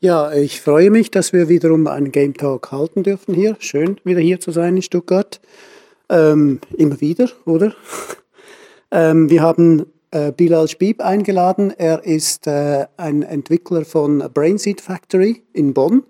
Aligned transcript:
Ja, 0.00 0.32
ich 0.32 0.60
freue 0.60 0.90
mich, 0.90 1.10
dass 1.10 1.32
wir 1.32 1.48
wiederum 1.48 1.88
einen 1.88 2.12
Game 2.12 2.32
Talk 2.32 2.70
halten 2.70 3.02
dürfen 3.02 3.34
hier. 3.34 3.56
Schön, 3.58 3.98
wieder 4.04 4.20
hier 4.20 4.38
zu 4.38 4.52
sein 4.52 4.76
in 4.76 4.82
Stuttgart. 4.82 5.40
Ähm, 6.08 6.60
immer 6.76 7.00
wieder, 7.00 7.28
oder? 7.46 7.74
ähm, 8.92 9.28
wir 9.28 9.42
haben 9.42 9.86
äh, 10.12 10.30
Bilal 10.30 10.68
Spieb 10.68 11.00
eingeladen. 11.00 11.74
Er 11.76 12.04
ist 12.04 12.46
äh, 12.46 12.86
ein 12.96 13.24
Entwickler 13.24 13.84
von 13.84 14.18
Brainseed 14.32 14.80
Factory 14.80 15.42
in 15.52 15.74
Bonn 15.74 16.04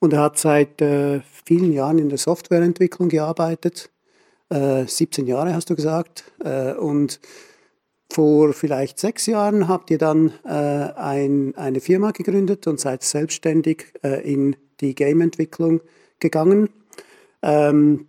und 0.00 0.14
er 0.14 0.22
hat 0.22 0.36
seit 0.36 0.82
äh, 0.82 1.20
vielen 1.44 1.72
Jahren 1.72 1.98
in 1.98 2.08
der 2.08 2.18
Softwareentwicklung 2.18 3.08
gearbeitet. 3.08 3.90
17 4.50 5.26
äh, 5.26 5.28
Jahre 5.28 5.54
hast 5.54 5.70
du 5.70 5.76
gesagt. 5.76 6.24
Äh, 6.42 6.72
und 6.72 7.20
vor 8.10 8.52
vielleicht 8.52 8.98
sechs 8.98 9.26
Jahren 9.26 9.68
habt 9.68 9.90
ihr 9.90 9.98
dann 9.98 10.32
äh, 10.44 10.48
ein, 10.48 11.54
eine 11.56 11.80
Firma 11.80 12.10
gegründet 12.10 12.66
und 12.66 12.80
seid 12.80 13.02
selbstständig 13.02 13.92
in 14.02 14.56
die 14.80 14.94
Game-Entwicklung 14.94 15.80
gegangen. 16.18 16.70
Ähm, 17.42 18.06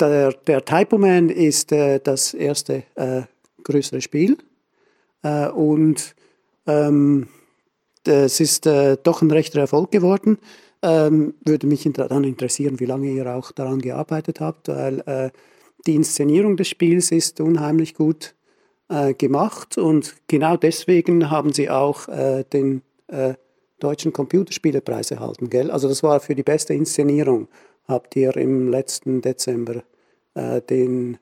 der, 0.00 0.32
der 0.32 0.64
Typo 0.64 0.98
Man 0.98 1.28
ist 1.28 1.70
das 1.70 2.34
erste 2.34 2.82
größere 3.62 4.00
Spiel 4.00 4.36
äh, 5.22 5.48
und 5.48 6.14
ähm, 6.66 7.28
es 8.04 8.40
ist 8.40 8.66
äh, 8.66 8.96
doch 9.02 9.22
ein 9.22 9.30
rechter 9.30 9.60
Erfolg 9.60 9.90
geworden. 9.90 10.38
Ähm, 10.82 11.34
würde 11.44 11.68
mich 11.68 11.88
dann 11.92 12.24
interessieren, 12.24 12.80
wie 12.80 12.86
lange 12.86 13.10
ihr 13.10 13.26
auch 13.32 13.52
daran 13.52 13.80
gearbeitet 13.80 14.40
habt, 14.40 14.68
weil 14.68 15.00
äh, 15.06 15.30
die 15.86 15.94
Inszenierung 15.94 16.56
des 16.56 16.68
Spiels 16.68 17.12
ist 17.12 17.40
unheimlich 17.40 17.94
gut 17.94 18.34
äh, 18.92 19.14
gemacht 19.14 19.78
und 19.78 20.16
genau 20.28 20.58
deswegen 20.58 21.30
haben 21.30 21.54
sie 21.54 21.70
auch 21.70 22.08
äh, 22.08 22.44
den 22.52 22.82
äh, 23.08 23.32
deutschen 23.78 24.12
Computerspielepreis 24.12 25.10
erhalten, 25.10 25.48
gell? 25.48 25.70
Also 25.70 25.88
das 25.88 26.02
war 26.02 26.20
für 26.20 26.34
die 26.34 26.42
beste 26.42 26.74
Inszenierung 26.74 27.48
habt 27.88 28.14
ihr 28.16 28.36
im 28.36 28.68
letzten 28.68 29.22
Dezember 29.22 29.82
den 30.34 31.18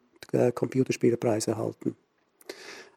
Computerspielepreis 0.55 1.49
erhalten. 1.49 1.97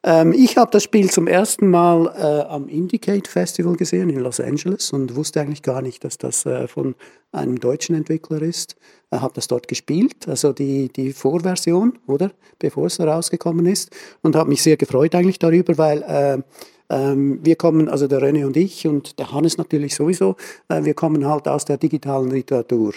Ähm, 0.06 0.34
ich 0.34 0.58
habe 0.58 0.70
das 0.72 0.84
Spiel 0.84 1.10
zum 1.10 1.28
ersten 1.28 1.70
Mal 1.70 2.08
äh, 2.18 2.50
am 2.50 2.68
Indicate 2.68 3.28
Festival 3.28 3.76
gesehen 3.78 4.10
in 4.10 4.20
Los 4.20 4.42
Angeles 4.42 4.92
und 4.92 5.16
wusste 5.16 5.40
eigentlich 5.40 5.62
gar 5.62 5.82
nicht, 5.82 6.04
dass 6.04 6.18
das 6.18 6.46
äh, 6.46 6.68
von 6.68 6.96
einem 7.32 7.60
deutschen 7.60 7.96
Entwickler 7.96 8.42
ist. 8.42 8.76
Ich 9.14 9.22
habe 9.22 9.34
das 9.34 9.48
dort 9.48 9.68
gespielt, 9.70 10.28
also 10.28 10.52
die, 10.52 10.90
die 10.90 11.14
Vorversion, 11.14 12.00
oder? 12.06 12.32
Bevor 12.60 12.88
es 12.88 13.00
rausgekommen 13.00 13.66
ist. 13.66 13.92
Und 14.22 14.36
habe 14.36 14.50
mich 14.50 14.62
sehr 14.62 14.76
gefreut 14.76 15.16
eigentlich 15.16 15.40
darüber, 15.40 15.78
weil 15.78 16.02
äh, 16.02 16.42
ähm, 16.90 17.40
wir 17.42 17.56
kommen, 17.56 17.88
also 17.88 18.08
der 18.08 18.20
René 18.20 18.46
und 18.46 18.58
ich 18.58 18.86
und 18.86 19.20
der 19.20 19.32
Hannes 19.32 19.58
natürlich 19.58 19.96
sowieso, 19.96 20.36
äh, 20.68 20.84
wir 20.84 20.96
kommen 20.96 21.26
halt 21.26 21.48
aus 21.48 21.64
der 21.64 21.78
digitalen 21.78 22.30
Literatur 22.30 22.94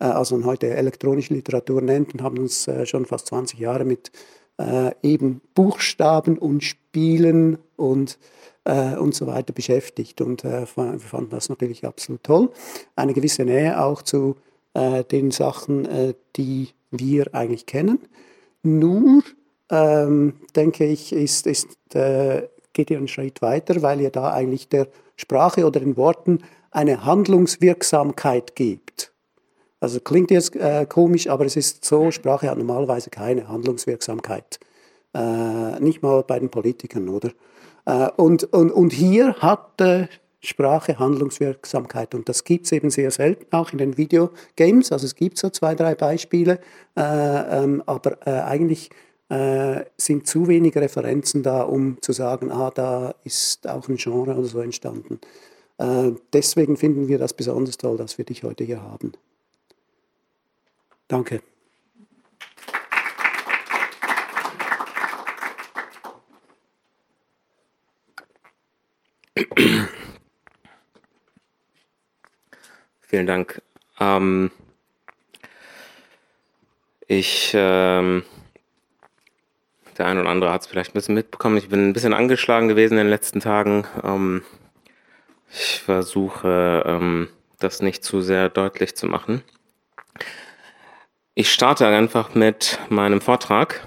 äh, 0.00 0.04
also 0.04 0.36
man 0.36 0.44
heute 0.44 0.68
elektronische 0.68 1.32
Literatur 1.32 1.80
nennt 1.80 2.12
und 2.12 2.22
haben 2.22 2.38
uns 2.38 2.68
äh, 2.68 2.84
schon 2.84 3.06
fast 3.06 3.28
20 3.28 3.58
Jahre 3.58 3.84
mit 3.84 4.10
äh, 4.62 4.92
eben 5.02 5.40
Buchstaben 5.54 6.38
und 6.38 6.62
Spielen 6.62 7.58
und, 7.76 8.18
äh, 8.64 8.96
und 8.96 9.14
so 9.14 9.26
weiter 9.26 9.52
beschäftigt. 9.52 10.20
Und 10.20 10.44
äh, 10.44 10.66
wir 10.76 10.98
fanden 10.98 11.30
das 11.30 11.48
natürlich 11.48 11.84
absolut 11.84 12.22
toll. 12.22 12.50
Eine 12.96 13.14
gewisse 13.14 13.44
Nähe 13.44 13.82
auch 13.82 14.02
zu 14.02 14.36
äh, 14.74 15.04
den 15.04 15.30
Sachen, 15.30 15.84
äh, 15.86 16.14
die 16.36 16.68
wir 16.90 17.34
eigentlich 17.34 17.66
kennen. 17.66 17.98
Nur, 18.62 19.22
ähm, 19.70 20.34
denke 20.54 20.86
ich, 20.86 21.12
ist, 21.12 21.46
ist, 21.46 21.68
äh, 21.94 22.48
geht 22.72 22.90
ihr 22.90 22.98
einen 22.98 23.08
Schritt 23.08 23.42
weiter, 23.42 23.82
weil 23.82 24.00
ihr 24.00 24.10
da 24.10 24.32
eigentlich 24.32 24.68
der 24.68 24.88
Sprache 25.16 25.66
oder 25.66 25.80
den 25.80 25.96
Worten 25.96 26.40
eine 26.70 27.04
Handlungswirksamkeit 27.04 28.54
gibt. 28.56 29.11
Also 29.82 29.98
klingt 29.98 30.30
jetzt 30.30 30.54
äh, 30.54 30.86
komisch, 30.86 31.26
aber 31.26 31.44
es 31.44 31.56
ist 31.56 31.84
so, 31.84 32.12
Sprache 32.12 32.48
hat 32.48 32.56
normalerweise 32.56 33.10
keine 33.10 33.48
Handlungswirksamkeit. 33.48 34.60
Äh, 35.12 35.80
nicht 35.80 36.04
mal 36.04 36.22
bei 36.22 36.38
den 36.38 36.50
Politikern, 36.50 37.08
oder? 37.08 37.30
Äh, 37.86 38.08
und, 38.16 38.44
und, 38.52 38.70
und 38.70 38.92
hier 38.92 39.34
hat 39.40 39.80
äh, 39.80 40.06
Sprache 40.38 41.00
Handlungswirksamkeit 41.00 42.14
und 42.14 42.28
das 42.28 42.44
gibt 42.44 42.66
es 42.66 42.72
eben 42.72 42.90
sehr 42.90 43.10
selten, 43.10 43.44
auch 43.50 43.72
in 43.72 43.78
den 43.78 43.96
Videogames. 43.98 44.92
Also 44.92 45.06
es 45.06 45.16
gibt 45.16 45.36
so 45.36 45.50
zwei, 45.50 45.74
drei 45.74 45.96
Beispiele, 45.96 46.60
äh, 46.96 47.00
ähm, 47.02 47.82
aber 47.84 48.24
äh, 48.24 48.40
eigentlich 48.40 48.88
sind 49.96 50.26
zu 50.26 50.46
wenige 50.46 50.82
Referenzen 50.82 51.42
da, 51.42 51.62
um 51.62 51.96
zu 52.02 52.12
sagen, 52.12 52.52
ah, 52.52 52.70
da 52.70 53.14
ist 53.24 53.66
auch 53.66 53.88
ein 53.88 53.96
Genre 53.96 54.34
oder 54.34 54.44
so 54.44 54.60
entstanden. 54.60 55.20
deswegen 56.34 56.76
finden 56.76 57.08
wir 57.08 57.16
das 57.16 57.32
besonders 57.32 57.78
toll, 57.78 57.96
dass 57.96 58.18
wir 58.18 58.26
dich 58.26 58.42
heute 58.42 58.64
hier 58.64 58.82
haben. 58.82 59.12
Danke. 61.08 61.42
Vielen 73.00 73.26
Dank. 73.26 73.60
Ähm, 74.00 74.50
ich, 77.06 77.52
ähm, 77.54 78.24
der 79.98 80.06
eine 80.06 80.20
oder 80.20 80.30
andere 80.30 80.50
hat 80.50 80.62
es 80.62 80.66
vielleicht 80.66 80.92
ein 80.92 80.94
bisschen 80.94 81.14
mitbekommen. 81.14 81.58
Ich 81.58 81.68
bin 81.68 81.88
ein 81.88 81.92
bisschen 81.92 82.14
angeschlagen 82.14 82.68
gewesen 82.68 82.94
in 82.94 83.04
den 83.04 83.10
letzten 83.10 83.40
Tagen. 83.40 83.86
Ähm, 84.02 84.42
ich 85.50 85.80
versuche, 85.80 86.82
ähm, 86.86 87.28
das 87.58 87.82
nicht 87.82 88.02
zu 88.02 88.22
sehr 88.22 88.48
deutlich 88.48 88.96
zu 88.96 89.06
machen. 89.06 89.42
Ich 91.34 91.50
starte 91.50 91.86
einfach 91.86 92.34
mit 92.34 92.78
meinem 92.90 93.22
Vortrag. 93.22 93.86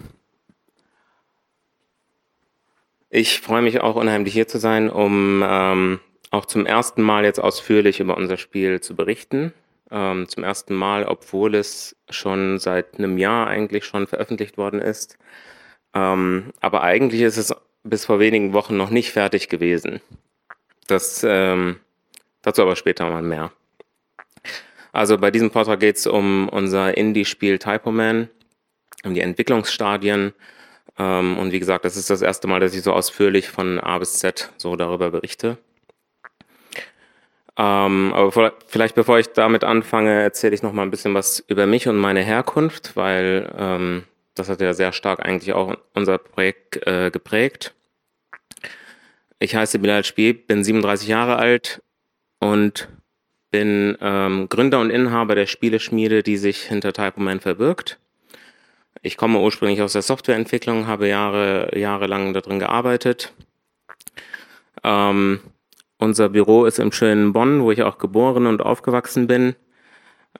Ich 3.11 3.39
freue 3.39 3.61
mich 3.61 3.81
auch 3.81 3.95
unheimlich 3.95 4.33
hier 4.33 4.47
zu 4.47 4.57
sein, 4.57 4.89
um 4.89 5.43
ähm, 5.45 5.99
auch 6.31 6.47
zum 6.47 6.65
ersten 6.65 7.03
Mal 7.03 7.23
jetzt 7.23 7.39
ausführlich 7.39 7.99
über 7.99 8.17
unser 8.17 8.37
Spiel 8.37 8.81
zu 8.81 8.95
berichten. 8.95 9.53
Ähm, 9.91 10.27
zum 10.27 10.43
ersten 10.43 10.73
Mal, 10.73 11.05
obwohl 11.05 11.53
es 11.53 11.95
schon 12.09 12.57
seit 12.57 12.97
einem 12.97 13.19
Jahr 13.19 13.45
eigentlich 13.45 13.85
schon 13.85 14.07
veröffentlicht 14.07 14.57
worden 14.57 14.81
ist. 14.81 15.19
Ähm, 15.93 16.51
aber 16.61 16.81
eigentlich 16.81 17.21
ist 17.21 17.37
es 17.37 17.53
bis 17.83 18.05
vor 18.05 18.17
wenigen 18.17 18.53
Wochen 18.53 18.75
noch 18.75 18.89
nicht 18.89 19.11
fertig 19.11 19.49
gewesen. 19.49 20.01
Das, 20.87 21.23
ähm, 21.23 21.79
dazu 22.41 22.63
aber 22.63 22.75
später 22.75 23.07
mal 23.07 23.21
mehr. 23.21 23.51
Also 24.95 25.17
bei 25.17 25.29
diesem 25.29 25.51
Vortrag 25.51 25.81
geht 25.81 25.97
es 25.97 26.07
um 26.07 26.47
unser 26.47 26.95
Indie-Spiel 26.95 27.59
Typo 27.59 27.91
Man, 27.91 28.29
um 29.03 29.13
die 29.13 29.19
Entwicklungsstadien. 29.19 30.33
Ähm, 30.97 31.37
und 31.37 31.51
wie 31.51 31.59
gesagt, 31.59 31.83
das 31.83 31.97
ist 31.97 32.09
das 32.09 32.21
erste 32.21 32.47
Mal, 32.47 32.61
dass 32.61 32.73
ich 32.73 32.81
so 32.81 32.93
ausführlich 32.93 33.49
von 33.49 33.81
A 33.81 33.99
bis 33.99 34.19
Z 34.19 34.53
so 34.55 34.77
darüber 34.77 35.11
berichte. 35.11 35.57
Ähm, 37.57 38.13
aber 38.13 38.53
vielleicht 38.67 38.95
bevor 38.95 39.19
ich 39.19 39.27
damit 39.33 39.65
anfange, 39.65 40.21
erzähle 40.21 40.55
ich 40.55 40.63
noch 40.63 40.71
mal 40.71 40.83
ein 40.83 40.91
bisschen 40.91 41.13
was 41.13 41.43
über 41.47 41.65
mich 41.65 41.89
und 41.89 41.97
meine 41.97 42.21
Herkunft, 42.21 42.95
weil 42.95 43.53
ähm, 43.57 44.03
das 44.33 44.47
hat 44.47 44.61
ja 44.61 44.73
sehr 44.73 44.93
stark 44.93 45.25
eigentlich 45.25 45.51
auch 45.51 45.75
unser 45.93 46.17
Projekt 46.19 46.87
äh, 46.87 47.11
geprägt. 47.11 47.73
Ich 49.39 49.55
heiße 49.55 49.77
Bilal 49.79 50.05
Spieb, 50.05 50.47
bin 50.47 50.63
37 50.63 51.09
Jahre 51.09 51.35
alt 51.35 51.81
und 52.39 52.87
bin 53.51 53.97
ähm, 54.01 54.47
Gründer 54.49 54.79
und 54.79 54.89
Inhaber 54.89 55.35
der 55.35 55.45
Spieleschmiede, 55.45 56.23
die 56.23 56.37
sich 56.37 56.63
hinter 56.63 56.93
Typoman 56.93 57.39
verbirgt. 57.39 57.99
Ich 59.01 59.17
komme 59.17 59.39
ursprünglich 59.39 59.81
aus 59.81 59.93
der 59.93 60.01
Softwareentwicklung, 60.01 60.87
habe 60.87 61.07
Jahre, 61.07 61.77
jahrelang 61.77 62.33
darin 62.33 62.59
gearbeitet. 62.59 63.33
Ähm, 64.83 65.39
unser 65.97 66.29
Büro 66.29 66.65
ist 66.65 66.79
im 66.79 66.91
schönen 66.91 67.31
Bonn, 67.31 67.61
wo 67.61 67.71
ich 67.71 67.83
auch 67.83 67.97
geboren 67.97 68.47
und 68.47 68.61
aufgewachsen 68.61 69.27
bin. 69.27 69.55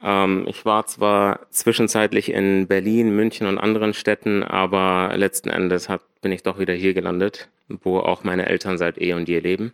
Ähm, 0.04 0.46
ich 0.48 0.66
war 0.66 0.86
zwar 0.86 1.50
zwischenzeitlich 1.52 2.32
in 2.32 2.68
Berlin, 2.68 3.16
München 3.16 3.48
und 3.48 3.58
anderen 3.58 3.94
Städten, 3.94 4.44
aber 4.44 5.14
letzten 5.16 5.50
Endes 5.50 5.90
hat, 5.90 6.02
bin 6.22 6.32
ich 6.32 6.44
doch 6.44 6.60
wieder 6.60 6.74
hier 6.74 6.94
gelandet, 6.94 7.50
wo 7.68 8.00
auch 8.00 8.24
meine 8.24 8.48
Eltern 8.48 8.78
seit 8.78 9.00
eh 9.02 9.14
und 9.14 9.30
je 9.30 9.40
leben. 9.40 9.74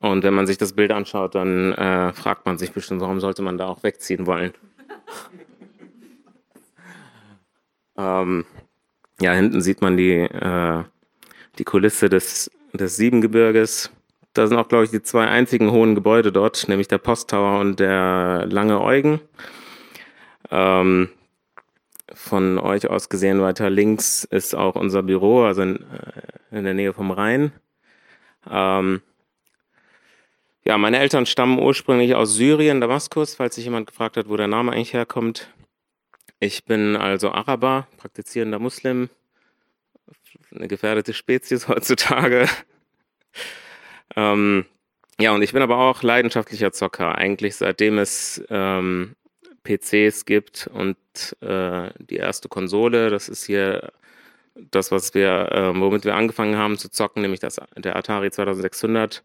Und 0.00 0.24
wenn 0.24 0.34
man 0.34 0.46
sich 0.46 0.56
das 0.56 0.72
Bild 0.72 0.92
anschaut, 0.92 1.34
dann 1.34 1.72
äh, 1.72 2.12
fragt 2.14 2.46
man 2.46 2.56
sich 2.56 2.72
bestimmt, 2.72 3.02
warum 3.02 3.20
sollte 3.20 3.42
man 3.42 3.58
da 3.58 3.66
auch 3.66 3.82
wegziehen 3.82 4.26
wollen. 4.26 4.54
ähm, 7.98 8.46
ja, 9.20 9.32
hinten 9.32 9.60
sieht 9.60 9.82
man 9.82 9.98
die, 9.98 10.14
äh, 10.14 10.84
die 11.58 11.64
Kulisse 11.64 12.08
des, 12.08 12.50
des 12.72 12.96
Siebengebirges. 12.96 13.90
Da 14.32 14.46
sind 14.46 14.56
auch, 14.56 14.68
glaube 14.68 14.84
ich, 14.84 14.90
die 14.90 15.02
zwei 15.02 15.26
einzigen 15.26 15.70
hohen 15.70 15.94
Gebäude 15.94 16.32
dort, 16.32 16.66
nämlich 16.68 16.88
der 16.88 16.98
Posttower 16.98 17.60
und 17.60 17.78
der 17.78 18.46
Lange 18.46 18.80
Eugen. 18.80 19.20
Ähm, 20.50 21.10
von 22.14 22.58
euch 22.58 22.88
aus 22.88 23.10
gesehen 23.10 23.42
weiter 23.42 23.68
links 23.68 24.24
ist 24.24 24.54
auch 24.54 24.76
unser 24.76 25.02
Büro, 25.02 25.44
also 25.44 25.60
in, 25.60 25.76
äh, 25.76 26.56
in 26.56 26.64
der 26.64 26.74
Nähe 26.74 26.94
vom 26.94 27.10
Rhein. 27.10 27.52
Ähm, 28.50 29.02
Ja, 30.64 30.76
meine 30.76 30.98
Eltern 30.98 31.24
stammen 31.24 31.58
ursprünglich 31.58 32.14
aus 32.14 32.34
Syrien, 32.34 32.82
Damaskus, 32.82 33.34
falls 33.34 33.54
sich 33.54 33.64
jemand 33.64 33.86
gefragt 33.86 34.18
hat, 34.18 34.28
wo 34.28 34.36
der 34.36 34.46
Name 34.46 34.72
eigentlich 34.72 34.92
herkommt. 34.92 35.48
Ich 36.38 36.64
bin 36.64 36.96
also 36.96 37.30
Araber, 37.30 37.88
praktizierender 37.96 38.58
Muslim, 38.58 39.08
eine 40.54 40.68
gefährdete 40.68 41.14
Spezies 41.14 41.66
heutzutage. 41.68 42.46
ähm, 44.16 44.66
ja, 45.18 45.32
und 45.32 45.42
ich 45.42 45.52
bin 45.52 45.62
aber 45.62 45.78
auch 45.78 46.02
leidenschaftlicher 46.02 46.72
Zocker, 46.72 47.16
eigentlich 47.16 47.56
seitdem 47.56 47.98
es 47.98 48.42
ähm, 48.50 49.16
PCs 49.64 50.26
gibt 50.26 50.66
und 50.66 50.96
äh, 51.40 51.90
die 51.98 52.16
erste 52.16 52.48
Konsole, 52.48 53.08
das 53.08 53.30
ist 53.30 53.44
hier 53.44 53.92
das, 54.54 54.90
was 54.90 55.14
wir, 55.14 55.52
äh, 55.52 55.80
womit 55.80 56.04
wir 56.04 56.16
angefangen 56.16 56.56
haben 56.56 56.76
zu 56.76 56.90
zocken, 56.90 57.22
nämlich 57.22 57.40
das, 57.40 57.60
der 57.76 57.96
Atari 57.96 58.30
2600. 58.30 59.22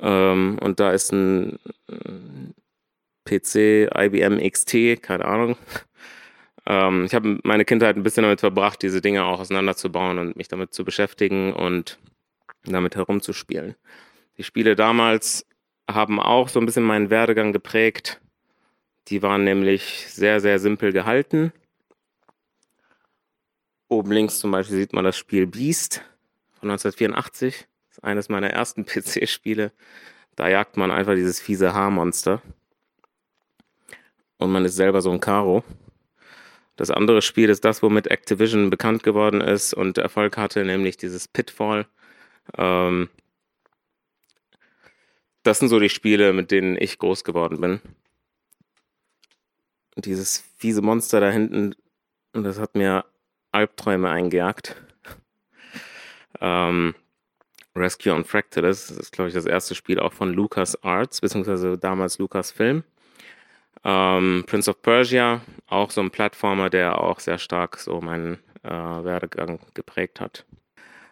Ähm, 0.00 0.58
und 0.60 0.80
da 0.80 0.92
ist 0.92 1.12
ein 1.12 1.58
PC 3.24 3.90
IBM 3.94 4.38
XT, 4.50 5.02
keine 5.02 5.24
Ahnung. 5.24 5.56
Ähm, 6.70 7.06
ich 7.06 7.14
habe 7.14 7.38
meine 7.44 7.64
Kindheit 7.64 7.96
ein 7.96 8.02
bisschen 8.02 8.24
damit 8.24 8.40
verbracht, 8.40 8.82
diese 8.82 9.00
Dinge 9.00 9.24
auch 9.24 9.40
auseinanderzubauen 9.40 10.18
und 10.18 10.36
mich 10.36 10.48
damit 10.48 10.74
zu 10.74 10.84
beschäftigen 10.84 11.54
und 11.54 11.98
damit 12.64 12.94
herumzuspielen. 12.94 13.74
Die 14.36 14.44
Spiele 14.44 14.76
damals 14.76 15.46
haben 15.90 16.20
auch 16.20 16.48
so 16.48 16.60
ein 16.60 16.66
bisschen 16.66 16.84
meinen 16.84 17.08
Werdegang 17.08 17.52
geprägt. 17.52 18.20
Die 19.08 19.22
waren 19.22 19.44
nämlich 19.44 20.06
sehr, 20.08 20.40
sehr 20.40 20.58
simpel 20.58 20.92
gehalten. 20.92 21.52
Oben 23.88 24.12
links 24.12 24.38
zum 24.38 24.50
Beispiel 24.50 24.76
sieht 24.76 24.92
man 24.92 25.04
das 25.04 25.16
Spiel 25.16 25.46
Beast 25.46 26.02
von 26.60 26.70
1984. 26.70 27.66
Eines 28.02 28.28
meiner 28.28 28.50
ersten 28.50 28.84
PC-Spiele. 28.86 29.72
Da 30.36 30.48
jagt 30.48 30.76
man 30.76 30.90
einfach 30.90 31.14
dieses 31.14 31.40
fiese 31.40 31.74
Haarmonster. 31.74 32.42
Und 34.38 34.52
man 34.52 34.64
ist 34.64 34.76
selber 34.76 35.02
so 35.02 35.10
ein 35.10 35.20
Karo. 35.20 35.64
Das 36.76 36.92
andere 36.92 37.22
Spiel 37.22 37.50
ist 37.50 37.64
das, 37.64 37.82
womit 37.82 38.06
Activision 38.06 38.70
bekannt 38.70 39.02
geworden 39.02 39.40
ist 39.40 39.74
und 39.74 39.98
Erfolg 39.98 40.36
hatte, 40.36 40.64
nämlich 40.64 40.96
dieses 40.96 41.26
Pitfall. 41.26 41.86
Ähm, 42.56 43.08
das 45.42 45.58
sind 45.58 45.68
so 45.68 45.80
die 45.80 45.88
Spiele, 45.88 46.32
mit 46.32 46.52
denen 46.52 46.76
ich 46.78 46.98
groß 46.98 47.24
geworden 47.24 47.60
bin. 47.60 47.80
Dieses 49.96 50.44
fiese 50.56 50.82
Monster 50.82 51.18
da 51.18 51.30
hinten, 51.30 51.74
das 52.32 52.60
hat 52.60 52.76
mir 52.76 53.04
Albträume 53.50 54.08
eingejagt. 54.08 54.76
ähm, 56.40 56.94
Rescue 57.76 58.12
on 58.12 58.24
Fractals, 58.24 58.88
das 58.88 58.96
ist, 58.96 59.12
glaube 59.12 59.28
ich, 59.28 59.34
das 59.34 59.46
erste 59.46 59.74
Spiel 59.74 60.00
auch 60.00 60.12
von 60.12 60.32
Lucas 60.32 60.82
Arts, 60.82 61.20
beziehungsweise 61.20 61.78
damals 61.78 62.18
Lucas 62.18 62.50
Film. 62.50 62.84
Ähm, 63.84 64.44
Prince 64.46 64.70
of 64.70 64.82
Persia, 64.82 65.40
auch 65.68 65.90
so 65.90 66.00
ein 66.00 66.10
Plattformer, 66.10 66.70
der 66.70 67.00
auch 67.00 67.20
sehr 67.20 67.38
stark 67.38 67.78
so 67.78 68.00
meinen 68.00 68.38
äh, 68.62 68.70
Werdegang 68.70 69.60
geprägt 69.74 70.20
hat. 70.20 70.44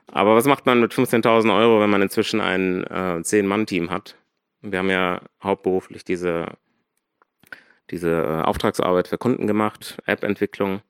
Aber 0.08 0.36
was 0.36 0.46
macht 0.46 0.66
man 0.66 0.80
mit 0.80 0.92
15.000 0.92 1.56
Euro, 1.56 1.80
wenn 1.80 1.90
man 1.90 2.02
inzwischen 2.02 2.40
ein 2.40 2.84
äh, 2.84 3.20
10-Mann-Team 3.20 3.90
hat? 3.90 4.16
Wir 4.62 4.78
haben 4.78 4.90
ja 4.90 5.20
hauptberuflich 5.42 6.04
diese, 6.04 6.46
diese 7.90 8.10
äh, 8.10 8.42
Auftragsarbeit 8.42 9.08
für 9.08 9.18
Kunden 9.18 9.46
gemacht, 9.46 9.98
App-Entwicklung. 10.06 10.80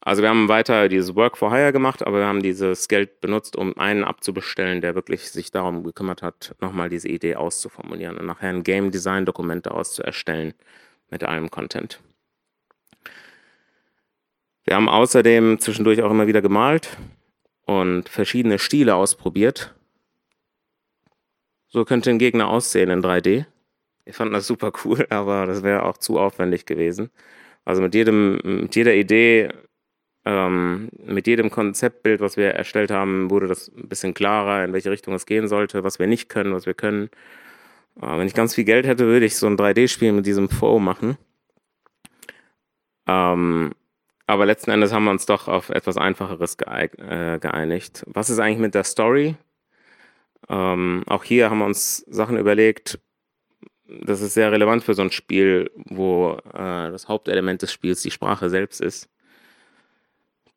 Also 0.00 0.22
wir 0.22 0.28
haben 0.28 0.48
weiter 0.48 0.88
dieses 0.88 1.16
Work 1.16 1.36
for 1.36 1.50
Hire 1.52 1.72
gemacht, 1.72 2.06
aber 2.06 2.18
wir 2.18 2.26
haben 2.26 2.42
dieses 2.42 2.88
Geld 2.88 3.20
benutzt, 3.20 3.56
um 3.56 3.76
einen 3.76 4.04
abzubestellen, 4.04 4.80
der 4.80 4.94
wirklich 4.94 5.30
sich 5.30 5.50
darum 5.50 5.82
gekümmert 5.82 6.22
hat, 6.22 6.54
nochmal 6.60 6.88
diese 6.88 7.08
Idee 7.08 7.34
auszuformulieren 7.36 8.16
und 8.16 8.26
nachher 8.26 8.50
ein 8.50 8.62
Game 8.62 8.90
Design 8.90 9.26
Dokument 9.26 9.66
daraus 9.66 9.92
zu 9.92 10.02
erstellen 10.02 10.54
mit 11.10 11.24
allem 11.24 11.50
Content. 11.50 12.00
Wir 14.64 14.76
haben 14.76 14.88
außerdem 14.88 15.58
zwischendurch 15.58 16.02
auch 16.02 16.10
immer 16.10 16.26
wieder 16.26 16.42
gemalt 16.42 16.96
und 17.64 18.08
verschiedene 18.08 18.58
Stile 18.58 18.94
ausprobiert. 18.94 19.74
So 21.68 21.84
könnte 21.84 22.10
ein 22.10 22.18
Gegner 22.18 22.48
aussehen 22.48 22.90
in 22.90 23.02
3D. 23.02 23.46
Wir 24.04 24.14
fanden 24.14 24.34
das 24.34 24.46
super 24.46 24.72
cool, 24.84 25.06
aber 25.10 25.46
das 25.46 25.62
wäre 25.62 25.84
auch 25.84 25.98
zu 25.98 26.18
aufwendig 26.18 26.66
gewesen. 26.66 27.10
Also 27.64 27.82
mit 27.82 27.94
jedem, 27.94 28.40
mit 28.42 28.76
jeder 28.76 28.94
Idee 28.94 29.50
ähm, 30.28 30.90
mit 31.06 31.26
jedem 31.26 31.50
Konzeptbild, 31.50 32.20
was 32.20 32.36
wir 32.36 32.50
erstellt 32.50 32.90
haben, 32.90 33.30
wurde 33.30 33.46
das 33.46 33.68
ein 33.68 33.88
bisschen 33.88 34.12
klarer, 34.12 34.62
in 34.62 34.74
welche 34.74 34.90
Richtung 34.90 35.14
es 35.14 35.24
gehen 35.24 35.48
sollte, 35.48 35.84
was 35.84 35.98
wir 35.98 36.06
nicht 36.06 36.28
können, 36.28 36.52
was 36.52 36.66
wir 36.66 36.74
können. 36.74 37.08
Äh, 37.96 38.18
wenn 38.18 38.26
ich 38.26 38.34
ganz 38.34 38.54
viel 38.54 38.64
Geld 38.64 38.86
hätte, 38.86 39.06
würde 39.06 39.24
ich 39.24 39.36
so 39.36 39.46
ein 39.46 39.56
3D-Spiel 39.56 40.12
mit 40.12 40.26
diesem 40.26 40.50
Flow 40.50 40.78
machen. 40.78 41.16
Ähm, 43.06 43.72
aber 44.26 44.44
letzten 44.44 44.70
Endes 44.70 44.92
haben 44.92 45.04
wir 45.04 45.12
uns 45.12 45.24
doch 45.24 45.48
auf 45.48 45.70
etwas 45.70 45.96
Einfacheres 45.96 46.58
äh, 46.66 47.38
geeinigt. 47.38 48.04
Was 48.06 48.28
ist 48.28 48.38
eigentlich 48.38 48.58
mit 48.58 48.74
der 48.74 48.84
Story? 48.84 49.34
Ähm, 50.50 51.04
auch 51.06 51.24
hier 51.24 51.48
haben 51.48 51.58
wir 51.60 51.64
uns 51.64 52.04
Sachen 52.08 52.36
überlegt. 52.36 52.98
Das 53.86 54.20
ist 54.20 54.34
sehr 54.34 54.52
relevant 54.52 54.84
für 54.84 54.92
so 54.92 55.00
ein 55.00 55.10
Spiel, 55.10 55.70
wo 55.74 56.36
äh, 56.52 56.90
das 56.90 57.08
Hauptelement 57.08 57.62
des 57.62 57.72
Spiels 57.72 58.02
die 58.02 58.10
Sprache 58.10 58.50
selbst 58.50 58.82
ist. 58.82 59.08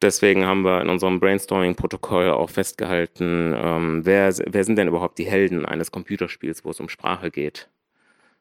Deswegen 0.01 0.45
haben 0.45 0.63
wir 0.63 0.81
in 0.81 0.89
unserem 0.89 1.19
Brainstorming-Protokoll 1.19 2.29
auch 2.29 2.49
festgehalten, 2.49 3.53
ähm, 3.55 4.05
wer, 4.05 4.33
wer 4.47 4.63
sind 4.63 4.77
denn 4.77 4.87
überhaupt 4.87 5.19
die 5.19 5.25
Helden 5.25 5.65
eines 5.65 5.91
Computerspiels, 5.91 6.65
wo 6.65 6.71
es 6.71 6.79
um 6.79 6.89
Sprache 6.89 7.29
geht? 7.29 7.69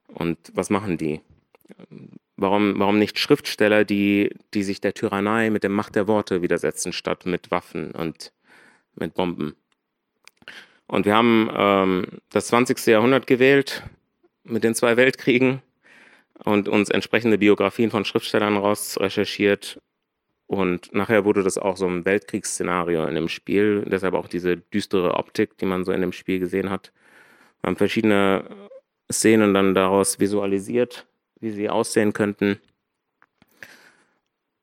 Und 0.08 0.38
was 0.54 0.70
machen 0.70 0.96
die? 0.96 1.20
Warum, 2.36 2.78
warum 2.78 2.98
nicht 2.98 3.18
Schriftsteller, 3.18 3.84
die, 3.84 4.34
die 4.54 4.62
sich 4.62 4.80
der 4.80 4.94
Tyrannei 4.94 5.50
mit 5.50 5.62
der 5.62 5.70
Macht 5.70 5.96
der 5.96 6.08
Worte 6.08 6.40
widersetzen, 6.40 6.94
statt 6.94 7.26
mit 7.26 7.50
Waffen 7.50 7.90
und 7.90 8.32
mit 8.94 9.12
Bomben? 9.12 9.54
Und 10.86 11.04
wir 11.04 11.14
haben 11.14 11.50
ähm, 11.54 12.06
das 12.30 12.46
20. 12.48 12.86
Jahrhundert 12.86 13.26
gewählt 13.26 13.82
mit 14.44 14.64
den 14.64 14.74
zwei 14.74 14.96
Weltkriegen 14.96 15.60
und 16.42 16.68
uns 16.68 16.88
entsprechende 16.88 17.36
Biografien 17.36 17.90
von 17.90 18.06
Schriftstellern 18.06 18.56
raus 18.56 18.98
recherchiert 18.98 19.78
und 20.50 20.92
nachher 20.92 21.24
wurde 21.24 21.44
das 21.44 21.58
auch 21.58 21.76
so 21.76 21.86
ein 21.86 22.04
Weltkriegsszenario 22.04 23.06
in 23.06 23.14
dem 23.14 23.28
Spiel. 23.28 23.84
Deshalb 23.86 24.14
auch 24.14 24.26
diese 24.26 24.56
düstere 24.56 25.14
Optik, 25.14 25.56
die 25.58 25.64
man 25.64 25.84
so 25.84 25.92
in 25.92 26.00
dem 26.00 26.10
Spiel 26.10 26.40
gesehen 26.40 26.70
hat. 26.70 26.92
Wir 27.60 27.68
haben 27.68 27.76
verschiedene 27.76 28.44
Szenen 29.12 29.54
dann 29.54 29.76
daraus 29.76 30.18
visualisiert, 30.18 31.06
wie 31.38 31.50
sie 31.50 31.70
aussehen 31.70 32.12
könnten. 32.12 32.58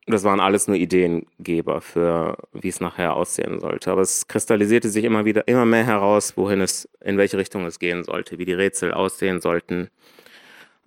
Das 0.08 0.26
waren 0.26 0.42
alles 0.42 0.68
nur 0.68 0.76
Ideengeber 0.76 1.80
für, 1.80 2.38
wie 2.52 2.68
es 2.68 2.82
nachher 2.82 3.16
aussehen 3.16 3.62
sollte. 3.62 3.90
Aber 3.90 4.02
es 4.02 4.28
kristallisierte 4.28 4.90
sich 4.90 5.06
immer 5.06 5.24
wieder, 5.24 5.48
immer 5.48 5.64
mehr 5.64 5.86
heraus, 5.86 6.36
wohin 6.36 6.60
es, 6.60 6.90
in 7.00 7.18
welche 7.18 7.38
Richtung 7.38 7.66
es 7.66 7.80
gehen 7.80 8.04
sollte, 8.04 8.38
wie 8.38 8.46
die 8.46 8.52
Rätsel 8.52 8.94
aussehen 8.94 9.40
sollten, 9.40 9.90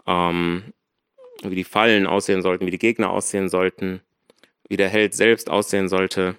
ähm, 0.07 0.75
wie 1.43 1.57
die 1.57 1.65
Fallen 1.65 2.07
aussehen 2.07 2.43
sollten, 2.43 2.67
wie 2.67 2.71
die 2.71 2.79
Gegner 2.79 3.09
aussehen 3.09 3.49
sollten 3.49 4.03
wie 4.71 4.77
der 4.77 4.89
Held 4.89 5.15
selbst 5.15 5.50
aussehen 5.50 5.89
sollte. 5.89 6.37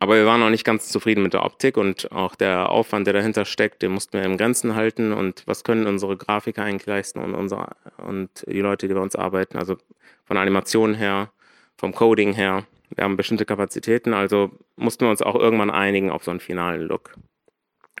Aber 0.00 0.16
wir 0.16 0.26
waren 0.26 0.40
noch 0.40 0.50
nicht 0.50 0.64
ganz 0.64 0.88
zufrieden 0.88 1.22
mit 1.22 1.32
der 1.32 1.44
Optik 1.44 1.76
und 1.76 2.10
auch 2.12 2.34
der 2.34 2.70
Aufwand, 2.70 3.06
der 3.06 3.14
dahinter 3.14 3.44
steckt, 3.44 3.82
den 3.82 3.92
mussten 3.92 4.18
wir 4.18 4.24
im 4.24 4.36
Grenzen 4.36 4.74
halten. 4.74 5.12
Und 5.12 5.44
was 5.46 5.62
können 5.62 5.86
unsere 5.86 6.16
Grafiker 6.16 6.64
eigentlich 6.64 6.86
leisten 6.86 7.20
und, 7.20 7.34
unsere, 7.34 7.76
und 7.98 8.44
die 8.46 8.60
Leute, 8.60 8.88
die 8.88 8.94
bei 8.94 9.00
uns 9.00 9.14
arbeiten, 9.14 9.56
also 9.56 9.76
von 10.24 10.36
Animationen 10.36 10.96
her, 10.96 11.30
vom 11.76 11.94
Coding 11.94 12.34
her. 12.34 12.66
Wir 12.94 13.04
haben 13.04 13.16
bestimmte 13.16 13.46
Kapazitäten, 13.46 14.12
also 14.12 14.50
mussten 14.74 15.04
wir 15.04 15.10
uns 15.10 15.22
auch 15.22 15.36
irgendwann 15.36 15.70
einigen 15.70 16.10
auf 16.10 16.24
so 16.24 16.32
einen 16.32 16.40
finalen 16.40 16.82
Look, 16.82 17.14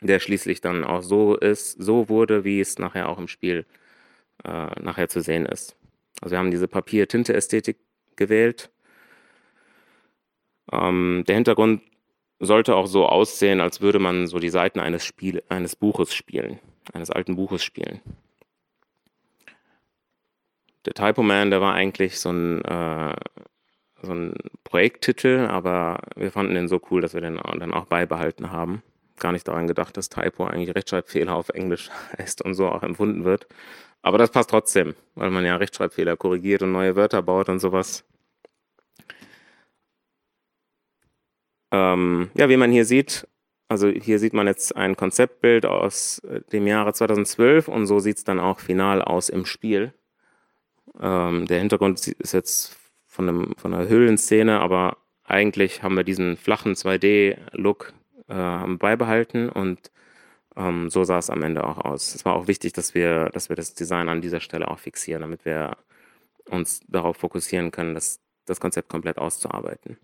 der 0.02 0.18
schließlich 0.18 0.60
dann 0.60 0.84
auch 0.84 1.02
so 1.02 1.36
ist, 1.36 1.80
so 1.80 2.08
wurde, 2.08 2.44
wie 2.44 2.60
es 2.60 2.78
nachher 2.78 3.08
auch 3.08 3.18
im 3.18 3.28
Spiel 3.28 3.64
äh, 4.44 4.80
nachher 4.80 5.08
zu 5.08 5.20
sehen 5.20 5.46
ist. 5.46 5.76
Also 6.20 6.32
wir 6.32 6.38
haben 6.38 6.50
diese 6.50 6.68
Papier-Tinte-Ästhetik 6.68 7.78
gewählt 8.16 8.70
ähm, 10.72 11.24
der 11.26 11.34
Hintergrund 11.36 11.82
sollte 12.38 12.76
auch 12.76 12.86
so 12.86 13.06
aussehen, 13.06 13.60
als 13.60 13.80
würde 13.80 13.98
man 13.98 14.26
so 14.26 14.38
die 14.38 14.50
Seiten 14.50 14.80
eines, 14.80 15.04
Spiel, 15.04 15.42
eines 15.48 15.76
Buches 15.76 16.14
spielen, 16.14 16.58
eines 16.92 17.10
alten 17.10 17.36
Buches 17.36 17.62
spielen. 17.62 18.00
Der 20.84 20.94
Typo 20.94 21.22
Man, 21.22 21.50
der 21.50 21.60
war 21.60 21.74
eigentlich 21.74 22.20
so 22.20 22.30
ein, 22.30 22.64
äh, 22.64 23.14
so 24.02 24.12
ein 24.12 24.34
Projekttitel, 24.64 25.46
aber 25.50 26.00
wir 26.14 26.30
fanden 26.30 26.54
den 26.54 26.68
so 26.68 26.80
cool, 26.90 27.00
dass 27.00 27.14
wir 27.14 27.20
den 27.20 27.36
dann 27.36 27.74
auch 27.74 27.86
beibehalten 27.86 28.52
haben. 28.52 28.82
Gar 29.18 29.32
nicht 29.32 29.48
daran 29.48 29.66
gedacht, 29.66 29.96
dass 29.96 30.10
Typo 30.10 30.44
eigentlich 30.44 30.74
Rechtschreibfehler 30.74 31.34
auf 31.34 31.48
Englisch 31.48 31.90
heißt 32.18 32.42
und 32.42 32.54
so 32.54 32.68
auch 32.68 32.82
empfunden 32.82 33.24
wird. 33.24 33.46
Aber 34.02 34.18
das 34.18 34.30
passt 34.30 34.50
trotzdem, 34.50 34.94
weil 35.16 35.30
man 35.30 35.44
ja 35.44 35.56
Rechtschreibfehler 35.56 36.16
korrigiert 36.16 36.62
und 36.62 36.70
neue 36.70 36.94
Wörter 36.94 37.22
baut 37.22 37.48
und 37.48 37.58
sowas. 37.58 38.04
Ähm, 41.72 42.30
ja, 42.34 42.48
wie 42.48 42.56
man 42.56 42.70
hier 42.70 42.84
sieht, 42.84 43.26
also 43.68 43.88
hier 43.88 44.18
sieht 44.18 44.32
man 44.32 44.46
jetzt 44.46 44.76
ein 44.76 44.96
Konzeptbild 44.96 45.66
aus 45.66 46.20
äh, 46.20 46.40
dem 46.52 46.66
Jahre 46.66 46.92
2012 46.92 47.68
und 47.68 47.86
so 47.86 47.98
sieht 47.98 48.18
es 48.18 48.24
dann 48.24 48.38
auch 48.38 48.60
final 48.60 49.02
aus 49.02 49.28
im 49.28 49.44
Spiel. 49.44 49.92
Ähm, 51.00 51.46
der 51.46 51.58
Hintergrund 51.58 52.06
ist 52.06 52.32
jetzt 52.32 52.76
von, 53.06 53.28
einem, 53.28 53.54
von 53.56 53.74
einer 53.74 53.88
Höhlenszene, 53.88 54.60
aber 54.60 54.98
eigentlich 55.24 55.82
haben 55.82 55.96
wir 55.96 56.04
diesen 56.04 56.36
flachen 56.36 56.74
2D-Look 56.74 57.92
äh, 58.28 58.66
beibehalten 58.76 59.48
und 59.48 59.90
ähm, 60.56 60.88
so 60.90 61.04
sah 61.04 61.18
es 61.18 61.30
am 61.30 61.42
Ende 61.42 61.64
auch 61.64 61.78
aus. 61.78 62.14
Es 62.14 62.24
war 62.24 62.34
auch 62.34 62.46
wichtig, 62.46 62.72
dass 62.72 62.94
wir, 62.94 63.30
dass 63.30 63.48
wir 63.48 63.56
das 63.56 63.74
Design 63.74 64.08
an 64.08 64.20
dieser 64.20 64.40
Stelle 64.40 64.68
auch 64.68 64.78
fixieren, 64.78 65.22
damit 65.22 65.44
wir 65.44 65.76
uns 66.48 66.80
darauf 66.88 67.16
fokussieren 67.16 67.72
können, 67.72 67.94
das, 67.94 68.20
das 68.46 68.60
Konzept 68.60 68.88
komplett 68.88 69.18
auszuarbeiten. 69.18 69.98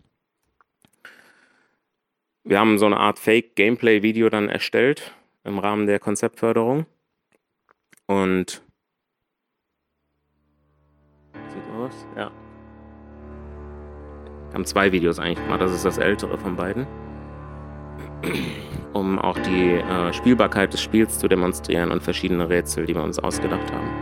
Wir 2.44 2.58
haben 2.58 2.78
so 2.78 2.87
eine 2.87 2.99
Art 2.99 3.18
Fake-Gameplay-Video 3.18 4.28
dann 4.28 4.49
erstellt 4.49 5.14
im 5.44 5.58
Rahmen 5.58 5.87
der 5.87 5.99
Konzeptförderung. 5.99 6.87
Und 8.06 8.62
sieht 11.49 11.70
aus, 11.76 12.06
ja. 12.16 12.30
Wir 14.49 14.54
haben 14.54 14.66
zwei 14.66 14.92
Videos 14.92 15.18
eigentlich 15.18 15.44
gemacht, 15.44 15.62
das 15.62 15.72
ist 15.72 15.84
das 15.84 15.99
ältere 15.99 16.37
von 16.37 16.56
beiden 16.56 16.87
um 18.92 19.18
auch 19.18 19.38
die 19.38 19.75
äh, 19.75 20.12
Spielbarkeit 20.12 20.72
des 20.72 20.80
Spiels 20.80 21.18
zu 21.18 21.28
demonstrieren 21.28 21.90
und 21.90 22.02
verschiedene 22.02 22.49
Rätsel, 22.49 22.87
die 22.87 22.94
wir 22.94 23.02
uns 23.02 23.18
ausgedacht 23.18 23.72
haben. 23.72 24.01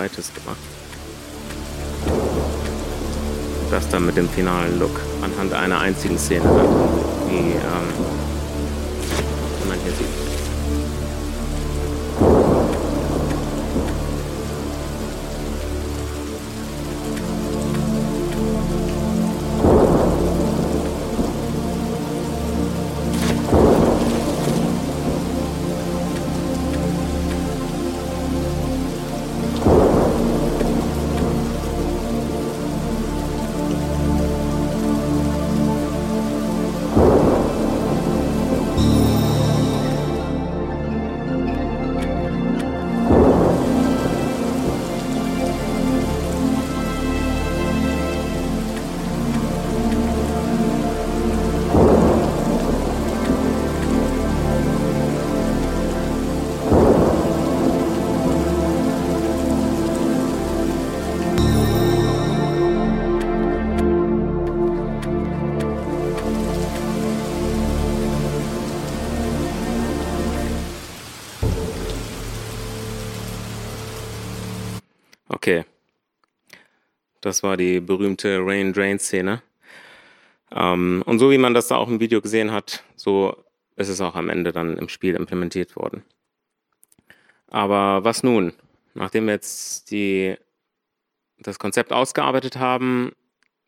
Zweites 0.00 0.32
gemacht. 0.32 0.56
Das 3.70 3.86
dann 3.88 4.06
mit 4.06 4.16
dem 4.16 4.28
finalen 4.30 4.78
Look 4.78 4.98
anhand 5.22 5.52
einer 5.52 5.78
einzigen 5.78 6.18
Szene, 6.18 6.44
wie 7.28 7.52
ähm, 7.52 7.58
man 9.68 9.78
hier 9.84 9.92
sieht. 9.92 10.29
Das 77.30 77.44
war 77.44 77.56
die 77.56 77.78
berühmte 77.78 78.40
Rain-Drain-Szene. 78.42 79.40
Ähm, 80.50 81.04
und 81.06 81.20
so 81.20 81.30
wie 81.30 81.38
man 81.38 81.54
das 81.54 81.68
da 81.68 81.76
auch 81.76 81.86
im 81.86 82.00
Video 82.00 82.20
gesehen 82.20 82.50
hat, 82.50 82.82
so 82.96 83.36
ist 83.76 83.88
es 83.88 84.00
auch 84.00 84.16
am 84.16 84.28
Ende 84.30 84.50
dann 84.50 84.76
im 84.76 84.88
Spiel 84.88 85.14
implementiert 85.14 85.76
worden. 85.76 86.02
Aber 87.46 88.02
was 88.02 88.24
nun? 88.24 88.52
Nachdem 88.94 89.26
wir 89.26 89.34
jetzt 89.34 89.92
die, 89.92 90.38
das 91.38 91.60
Konzept 91.60 91.92
ausgearbeitet 91.92 92.56
haben, 92.56 93.12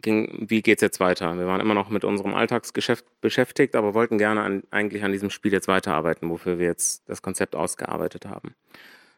ging, 0.01 0.45
wie 0.51 0.61
geht 0.61 0.79
es 0.79 0.83
jetzt 0.83 0.99
weiter? 0.99 1.39
Wir 1.39 1.47
waren 1.47 1.61
immer 1.61 1.75
noch 1.75 1.89
mit 1.89 2.03
unserem 2.03 2.35
Alltagsgeschäft 2.35 3.05
beschäftigt, 3.21 3.77
aber 3.77 3.95
wollten 3.95 4.19
gerne 4.19 4.43
an, 4.43 4.65
eigentlich 4.73 5.05
an 5.05 5.13
diesem 5.13 5.31
Spiel 5.31 5.53
jetzt 5.53 5.69
weiterarbeiten, 5.69 6.29
wofür 6.31 6.59
wir 6.59 6.67
jetzt 6.67 7.09
das 7.09 7.23
Konzept 7.23 7.55
ausgearbeitet 7.55 8.27
haben. 8.27 8.57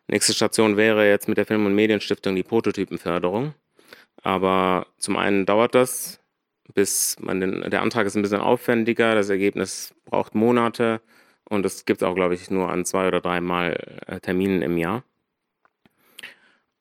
Nächste 0.07 0.35
Station 0.35 0.77
wäre 0.77 1.09
jetzt 1.09 1.29
mit 1.29 1.39
der 1.39 1.47
Film- 1.47 1.65
und 1.65 1.75
Medienstiftung 1.75 2.37
die 2.37 2.43
Prototypenförderung. 2.43 3.55
Aber 4.25 4.87
zum 4.97 5.17
einen 5.19 5.45
dauert 5.45 5.75
das, 5.75 6.19
bis 6.73 7.17
man 7.21 7.41
den, 7.41 7.71
der 7.71 7.83
Antrag 7.83 8.07
ist 8.07 8.17
ein 8.17 8.23
bisschen 8.23 8.41
aufwendiger, 8.41 9.15
das 9.15 9.29
Ergebnis 9.29 9.95
braucht 10.07 10.35
Monate 10.35 11.03
und 11.45 11.63
das 11.63 11.85
gibt 11.85 12.01
es 12.01 12.09
auch, 12.09 12.15
glaube 12.15 12.35
ich, 12.35 12.51
nur 12.51 12.71
an 12.71 12.87
zwei 12.87 13.07
oder 13.07 13.21
drei 13.21 13.43
Mal 13.43 14.01
äh, 14.07 14.21
Terminen 14.21 14.63
im 14.63 14.79
Jahr. 14.79 15.05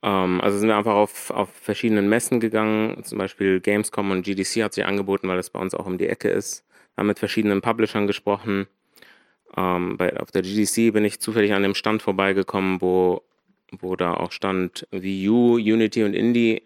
Ähm, 0.02 0.40
also 0.40 0.58
sind 0.58 0.70
wir 0.70 0.78
einfach 0.78 0.94
auf, 0.94 1.32
auf 1.32 1.50
verschiedenen 1.50 2.08
Messen 2.08 2.40
gegangen, 2.40 3.04
zum 3.04 3.18
Beispiel 3.18 3.60
Gamescom 3.60 4.12
und 4.12 4.24
GDC 4.24 4.64
hat 4.64 4.74
sich 4.74 4.86
angeboten, 4.86 5.28
weil 5.28 5.38
das 5.38 5.50
bei 5.50 5.60
uns 5.60 5.76
auch 5.76 5.86
um 5.86 5.98
die 5.98 6.08
Ecke 6.08 6.30
ist. 6.30 6.66
Wir 6.96 7.02
haben 7.02 7.08
mit 7.08 7.20
verschiedenen 7.20 7.60
Publishern 7.62 8.08
gesprochen. 8.08 8.68
Ähm, 9.58 9.98
bei, 9.98 10.18
auf 10.18 10.32
der 10.32 10.44
GDC 10.44 10.94
bin 10.94 11.04
ich 11.04 11.20
zufällig 11.20 11.54
an 11.54 11.64
dem 11.64 11.76
Stand 11.76 12.02
vorbeigekommen, 12.02 12.80
wo, 12.80 13.22
wo 13.72 13.98
da 13.98 14.14
auch 14.14 14.32
stand 14.32 14.88
Wii 14.92 15.28
U, 15.28 15.56
Unity 15.56 16.06
und 16.06 16.14
Indie 16.14 16.62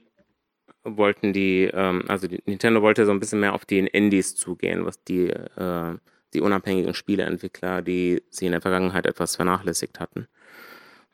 wollten 0.95 1.33
die, 1.33 1.69
ähm, 1.73 2.03
also 2.07 2.27
die, 2.27 2.41
Nintendo 2.45 2.81
wollte 2.81 3.05
so 3.05 3.11
ein 3.11 3.19
bisschen 3.19 3.39
mehr 3.39 3.53
auf 3.53 3.65
die 3.65 3.79
Indies 3.79 4.35
zugehen, 4.35 4.85
was 4.85 5.03
die, 5.03 5.29
äh, 5.29 5.95
die 6.33 6.41
unabhängigen 6.41 6.93
Spieleentwickler, 6.93 7.81
die 7.81 8.21
sie 8.29 8.45
in 8.45 8.51
der 8.51 8.61
Vergangenheit 8.61 9.05
etwas 9.05 9.35
vernachlässigt 9.35 9.99
hatten. 9.99 10.27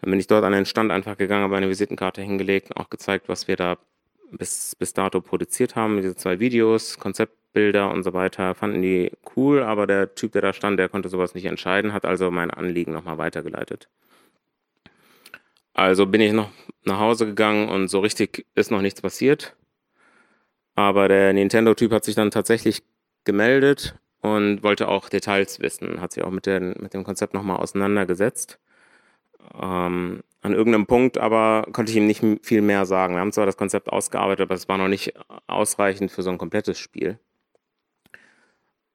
Dann 0.01 0.12
bin 0.12 0.20
ich 0.20 0.27
dort 0.27 0.44
an 0.44 0.51
den 0.51 0.65
Stand 0.65 0.92
einfach 0.92 1.18
gegangen, 1.18 1.44
habe 1.44 1.56
eine 1.56 1.70
Visitenkarte 1.70 2.22
hingelegt 2.22 2.75
auch 2.75 2.89
gezeigt, 2.89 3.30
was 3.30 3.48
wir 3.48 3.56
da 3.56 3.77
bis, 4.32 4.75
bis 4.75 4.94
dato 4.94 5.22
produziert 5.22 5.75
haben. 5.75 5.98
Diese 5.98 6.15
zwei 6.15 6.39
Videos, 6.39 7.00
Konzeptbilder 7.00 7.89
und 7.89 8.03
so 8.03 8.13
weiter, 8.13 8.53
fanden 8.56 8.82
die 8.82 9.12
cool, 9.36 9.63
aber 9.63 9.88
der 9.88 10.13
Typ, 10.15 10.34
der 10.34 10.42
da 10.42 10.53
stand, 10.53 10.77
der 10.80 10.89
konnte 10.89 11.10
sowas 11.10 11.36
nicht 11.36 11.46
entscheiden, 11.46 11.94
hat 11.94 12.06
also 12.06 12.32
mein 12.32 12.51
Anliegen 12.51 12.92
nochmal 12.92 13.18
weitergeleitet. 13.18 13.88
Also 15.74 16.06
bin 16.06 16.22
ich 16.22 16.34
noch 16.34 16.50
nach 16.84 17.00
Hause 17.00 17.25
gegangen 17.25 17.70
und 17.70 17.88
so 17.88 18.00
richtig 18.00 18.46
ist 18.56 18.72
noch 18.72 18.82
nichts 18.82 19.01
passiert. 19.01 19.56
Aber 20.75 21.08
der 21.08 21.34
Nintendo-Typ 21.34 21.92
hat 21.92 22.03
sich 22.03 22.15
dann 22.15 22.32
tatsächlich 22.32 22.84
gemeldet 23.25 23.96
und 24.22 24.63
wollte 24.63 24.88
auch 24.88 25.10
Details 25.10 25.60
wissen, 25.60 26.01
hat 26.01 26.13
sich 26.13 26.24
auch 26.24 26.32
mit, 26.32 26.46
den, 26.46 26.75
mit 26.80 26.94
dem 26.94 27.03
Konzept 27.03 27.34
nochmal 27.34 27.58
auseinandergesetzt. 27.58 28.60
Ähm, 29.62 30.24
an 30.42 30.53
irgendeinem 30.53 30.88
Punkt 30.88 31.18
aber 31.18 31.68
konnte 31.72 31.92
ich 31.92 31.98
ihm 31.98 32.08
nicht 32.08 32.24
viel 32.42 32.62
mehr 32.62 32.86
sagen. 32.86 33.15
Wir 33.15 33.22
haben 33.22 33.32
zwar 33.32 33.46
das 33.46 33.58
Konzept 33.58 33.89
ausgearbeitet, 33.89 34.44
aber 34.44 34.56
es 34.56 34.68
war 34.68 34.77
noch 34.77 34.88
nicht 34.88 35.13
ausreichend 35.48 36.12
für 36.12 36.22
so 36.22 36.30
ein 36.30 36.38
komplettes 36.38 36.80
Spiel. 36.80 37.20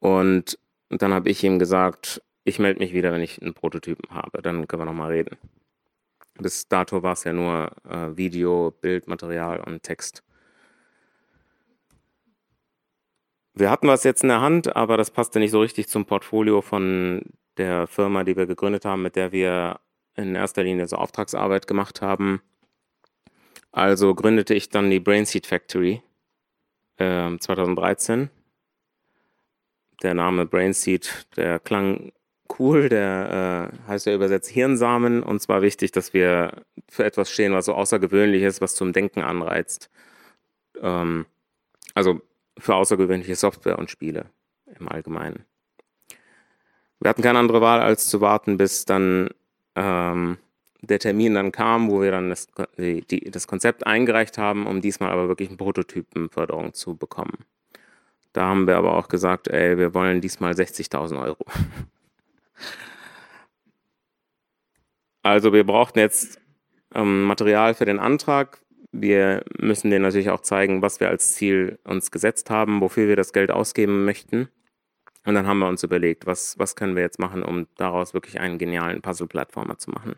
Und 0.00 0.58
dann 0.90 1.12
habe 1.12 1.28
ich 1.28 1.42
ihm 1.44 1.58
gesagt, 1.58 2.22
ich 2.44 2.58
melde 2.58 2.80
mich 2.80 2.92
wieder, 2.92 3.12
wenn 3.12 3.20
ich 3.20 3.40
einen 3.42 3.54
Prototypen 3.54 4.14
habe. 4.14 4.42
Dann 4.42 4.66
können 4.66 4.82
wir 4.82 4.86
nochmal 4.86 5.10
reden. 5.10 5.36
Bis 6.38 6.68
dato 6.68 7.02
war 7.02 7.12
es 7.12 7.24
ja 7.24 7.32
nur 7.32 7.72
äh, 7.88 8.16
Video, 8.16 8.72
Bildmaterial 8.80 9.60
und 9.60 9.82
Text. 9.82 10.22
Wir 13.58 13.70
hatten 13.70 13.88
was 13.88 14.04
jetzt 14.04 14.22
in 14.22 14.28
der 14.28 14.40
Hand, 14.40 14.76
aber 14.76 14.96
das 14.96 15.10
passte 15.10 15.40
nicht 15.40 15.50
so 15.50 15.60
richtig 15.60 15.88
zum 15.88 16.04
Portfolio 16.04 16.62
von 16.62 17.22
der 17.56 17.88
Firma, 17.88 18.22
die 18.22 18.36
wir 18.36 18.46
gegründet 18.46 18.84
haben, 18.84 19.02
mit 19.02 19.16
der 19.16 19.32
wir 19.32 19.80
in 20.14 20.36
erster 20.36 20.62
Linie 20.62 20.86
so 20.86 20.94
Auftragsarbeit 20.94 21.66
gemacht 21.66 22.00
haben. 22.00 22.40
Also 23.72 24.14
gründete 24.14 24.54
ich 24.54 24.68
dann 24.68 24.90
die 24.90 25.00
Brainseed 25.00 25.44
Factory 25.44 26.02
äh, 26.98 27.36
2013. 27.36 28.30
Der 30.04 30.14
Name 30.14 30.46
Brainseed, 30.46 31.26
der 31.36 31.58
klang 31.58 32.12
cool, 32.60 32.88
der 32.88 33.72
äh, 33.72 33.88
heißt 33.88 34.06
ja 34.06 34.14
übersetzt 34.14 34.50
Hirnsamen 34.50 35.24
und 35.24 35.42
zwar 35.42 35.62
wichtig, 35.62 35.90
dass 35.90 36.14
wir 36.14 36.62
für 36.88 37.04
etwas 37.04 37.28
stehen, 37.28 37.54
was 37.54 37.64
so 37.64 37.74
außergewöhnlich 37.74 38.44
ist, 38.44 38.60
was 38.60 38.76
zum 38.76 38.92
Denken 38.92 39.22
anreizt. 39.22 39.90
Ähm, 40.80 41.26
also 41.94 42.20
für 42.58 42.74
außergewöhnliche 42.74 43.36
Software 43.36 43.78
und 43.78 43.90
Spiele 43.90 44.26
im 44.78 44.88
Allgemeinen. 44.88 45.44
Wir 47.00 47.10
hatten 47.10 47.22
keine 47.22 47.38
andere 47.38 47.60
Wahl, 47.60 47.80
als 47.80 48.08
zu 48.08 48.20
warten, 48.20 48.56
bis 48.56 48.84
dann 48.84 49.28
ähm, 49.76 50.38
der 50.80 50.98
Termin 50.98 51.34
dann 51.34 51.52
kam, 51.52 51.90
wo 51.90 52.02
wir 52.02 52.10
dann 52.10 52.28
das, 52.28 52.48
die, 52.76 53.02
die, 53.02 53.30
das 53.30 53.46
Konzept 53.46 53.86
eingereicht 53.86 54.38
haben, 54.38 54.66
um 54.66 54.80
diesmal 54.80 55.10
aber 55.10 55.28
wirklich 55.28 55.48
eine 55.48 55.56
Prototypenförderung 55.56 56.74
zu 56.74 56.96
bekommen. 56.96 57.44
Da 58.32 58.46
haben 58.46 58.66
wir 58.66 58.76
aber 58.76 58.96
auch 58.96 59.08
gesagt, 59.08 59.48
ey, 59.48 59.78
wir 59.78 59.94
wollen 59.94 60.20
diesmal 60.20 60.52
60.000 60.52 61.22
Euro. 61.22 61.44
Also 65.24 65.52
wir 65.52 65.64
brauchten 65.64 65.98
jetzt 65.98 66.40
ähm, 66.94 67.24
Material 67.24 67.74
für 67.74 67.84
den 67.84 67.98
Antrag. 67.98 68.60
Wir 68.92 69.44
müssen 69.58 69.90
denen 69.90 70.02
natürlich 70.02 70.30
auch 70.30 70.40
zeigen, 70.40 70.82
was 70.82 71.00
wir 71.00 71.08
als 71.08 71.34
Ziel 71.34 71.78
uns 71.84 72.10
gesetzt 72.10 72.50
haben, 72.50 72.80
wofür 72.80 73.08
wir 73.08 73.16
das 73.16 73.32
Geld 73.32 73.50
ausgeben 73.50 74.04
möchten. 74.04 74.48
Und 75.26 75.34
dann 75.34 75.46
haben 75.46 75.58
wir 75.58 75.68
uns 75.68 75.82
überlegt, 75.82 76.26
was, 76.26 76.58
was 76.58 76.74
können 76.74 76.96
wir 76.96 77.02
jetzt 77.02 77.18
machen, 77.18 77.42
um 77.42 77.66
daraus 77.76 78.14
wirklich 78.14 78.40
einen 78.40 78.56
genialen 78.58 79.02
Puzzle-Plattformer 79.02 79.76
zu 79.76 79.90
machen. 79.90 80.14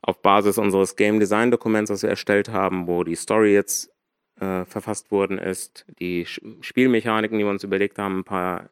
Auf 0.00 0.20
Basis 0.20 0.58
unseres 0.58 0.96
Game 0.96 1.20
Design 1.20 1.52
Dokuments, 1.52 1.90
das 1.90 2.02
wir 2.02 2.10
erstellt 2.10 2.48
haben, 2.48 2.88
wo 2.88 3.04
die 3.04 3.14
Story 3.14 3.52
jetzt 3.54 3.92
äh, 4.40 4.64
verfasst 4.64 5.12
worden 5.12 5.38
ist, 5.38 5.86
die 6.00 6.26
Spielmechaniken, 6.26 7.38
die 7.38 7.44
wir 7.44 7.50
uns 7.50 7.62
überlegt 7.62 7.98
haben, 7.98 8.20
ein 8.20 8.24
paar 8.24 8.70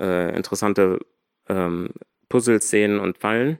äh, 0.00 0.34
interessante 0.34 0.98
ähm, 1.48 1.90
Puzzle-Szenen 2.28 2.98
und 2.98 3.18
Fallen. 3.18 3.58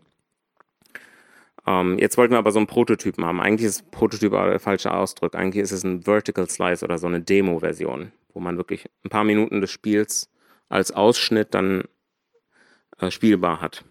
Ähm, 1.66 1.98
jetzt 1.98 2.18
wollten 2.18 2.32
wir 2.34 2.38
aber 2.38 2.52
so 2.52 2.58
einen 2.58 2.66
Prototypen 2.66 3.24
haben. 3.24 3.40
Eigentlich 3.40 3.66
ist 3.66 3.90
Prototyp 3.90 4.32
der 4.32 4.60
falsche 4.60 4.92
Ausdruck. 4.92 5.34
Eigentlich 5.34 5.62
ist 5.62 5.72
es 5.72 5.84
ein 5.84 6.02
Vertical 6.02 6.48
Slice 6.48 6.84
oder 6.84 6.98
so 6.98 7.06
eine 7.06 7.20
Demo-Version, 7.20 8.12
wo 8.32 8.40
man 8.40 8.56
wirklich 8.56 8.86
ein 9.04 9.10
paar 9.10 9.24
Minuten 9.24 9.60
des 9.60 9.70
Spiels 9.70 10.30
als 10.68 10.92
Ausschnitt 10.92 11.54
dann 11.54 11.84
äh, 12.98 13.10
spielbar 13.10 13.60
hat. 13.60 13.84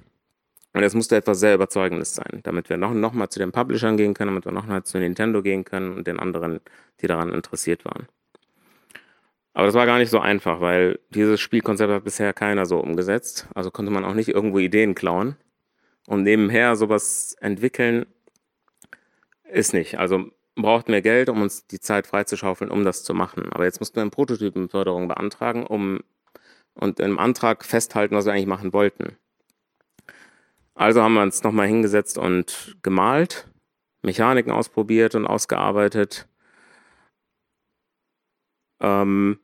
Und 0.74 0.82
es 0.82 0.96
musste 0.96 1.16
etwas 1.16 1.40
sehr 1.40 1.54
Überzeugendes 1.54 2.16
sein, 2.16 2.42
damit 2.44 2.70
wir 2.70 2.78
noch, 2.78 2.94
noch 2.94 3.14
mal 3.14 3.30
zu 3.30 3.40
den 3.40 3.52
Publishern 3.52 3.96
gehen 3.96 4.16
können, 4.16 4.32
damit 4.32 4.46
wir 4.46 4.52
noch 4.52 4.66
mal 4.66 4.84
zu 4.84 4.98
Nintendo 4.98 5.44
gehen 5.44 5.66
können 5.66 5.96
und 5.96 6.08
den 6.08 6.20
anderen, 6.20 6.62
die 7.02 7.08
daran 7.08 7.32
interessiert 7.32 7.86
waren. 7.86 8.08
Aber 9.54 9.68
das 9.68 9.76
war 9.76 9.86
gar 9.86 10.00
nicht 10.00 10.10
so 10.10 10.20
einfach, 10.20 10.62
weil 10.62 11.00
dieses 11.12 11.40
Spielkonzept 11.40 11.92
hat 11.92 12.04
bisher 12.04 12.34
keiner 12.34 12.66
so 12.66 12.80
umgesetzt. 12.80 13.48
Also 13.54 13.70
konnte 13.70 13.92
man 13.92 14.04
auch 14.04 14.16
nicht 14.16 14.30
irgendwo 14.30 14.58
Ideen 14.58 14.96
klauen. 14.96 15.36
Und 16.08 16.24
nebenher 16.24 16.76
sowas 16.76 17.36
entwickeln 17.40 18.06
ist 19.50 19.74
nicht. 19.74 20.00
Also 20.00 20.32
brauchten 20.56 20.92
wir 20.92 21.02
Geld, 21.02 21.30
um 21.30 21.42
uns 21.42 21.68
die 21.68 21.80
Zeit 21.80 22.08
freizuschaufeln, 22.08 22.72
um 22.72 22.84
das 22.84 23.04
zu 23.04 23.14
machen. 23.14 23.52
Aber 23.52 23.64
jetzt 23.66 23.80
mussten 23.80 23.96
wir 23.96 24.02
eine 24.02 24.12
Prototypenförderung 24.12 25.08
beantragen, 25.08 25.66
um 25.66 26.02
und 26.76 27.00
im 27.00 27.20
Antrag 27.20 27.66
festhalten, 27.66 28.16
was 28.16 28.26
wir 28.26 28.34
eigentlich 28.34 28.48
machen 28.48 28.74
wollten. 28.74 29.18
Also 30.76 31.04
haben 31.04 31.14
wir 31.14 31.22
uns 31.22 31.44
nochmal 31.44 31.68
hingesetzt 31.68 32.18
und 32.18 32.78
gemalt, 32.82 33.48
Mechaniken 34.02 34.52
ausprobiert 34.52 35.14
und 35.16 35.28
ausgearbeitet. 35.28 36.28
Ähm, 38.82 39.40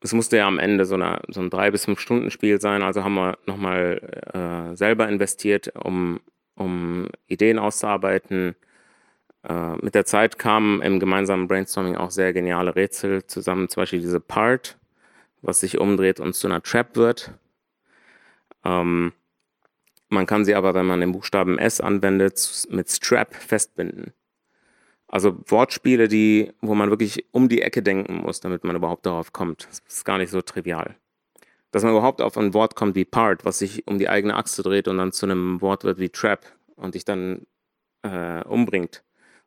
es 0.00 0.12
musste 0.12 0.36
ja 0.36 0.46
am 0.46 0.58
Ende 0.58 0.84
so, 0.84 0.94
eine, 0.94 1.20
so 1.28 1.40
ein 1.40 1.50
drei 1.50 1.70
bis 1.70 1.84
fünf 1.84 2.00
Stunden 2.00 2.30
Spiel 2.30 2.60
sein, 2.60 2.82
also 2.82 3.04
haben 3.04 3.14
wir 3.14 3.38
nochmal 3.46 4.70
äh, 4.72 4.76
selber 4.76 5.08
investiert, 5.08 5.72
um, 5.74 6.20
um 6.54 7.08
Ideen 7.26 7.58
auszuarbeiten, 7.58 8.54
äh, 9.44 9.76
mit 9.76 9.94
der 9.94 10.04
Zeit 10.04 10.38
kamen 10.38 10.82
im 10.82 11.00
gemeinsamen 11.00 11.48
Brainstorming 11.48 11.96
auch 11.96 12.10
sehr 12.10 12.32
geniale 12.32 12.76
Rätsel 12.76 13.26
zusammen, 13.26 13.68
zum 13.68 13.82
Beispiel 13.82 14.00
diese 14.00 14.20
Part, 14.20 14.78
was 15.42 15.60
sich 15.60 15.78
umdreht 15.78 16.20
und 16.20 16.34
zu 16.34 16.46
einer 16.46 16.62
Trap 16.62 16.96
wird. 16.96 17.32
Ähm, 18.64 19.12
man 20.08 20.26
kann 20.26 20.44
sie 20.44 20.54
aber, 20.54 20.74
wenn 20.74 20.86
man 20.86 21.00
den 21.00 21.12
Buchstaben 21.12 21.58
S 21.58 21.80
anwendet, 21.80 22.66
mit 22.70 22.90
Strap 22.90 23.34
festbinden. 23.34 24.12
Also 25.08 25.38
Wortspiele, 25.46 26.06
die, 26.06 26.52
wo 26.60 26.74
man 26.74 26.90
wirklich 26.90 27.24
um 27.32 27.48
die 27.48 27.62
Ecke 27.62 27.82
denken 27.82 28.18
muss, 28.18 28.40
damit 28.40 28.62
man 28.62 28.76
überhaupt 28.76 29.06
darauf 29.06 29.32
kommt. 29.32 29.66
Das 29.66 29.82
ist 29.88 30.04
gar 30.04 30.18
nicht 30.18 30.30
so 30.30 30.42
trivial. 30.42 30.96
Dass 31.70 31.82
man 31.82 31.92
überhaupt 31.92 32.20
auf 32.20 32.36
ein 32.36 32.52
Wort 32.54 32.76
kommt 32.76 32.94
wie 32.94 33.06
Part, 33.06 33.44
was 33.44 33.58
sich 33.58 33.86
um 33.86 33.98
die 33.98 34.08
eigene 34.08 34.36
Achse 34.36 34.62
dreht 34.62 34.86
und 34.86 34.98
dann 34.98 35.12
zu 35.12 35.26
einem 35.26 35.60
Wort 35.62 35.84
wird 35.84 35.98
wie 35.98 36.10
Trap 36.10 36.44
und 36.76 36.94
dich 36.94 37.06
dann 37.06 37.46
äh, 38.02 38.44
umbringt 38.44 39.02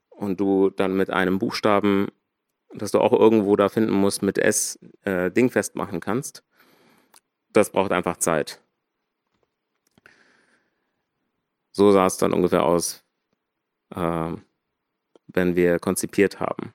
und 0.10 0.40
du 0.40 0.72
dann 0.72 0.96
mit 0.96 1.12
einem 1.12 1.38
Buchstaben, 1.38 2.08
das 2.74 2.92
du 2.92 3.00
auch 3.00 3.14
irgendwo 3.14 3.56
da 3.56 3.70
finden 3.70 3.94
musst, 3.94 4.24
mit 4.24 4.40
S 4.40 4.80
äh, 5.04 5.30
dingfest 5.30 5.76
machen 5.76 6.00
kannst, 6.00 6.44
das 7.54 7.72
braucht 7.72 7.92
einfach 7.92 8.18
Zeit. 8.18 8.62
So 11.72 11.92
sah 11.92 12.08
es 12.08 12.18
dann 12.18 12.34
ungefähr 12.34 12.64
aus, 12.64 13.04
äh, 13.96 14.34
wenn 15.34 15.56
wir 15.56 15.80
konzipiert 15.80 16.40
haben. 16.40 16.74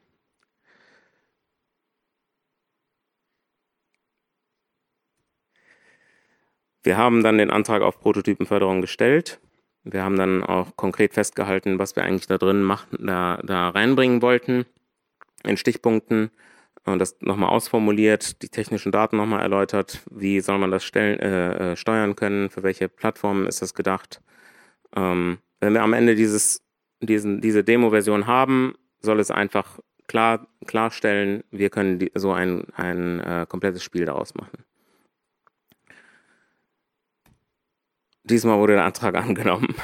Wir 6.82 6.96
haben 6.96 7.22
dann 7.22 7.38
den 7.38 7.50
Antrag 7.50 7.82
auf 7.82 7.98
Prototypenförderung 8.00 8.80
gestellt 8.80 9.40
wir 9.88 10.02
haben 10.02 10.16
dann 10.16 10.42
auch 10.42 10.74
konkret 10.74 11.14
festgehalten, 11.14 11.78
was 11.78 11.94
wir 11.94 12.02
eigentlich 12.02 12.26
da 12.26 12.38
drin 12.38 12.62
machen, 12.62 13.06
da, 13.06 13.38
da 13.44 13.68
reinbringen 13.68 14.20
wollten 14.20 14.66
in 15.44 15.56
Stichpunkten 15.56 16.30
und 16.84 16.98
das 16.98 17.16
nochmal 17.20 17.50
ausformuliert, 17.50 18.42
die 18.42 18.48
technischen 18.48 18.90
Daten 18.90 19.16
nochmal 19.16 19.42
erläutert, 19.42 20.02
wie 20.10 20.40
soll 20.40 20.58
man 20.58 20.72
das 20.72 20.82
stellen, 20.82 21.20
äh, 21.20 21.72
äh, 21.72 21.76
steuern 21.76 22.16
können, 22.16 22.50
für 22.50 22.64
welche 22.64 22.88
Plattformen 22.88 23.46
ist 23.46 23.62
das 23.62 23.74
gedacht. 23.74 24.20
Ähm, 24.96 25.38
wenn 25.60 25.74
wir 25.74 25.82
am 25.82 25.92
Ende 25.92 26.16
dieses, 26.16 26.65
diesen, 27.00 27.40
diese 27.40 27.64
Demo-Version 27.64 28.26
haben, 28.26 28.74
soll 29.00 29.20
es 29.20 29.30
einfach 29.30 29.78
klar, 30.06 30.46
klarstellen, 30.66 31.44
wir 31.50 31.70
können 31.70 31.98
die, 31.98 32.10
so 32.14 32.32
ein, 32.32 32.66
ein 32.74 33.20
äh, 33.20 33.46
komplettes 33.48 33.82
Spiel 33.82 34.04
daraus 34.04 34.34
machen. 34.34 34.64
Diesmal 38.24 38.58
wurde 38.58 38.74
der 38.74 38.84
Antrag 38.84 39.14
angenommen. 39.16 39.74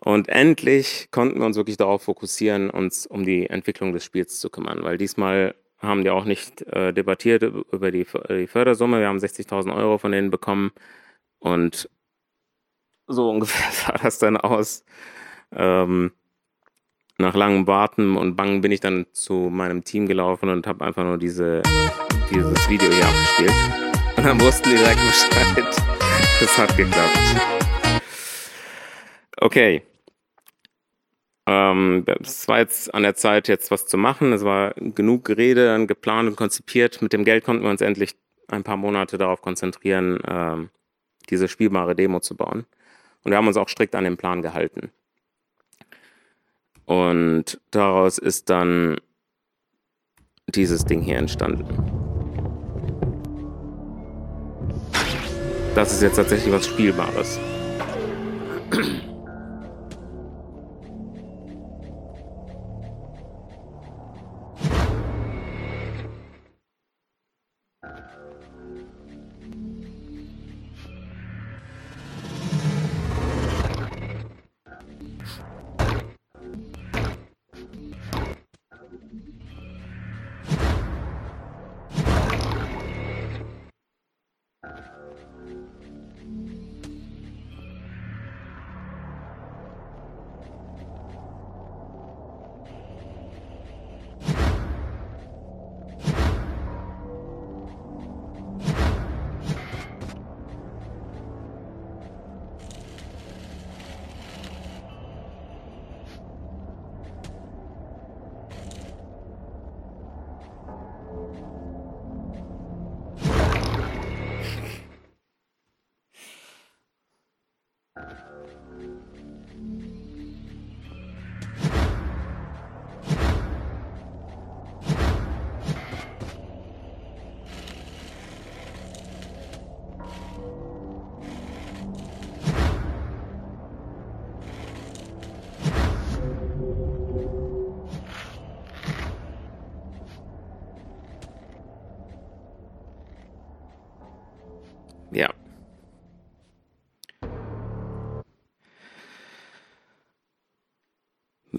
Und 0.00 0.28
endlich 0.28 1.08
konnten 1.10 1.40
wir 1.40 1.46
uns 1.46 1.56
wirklich 1.56 1.76
darauf 1.76 2.02
fokussieren, 2.02 2.70
uns 2.70 3.06
um 3.06 3.24
die 3.24 3.48
Entwicklung 3.48 3.92
des 3.92 4.04
Spiels 4.04 4.38
zu 4.38 4.48
kümmern, 4.48 4.82
weil 4.82 4.96
diesmal 4.96 5.54
haben 5.78 6.02
die 6.02 6.10
auch 6.10 6.24
nicht 6.24 6.62
äh, 6.62 6.92
debattiert 6.92 7.42
über 7.42 7.90
die, 7.90 8.06
die 8.30 8.46
Fördersumme. 8.46 9.00
Wir 9.00 9.08
haben 9.08 9.18
60.000 9.18 9.74
Euro 9.74 9.98
von 9.98 10.12
denen 10.12 10.30
bekommen 10.30 10.72
und 11.38 11.88
so 13.06 13.30
ungefähr 13.30 13.70
sah 13.72 13.98
das 14.02 14.18
dann 14.18 14.36
aus. 14.36 14.84
Ähm, 15.52 16.12
nach 17.18 17.34
langem 17.34 17.66
Warten 17.66 18.16
und 18.16 18.36
Bangen 18.36 18.60
bin 18.60 18.70
ich 18.70 18.80
dann 18.80 19.06
zu 19.12 19.50
meinem 19.50 19.82
Team 19.82 20.06
gelaufen 20.06 20.48
und 20.50 20.66
habe 20.66 20.84
einfach 20.84 21.04
nur 21.04 21.18
diese, 21.18 21.62
dieses 22.30 22.68
Video 22.68 22.90
hier 22.90 23.06
abgespielt. 23.06 23.52
Und 24.16 24.24
dann 24.24 24.40
wussten 24.40 24.70
die 24.70 24.76
direkt 24.76 25.00
Bescheid. 25.00 25.64
Es 26.40 26.56
hat 26.56 26.76
geklappt. 26.76 27.18
Okay. 29.40 29.82
Ähm, 31.46 32.04
es 32.20 32.46
war 32.46 32.58
jetzt 32.58 32.94
an 32.94 33.02
der 33.02 33.14
Zeit, 33.14 33.48
jetzt 33.48 33.70
was 33.70 33.86
zu 33.86 33.96
machen. 33.96 34.32
Es 34.32 34.44
war 34.44 34.74
genug 34.74 35.24
Gerede, 35.24 35.86
geplant 35.86 36.28
und 36.28 36.36
konzipiert. 36.36 37.02
Mit 37.02 37.12
dem 37.12 37.24
Geld 37.24 37.44
konnten 37.44 37.64
wir 37.64 37.70
uns 37.70 37.80
endlich 37.80 38.14
ein 38.48 38.64
paar 38.64 38.76
Monate 38.76 39.18
darauf 39.18 39.42
konzentrieren, 39.42 40.20
ähm, 40.26 40.70
diese 41.30 41.48
spielbare 41.48 41.94
Demo 41.94 42.20
zu 42.20 42.36
bauen. 42.36 42.66
Und 43.24 43.32
wir 43.32 43.36
haben 43.36 43.48
uns 43.48 43.56
auch 43.56 43.68
strikt 43.68 43.94
an 43.94 44.04
den 44.04 44.16
Plan 44.16 44.42
gehalten. 44.42 44.90
Und 46.88 47.60
daraus 47.70 48.16
ist 48.16 48.48
dann 48.48 48.96
dieses 50.48 50.86
Ding 50.86 51.02
hier 51.02 51.18
entstanden. 51.18 51.66
Das 55.74 55.92
ist 55.92 56.00
jetzt 56.00 56.16
tatsächlich 56.16 56.50
was 56.50 56.66
Spielbares. 56.66 57.38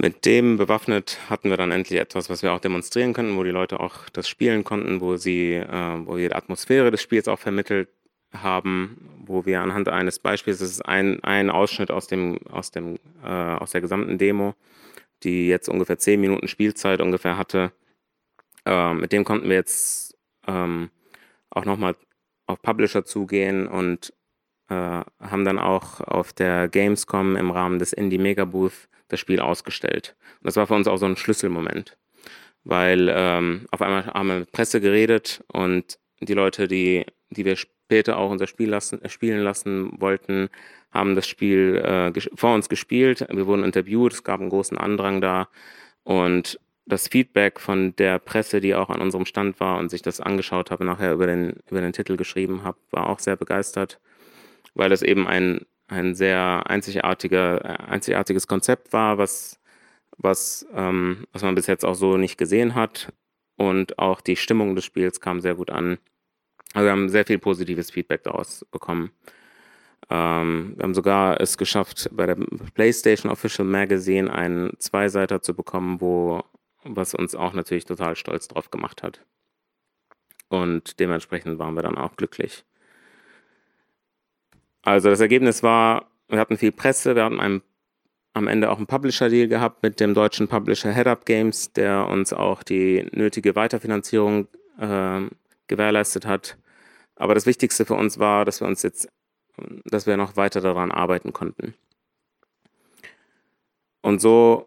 Mit 0.10 0.26
dem 0.26 0.58
bewaffnet 0.58 1.20
hatten 1.30 1.52
wir 1.52 1.58
dann 1.58 1.70
endlich 1.70 2.00
etwas, 2.00 2.32
was 2.32 2.42
wir 2.42 2.52
auch 2.52 2.60
demonstrieren 2.60 3.14
könnten, 3.14 3.38
wo 3.38 3.44
die 3.44 3.52
Leute 3.52 3.80
auch 3.80 4.10
das 4.10 4.28
spielen 4.28 4.64
konnten, 4.64 5.02
wo 5.02 5.18
sie, 5.18 5.54
äh, 5.54 6.00
wo 6.04 6.18
wir 6.18 6.30
die 6.30 6.36
Atmosphäre 6.36 6.90
des 6.90 7.04
Spiels 7.04 7.28
auch 7.28 7.38
vermittelt 7.38 7.90
haben, 8.34 9.08
wo 9.24 9.46
wir 9.46 9.62
anhand 9.62 9.88
eines 9.88 10.18
Beispiels, 10.18 10.58
das 10.58 10.72
ist 10.72 10.82
ein, 10.82 11.24
ein 11.24 11.52
Ausschnitt 11.52 11.92
aus 11.92 12.08
dem, 12.08 12.40
aus 12.52 12.72
dem, 12.72 12.98
äh, 13.24 13.28
aus 13.28 13.70
der 13.70 13.82
gesamten 13.82 14.18
Demo, 14.18 14.56
die 15.22 15.48
jetzt 15.48 15.70
ungefähr 15.70 16.00
zehn 16.00 16.20
Minuten 16.20 16.48
Spielzeit 16.48 17.02
ungefähr 17.02 17.38
hatte. 17.38 17.72
Äh, 18.66 18.96
mit 18.96 19.12
dem 19.12 19.24
konnten 19.24 19.48
wir 19.48 19.58
jetzt 19.58 20.18
ähm, 20.48 20.90
auch 21.52 21.66
nochmal 21.66 21.96
auf 22.48 22.60
Publisher 22.64 23.06
zugehen 23.06 23.68
und 23.68 24.12
äh, 24.70 24.74
haben 24.74 25.46
dann 25.46 25.60
auch 25.60 26.02
auf 26.02 26.34
der 26.34 26.68
Gamescom 26.68 27.36
im 27.36 27.52
Rahmen 27.52 27.78
des 27.78 27.94
Indie 27.94 28.18
Mega 28.18 28.46
Booth 28.46 28.90
das 29.10 29.20
Spiel 29.20 29.40
ausgestellt. 29.40 30.16
Und 30.40 30.48
das 30.48 30.56
war 30.56 30.68
für 30.68 30.76
uns 30.76 30.88
auch 30.88 30.98
so 30.98 31.06
ein 31.06 31.18
Schlüsselmoment, 31.18 31.98
weil 32.64 33.12
ähm, 33.14 33.68
auf 33.72 33.82
einmal 33.82 34.06
haben 34.08 34.28
wir 34.28 34.40
mit 34.40 34.52
Presse 34.52 34.82
geredet 34.82 35.44
und 35.52 36.00
die 36.22 36.34
Leute, 36.34 36.68
die, 36.68 37.06
die 37.30 37.46
wir 37.46 37.56
später 37.56 38.18
auch 38.18 38.30
unser 38.30 38.48
Spiel 38.48 38.70
lassen, 38.70 39.02
äh, 39.04 39.10
spielen 39.10 39.42
lassen 39.42 40.00
wollten, 40.00 40.50
haben 40.92 41.16
das 41.16 41.28
Spiel 41.28 41.78
äh, 41.78 42.20
vor 42.36 42.56
uns 42.56 42.70
gespielt. 42.70 43.26
Wir 43.30 43.46
wurden 43.46 43.64
interviewt, 43.64 44.14
es 44.14 44.24
gab 44.24 44.40
einen 44.40 44.50
großen 44.50 44.78
Andrang 44.78 45.22
da 45.22 45.50
und 46.04 46.60
das 46.90 47.08
Feedback 47.08 47.60
von 47.60 47.96
der 47.98 48.20
Presse, 48.20 48.62
die 48.62 48.74
auch 48.74 48.90
an 48.90 49.00
unserem 49.00 49.26
Stand 49.26 49.60
war 49.60 49.78
und 49.78 49.90
sich 49.90 50.02
das 50.02 50.20
angeschaut 50.20 50.72
habe, 50.72 50.84
nachher 50.84 51.14
über 51.14 51.28
den, 51.28 51.58
über 51.70 51.82
den 51.82 51.94
Titel 51.94 52.18
geschrieben 52.18 52.64
habe, 52.64 52.80
war 52.90 53.08
auch 53.08 53.20
sehr 53.20 53.36
begeistert, 53.36 54.00
weil 54.74 54.92
es 54.92 55.04
eben 55.04 55.28
ein, 55.28 55.66
ein 55.90 56.16
sehr 56.16 56.64
einzigartiger, 56.68 57.90
einzigartiges 57.90 58.48
Konzept 58.48 58.94
war, 58.94 59.18
was, 59.18 59.60
was, 60.18 60.66
ähm, 60.74 61.26
was 61.34 61.42
man 61.42 61.56
bis 61.56 61.68
jetzt 61.68 61.86
auch 61.86 61.96
so 61.96 62.18
nicht 62.18 62.38
gesehen 62.38 62.76
hat. 62.76 63.12
Und 63.58 64.00
auch 64.00 64.22
die 64.22 64.38
Stimmung 64.38 64.76
des 64.76 64.86
Spiels 64.86 65.20
kam 65.20 65.42
sehr 65.42 65.56
gut 65.56 65.70
an. 65.70 65.98
Also 66.74 66.86
wir 66.86 66.92
haben 66.92 67.10
sehr 67.10 67.26
viel 67.26 67.40
positives 67.40 67.92
Feedback 67.92 68.24
daraus 68.24 68.66
bekommen. 68.72 69.12
Ähm, 70.10 70.74
wir 70.78 70.84
haben 70.84 70.94
sogar 70.94 71.42
es 71.42 71.58
geschafft, 71.58 72.10
bei 72.14 72.26
der 72.26 72.38
PlayStation 72.74 73.32
Official 73.32 73.68
Magazine 73.68 74.32
einen 74.34 74.80
Zweiseiter 74.80 75.42
zu 75.42 75.56
bekommen, 75.56 76.00
wo 76.00 76.44
was 76.84 77.14
uns 77.14 77.36
auch 77.36 77.54
natürlich 77.54 77.86
total 77.86 78.16
stolz 78.16 78.48
drauf 78.48 78.72
gemacht 78.72 79.04
hat. 79.04 79.22
Und 80.48 81.00
dementsprechend 81.00 81.60
waren 81.60 81.76
wir 81.76 81.84
dann 81.84 81.98
auch 81.98 82.16
glücklich. 82.16 82.66
Also 84.90 85.12
das 85.12 85.20
Ergebnis 85.20 85.62
war, 85.62 86.10
wir 86.30 86.40
hatten 86.40 86.58
viel 86.58 86.72
Presse, 86.72 87.16
wir 87.16 87.24
hatten 87.24 87.40
einen, 87.40 87.62
am 88.34 88.48
Ende 88.48 88.72
auch 88.72 88.78
einen 88.78 88.88
Publisher-Deal 88.88 89.48
gehabt 89.48 89.84
mit 89.84 90.00
dem 90.00 90.16
deutschen 90.16 90.48
Publisher 90.48 90.92
Head 90.92 91.06
Up 91.06 91.26
Games, 91.26 91.72
der 91.74 92.08
uns 92.08 92.34
auch 92.34 92.64
die 92.64 93.06
nötige 93.12 93.56
Weiterfinanzierung 93.56 94.48
äh, 94.80 95.22
gewährleistet 95.68 96.26
hat. 96.26 96.58
Aber 97.16 97.36
das 97.36 97.46
Wichtigste 97.46 97.86
für 97.86 97.94
uns 97.94 98.18
war, 98.18 98.46
dass 98.46 98.62
wir 98.62 98.68
uns 98.68 98.82
jetzt, 98.82 99.08
dass 99.86 100.08
wir 100.08 100.18
noch 100.18 100.36
weiter 100.38 100.60
daran 100.60 100.92
arbeiten 100.92 101.34
konnten. 101.34 101.76
Und 104.02 104.22
so 104.22 104.66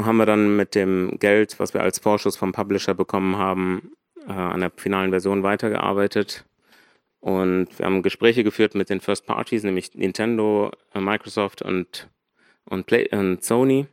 haben 0.00 0.16
wir 0.16 0.24
dann 0.24 0.56
mit 0.56 0.74
dem 0.74 1.18
Geld, 1.18 1.60
was 1.60 1.74
wir 1.74 1.82
als 1.82 1.98
Vorschuss 1.98 2.38
vom 2.38 2.52
Publisher 2.52 2.94
bekommen 2.94 3.36
haben, 3.36 3.92
äh, 4.26 4.32
an 4.32 4.60
der 4.60 4.72
finalen 4.74 5.10
Version 5.10 5.42
weitergearbeitet. 5.42 6.46
Und 7.20 7.78
wir 7.78 7.86
haben 7.86 8.02
Gespräche 8.02 8.44
geführt 8.44 8.74
mit 8.74 8.90
den 8.90 9.00
First 9.00 9.26
Parties, 9.26 9.64
nämlich 9.64 9.94
Nintendo, 9.94 10.70
äh, 10.94 11.00
Microsoft 11.00 11.62
und, 11.62 12.08
und, 12.64 12.86
Play 12.86 13.08
und 13.10 13.42
Sony. 13.42 13.86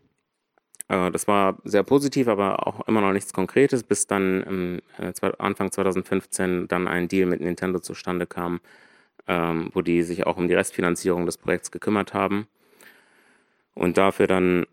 Äh, 0.87 1.11
das 1.11 1.27
war 1.27 1.57
sehr 1.63 1.83
positiv, 1.83 2.27
aber 2.27 2.67
auch 2.67 2.87
immer 2.87 3.01
noch 3.01 3.13
nichts 3.13 3.33
Konkretes, 3.33 3.83
bis 3.83 4.05
dann 4.07 4.81
äh, 4.99 5.13
Anfang 5.39 5.71
2015 5.71 6.67
dann 6.67 6.87
ein 6.87 7.07
Deal 7.07 7.25
mit 7.25 7.41
Nintendo 7.41 7.79
zustande 7.79 8.27
kam, 8.27 8.61
ähm, 9.27 9.69
wo 9.73 9.81
die 9.81 10.03
sich 10.03 10.27
auch 10.27 10.37
um 10.37 10.47
die 10.47 10.53
Restfinanzierung 10.53 11.25
des 11.25 11.37
Projekts 11.37 11.71
gekümmert 11.71 12.13
haben. 12.13 12.47
Und 13.73 13.97
dafür 13.97 14.27
dann 14.27 14.65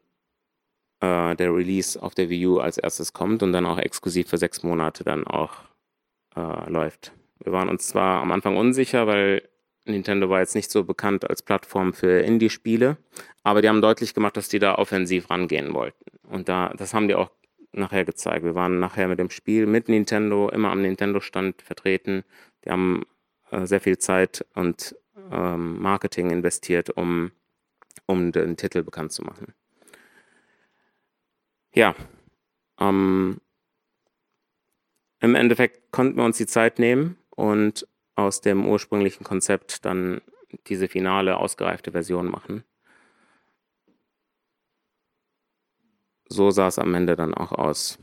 der 1.04 1.52
Release 1.52 2.00
auf 2.00 2.14
der 2.14 2.30
Wii 2.30 2.46
U 2.46 2.58
als 2.60 2.78
erstes 2.78 3.12
kommt 3.12 3.42
und 3.42 3.52
dann 3.52 3.66
auch 3.66 3.78
exklusiv 3.78 4.28
für 4.28 4.38
sechs 4.38 4.62
Monate 4.62 5.02
dann 5.02 5.26
auch 5.26 5.64
läuft. 6.68 7.12
Wir 7.44 7.52
waren 7.52 7.68
uns 7.68 7.88
zwar 7.88 8.22
am 8.22 8.30
Anfang 8.30 8.56
unsicher, 8.56 9.06
weil 9.06 9.48
Nintendo 9.84 10.28
war 10.30 10.40
jetzt 10.40 10.54
nicht 10.54 10.70
so 10.70 10.84
bekannt 10.84 11.28
als 11.28 11.42
Plattform 11.42 11.92
für 11.92 12.20
Indie-Spiele, 12.20 12.98
aber 13.42 13.62
die 13.62 13.68
haben 13.68 13.82
deutlich 13.82 14.14
gemacht, 14.14 14.36
dass 14.36 14.48
die 14.48 14.60
da 14.60 14.76
offensiv 14.76 15.28
rangehen 15.28 15.74
wollten. 15.74 16.04
Und 16.28 16.48
da, 16.48 16.72
das 16.76 16.94
haben 16.94 17.08
die 17.08 17.16
auch 17.16 17.30
nachher 17.72 18.04
gezeigt. 18.04 18.44
Wir 18.44 18.54
waren 18.54 18.78
nachher 18.78 19.08
mit 19.08 19.18
dem 19.18 19.30
Spiel 19.30 19.66
mit 19.66 19.88
Nintendo 19.88 20.48
immer 20.50 20.70
am 20.70 20.82
Nintendo-Stand 20.82 21.62
vertreten. 21.62 22.22
Die 22.64 22.70
haben 22.70 23.04
äh, 23.50 23.66
sehr 23.66 23.80
viel 23.80 23.98
Zeit 23.98 24.46
und 24.54 24.94
ähm, 25.32 25.80
Marketing 25.80 26.30
investiert, 26.30 26.90
um, 26.90 27.32
um 28.06 28.30
den 28.30 28.56
Titel 28.56 28.82
bekannt 28.82 29.12
zu 29.12 29.22
machen. 29.22 29.52
Ja, 31.74 31.94
ähm, 32.78 33.40
im 35.20 35.34
Endeffekt 35.34 35.90
konnten 35.90 36.18
wir 36.18 36.24
uns 36.24 36.36
die 36.36 36.46
Zeit 36.46 36.78
nehmen 36.78 37.16
und 37.36 37.86
aus 38.14 38.40
dem 38.40 38.66
ursprünglichen 38.66 39.24
Konzept 39.24 39.84
dann 39.84 40.20
diese 40.66 40.88
finale, 40.88 41.38
ausgereifte 41.38 41.92
Version 41.92 42.30
machen. 42.30 42.64
so 46.32 46.50
sah 46.50 46.68
es 46.68 46.78
am 46.78 46.94
Ende 46.94 47.16
dann 47.16 47.34
auch 47.34 47.52
aus. 47.52 47.98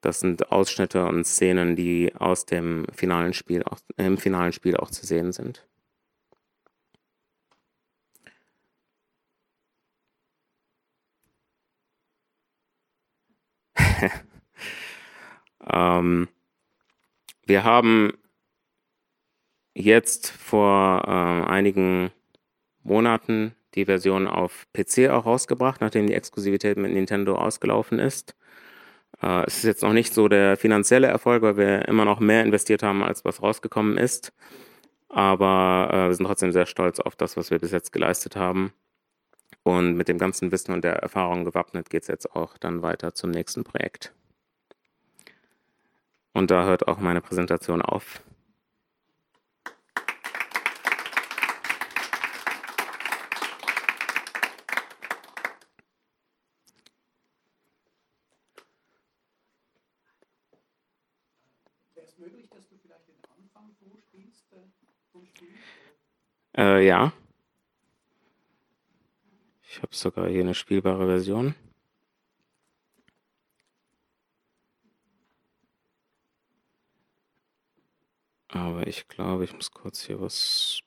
Das 0.00 0.20
sind 0.20 0.52
Ausschnitte 0.52 1.06
und 1.06 1.24
Szenen, 1.26 1.74
die 1.76 2.14
aus 2.14 2.46
dem 2.46 2.86
finalen 2.92 3.32
Spiel 3.34 3.62
auch, 3.64 3.78
im 3.96 4.18
finalen 4.18 4.52
Spiel 4.52 4.76
auch 4.76 4.90
zu 4.90 5.04
sehen 5.04 5.32
sind. 5.32 5.66
ähm, 15.72 16.28
wir 17.46 17.64
haben 17.64 18.12
jetzt 19.74 20.30
vor 20.30 21.02
äh, 21.06 21.50
einigen 21.50 22.10
Monaten 22.82 23.54
die 23.74 23.84
Version 23.84 24.26
auf 24.26 24.66
PC 24.72 25.10
auch 25.10 25.26
rausgebracht, 25.26 25.80
nachdem 25.80 26.06
die 26.06 26.14
Exklusivität 26.14 26.76
mit 26.76 26.92
Nintendo 26.92 27.36
ausgelaufen 27.36 27.98
ist. 27.98 28.34
Äh, 29.22 29.44
es 29.46 29.58
ist 29.58 29.64
jetzt 29.64 29.82
noch 29.82 29.92
nicht 29.92 30.14
so 30.14 30.28
der 30.28 30.56
finanzielle 30.56 31.06
Erfolg, 31.06 31.42
weil 31.42 31.56
wir 31.56 31.88
immer 31.88 32.04
noch 32.04 32.20
mehr 32.20 32.42
investiert 32.42 32.82
haben, 32.82 33.02
als 33.02 33.24
was 33.24 33.42
rausgekommen 33.42 33.98
ist. 33.98 34.32
Aber 35.08 35.90
äh, 35.92 36.08
wir 36.08 36.14
sind 36.14 36.26
trotzdem 36.26 36.52
sehr 36.52 36.66
stolz 36.66 37.00
auf 37.00 37.16
das, 37.16 37.36
was 37.36 37.50
wir 37.50 37.58
bis 37.58 37.70
jetzt 37.70 37.92
geleistet 37.92 38.36
haben. 38.36 38.72
Und 39.62 39.96
mit 39.96 40.08
dem 40.08 40.18
ganzen 40.18 40.52
Wissen 40.52 40.72
und 40.72 40.84
der 40.84 40.96
Erfahrung 40.96 41.44
gewappnet 41.44 41.90
geht 41.90 42.02
es 42.02 42.08
jetzt 42.08 42.34
auch 42.34 42.58
dann 42.58 42.82
weiter 42.82 43.14
zum 43.14 43.30
nächsten 43.30 43.64
Projekt. 43.64 44.15
Und 46.36 46.50
da 46.50 46.66
hört 46.66 46.86
auch 46.86 46.98
meine 46.98 47.22
Präsentation 47.22 47.80
auf. 47.80 48.22
Äh, 66.54 66.86
ja. 66.86 67.14
Ich 69.62 69.78
habe 69.78 69.94
sogar 69.94 70.28
hier 70.28 70.42
eine 70.42 70.52
spielbare 70.52 71.06
Version. 71.06 71.54
Aber 78.56 78.86
ich 78.86 79.06
glaube, 79.06 79.44
ich 79.44 79.52
muss 79.52 79.70
kurz 79.70 80.02
hier 80.06 80.18
was 80.18 80.80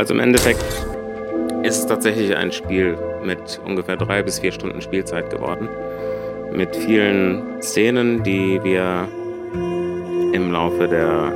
Also 0.00 0.14
im 0.14 0.20
Endeffekt 0.20 0.64
ist 1.62 1.78
es 1.80 1.86
tatsächlich 1.86 2.34
ein 2.34 2.50
Spiel 2.52 2.96
mit 3.22 3.60
ungefähr 3.66 3.98
drei 3.98 4.22
bis 4.22 4.38
vier 4.38 4.50
Stunden 4.50 4.80
Spielzeit 4.80 5.28
geworden. 5.28 5.68
Mit 6.54 6.74
vielen 6.74 7.60
Szenen, 7.60 8.22
die 8.22 8.58
wir 8.64 9.06
im 10.32 10.52
Laufe 10.52 10.88
der 10.88 11.30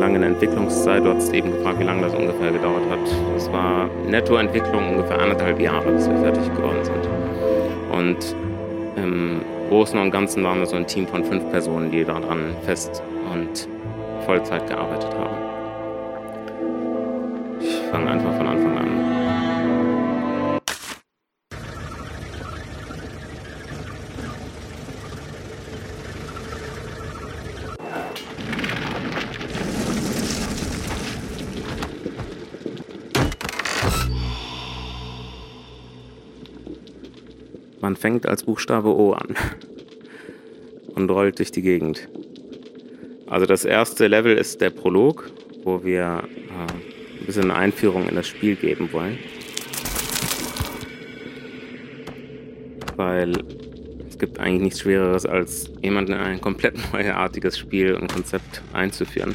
langen 0.00 0.22
Entwicklungszeit, 0.22 1.04
du 1.04 1.12
hast 1.12 1.30
eben 1.34 1.52
gefragt, 1.52 1.78
wie 1.78 1.84
lange 1.84 2.00
das 2.04 2.14
ungefähr 2.14 2.52
gedauert 2.52 2.84
hat. 2.88 3.36
Es 3.36 3.52
war 3.52 3.90
Nettoentwicklung 4.08 4.92
ungefähr 4.96 5.20
anderthalb 5.20 5.60
Jahre, 5.60 5.92
bis 5.92 6.08
wir 6.08 6.16
fertig 6.16 6.54
geworden 6.54 6.82
sind. 6.84 7.08
Und 7.92 8.34
im 8.96 9.42
Großen 9.68 10.00
und 10.00 10.10
Ganzen 10.10 10.42
waren 10.42 10.60
wir 10.60 10.66
so 10.66 10.76
ein 10.76 10.86
Team 10.86 11.06
von 11.06 11.22
fünf 11.22 11.50
Personen, 11.50 11.90
die 11.90 12.02
daran 12.02 12.56
fest 12.64 13.02
und 13.30 13.68
Vollzeit 14.24 14.66
gearbeitet 14.66 15.14
haben 15.18 15.45
fange 17.90 18.10
einfach 18.10 18.36
von 18.36 18.46
Anfang 18.46 18.78
an. 18.78 18.86
Man 37.80 37.94
fängt 37.94 38.26
als 38.26 38.42
Buchstabe 38.42 38.88
O 38.88 39.12
an 39.12 39.36
und 40.94 41.08
rollt 41.08 41.38
durch 41.38 41.52
die 41.52 41.62
Gegend. 41.62 42.08
Also 43.28 43.46
das 43.46 43.64
erste 43.64 44.08
Level 44.08 44.36
ist 44.36 44.60
der 44.60 44.70
Prolog, 44.70 45.30
wo 45.62 45.84
wir 45.84 46.24
äh, 46.24 46.95
bisschen 47.26 47.50
eine 47.50 47.56
Einführung 47.56 48.08
in 48.08 48.14
das 48.14 48.26
Spiel 48.26 48.56
geben 48.56 48.92
wollen. 48.92 49.18
Weil 52.96 53.32
es 54.08 54.18
gibt 54.18 54.38
eigentlich 54.38 54.62
nichts 54.62 54.80
Schwereres, 54.80 55.26
als 55.26 55.70
jemanden 55.82 56.12
in 56.12 56.18
ein 56.18 56.40
komplett 56.40 56.76
neuartiges 56.92 57.58
Spiel 57.58 57.94
und 57.94 58.12
Konzept 58.12 58.62
einzuführen. 58.72 59.34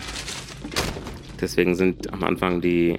Deswegen 1.39 1.75
sind 1.75 2.11
am 2.13 2.23
Anfang 2.23 2.61
die 2.61 2.97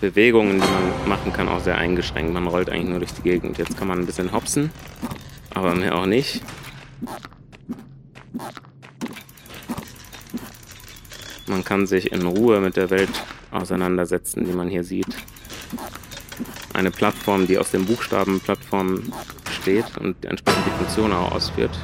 Bewegungen, 0.00 0.60
die 0.60 0.66
man 0.66 1.08
machen 1.08 1.32
kann, 1.32 1.48
auch 1.48 1.60
sehr 1.60 1.78
eingeschränkt. 1.78 2.32
Man 2.32 2.46
rollt 2.46 2.70
eigentlich 2.70 2.88
nur 2.88 2.98
durch 2.98 3.12
die 3.12 3.22
Gegend. 3.22 3.58
Jetzt 3.58 3.76
kann 3.76 3.88
man 3.88 4.00
ein 4.00 4.06
bisschen 4.06 4.32
hopsen, 4.32 4.70
aber 5.54 5.74
mehr 5.74 5.96
auch 5.96 6.06
nicht. 6.06 6.42
Man 11.46 11.64
kann 11.64 11.86
sich 11.86 12.12
in 12.12 12.26
Ruhe 12.26 12.60
mit 12.60 12.76
der 12.76 12.90
Welt 12.90 13.10
auseinandersetzen, 13.50 14.44
die 14.44 14.52
man 14.52 14.68
hier 14.68 14.84
sieht. 14.84 15.08
Eine 16.72 16.90
Plattform, 16.90 17.46
die 17.46 17.58
aus 17.58 17.70
den 17.70 17.84
Buchstaben 17.86 18.40
Plattform 18.40 19.12
steht 19.60 19.96
und 19.98 20.24
entsprechend 20.24 20.66
die 20.66 20.70
Funktion 20.70 21.12
auch 21.12 21.32
ausführt. 21.32 21.76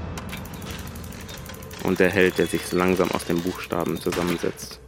Und 1.83 1.99
der 2.01 2.11
Held, 2.11 2.39
der 2.39 2.47
sich 2.47 2.73
langsam 2.73 3.11
aus 3.11 3.25
den 3.25 3.41
Buchstaben 3.43 4.01
zusammensetzt. 4.01 4.81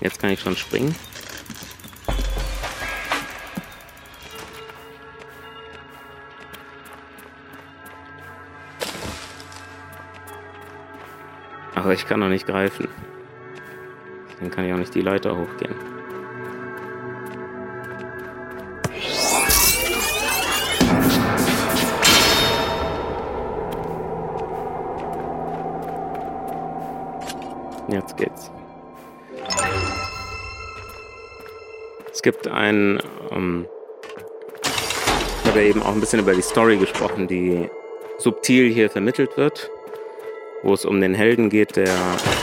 Jetzt 0.00 0.18
kann 0.18 0.30
ich 0.30 0.40
schon 0.40 0.56
springen. 0.56 0.94
Aber 11.74 11.94
ich 11.94 12.06
kann 12.06 12.20
noch 12.20 12.28
nicht 12.28 12.46
greifen. 12.46 12.88
Dann 14.40 14.50
kann 14.50 14.64
ich 14.64 14.72
auch 14.72 14.78
nicht 14.78 14.94
die 14.94 15.02
Leiter 15.02 15.36
hochgehen. 15.36 15.74
Jetzt 27.88 28.16
geht's. 28.16 28.50
Es 32.12 32.22
gibt 32.22 32.48
ein, 32.48 33.00
ähm, 33.32 33.66
ich 35.42 35.50
habe 35.50 35.60
ja 35.60 35.66
eben 35.66 35.82
auch 35.82 35.92
ein 35.92 36.00
bisschen 36.00 36.20
über 36.20 36.34
die 36.34 36.42
Story 36.42 36.76
gesprochen, 36.76 37.26
die 37.26 37.68
subtil 38.18 38.72
hier 38.72 38.88
vermittelt 38.88 39.36
wird 39.36 39.70
wo 40.62 40.74
es 40.74 40.84
um 40.84 41.00
den 41.00 41.14
Helden 41.14 41.48
geht, 41.48 41.76
der 41.76 41.96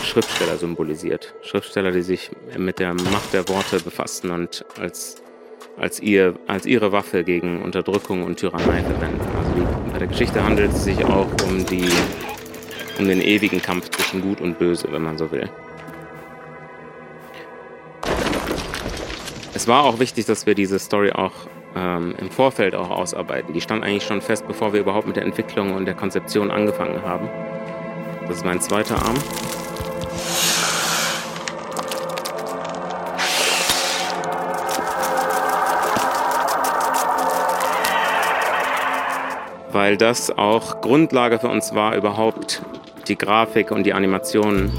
Schriftsteller 0.03 0.58
symbolisiert. 0.58 1.36
Schriftsteller, 1.41 1.91
die 1.91 2.01
sich 2.01 2.32
mit 2.58 2.80
der 2.80 2.93
Macht 2.93 3.34
der 3.34 3.47
Worte 3.47 3.80
befassen 3.80 4.32
und 4.32 4.65
als, 4.80 5.21
als, 5.77 5.99
ihr, 5.99 6.36
als 6.47 6.65
ihre 6.65 6.91
Waffe 6.91 7.23
gegen 7.23 7.62
Unterdrückung 7.62 8.23
und 8.23 8.39
Tyrannei 8.39 8.82
verwenden. 8.82 9.21
Also 9.38 9.51
die, 9.56 9.91
bei 9.91 9.99
der 9.99 10.08
Geschichte 10.08 10.43
handelt 10.43 10.71
es 10.71 10.84
sich 10.84 11.03
auch 11.06 11.27
um, 11.47 11.65
die, 11.65 11.88
um 12.97 13.08
den 13.08 13.21
ewigen 13.21 13.62
Kampf 13.62 13.89
zwischen 13.89 14.21
Gut 14.21 14.41
und 14.41 14.58
Böse, 14.58 14.88
wenn 14.91 15.03
man 15.03 15.17
so 15.17 15.32
will. 15.32 15.49
Es 19.53 19.67
war 19.67 19.84
auch 19.84 19.99
wichtig, 19.99 20.25
dass 20.25 20.45
wir 20.45 20.56
diese 20.56 20.80
Story 20.80 21.12
auch 21.12 21.34
ähm, 21.75 22.15
im 22.19 22.30
Vorfeld 22.30 22.75
auch 22.75 22.89
ausarbeiten. 22.89 23.53
Die 23.53 23.62
stand 23.62 23.84
eigentlich 23.84 24.03
schon 24.03 24.21
fest, 24.21 24.47
bevor 24.47 24.73
wir 24.73 24.80
überhaupt 24.80 25.08
mit 25.08 25.15
der 25.15 25.23
Entwicklung 25.23 25.73
und 25.73 25.86
der 25.86 25.95
Konzeption 25.95 26.51
angefangen 26.51 27.01
haben. 27.03 27.27
Das 28.27 28.37
ist 28.37 28.45
mein 28.45 28.61
zweiter 28.61 28.95
Arm. 28.95 29.15
weil 39.77 39.95
das 39.95 40.35
auch 40.35 40.81
Grundlage 40.81 41.37
für 41.37 41.49
uns 41.49 41.75
war, 41.75 41.95
überhaupt 41.95 42.63
die 43.07 43.15
Grafik 43.15 43.69
und 43.69 43.83
die 43.83 43.93
Animationen 43.93 44.71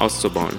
auszubauen. 0.00 0.56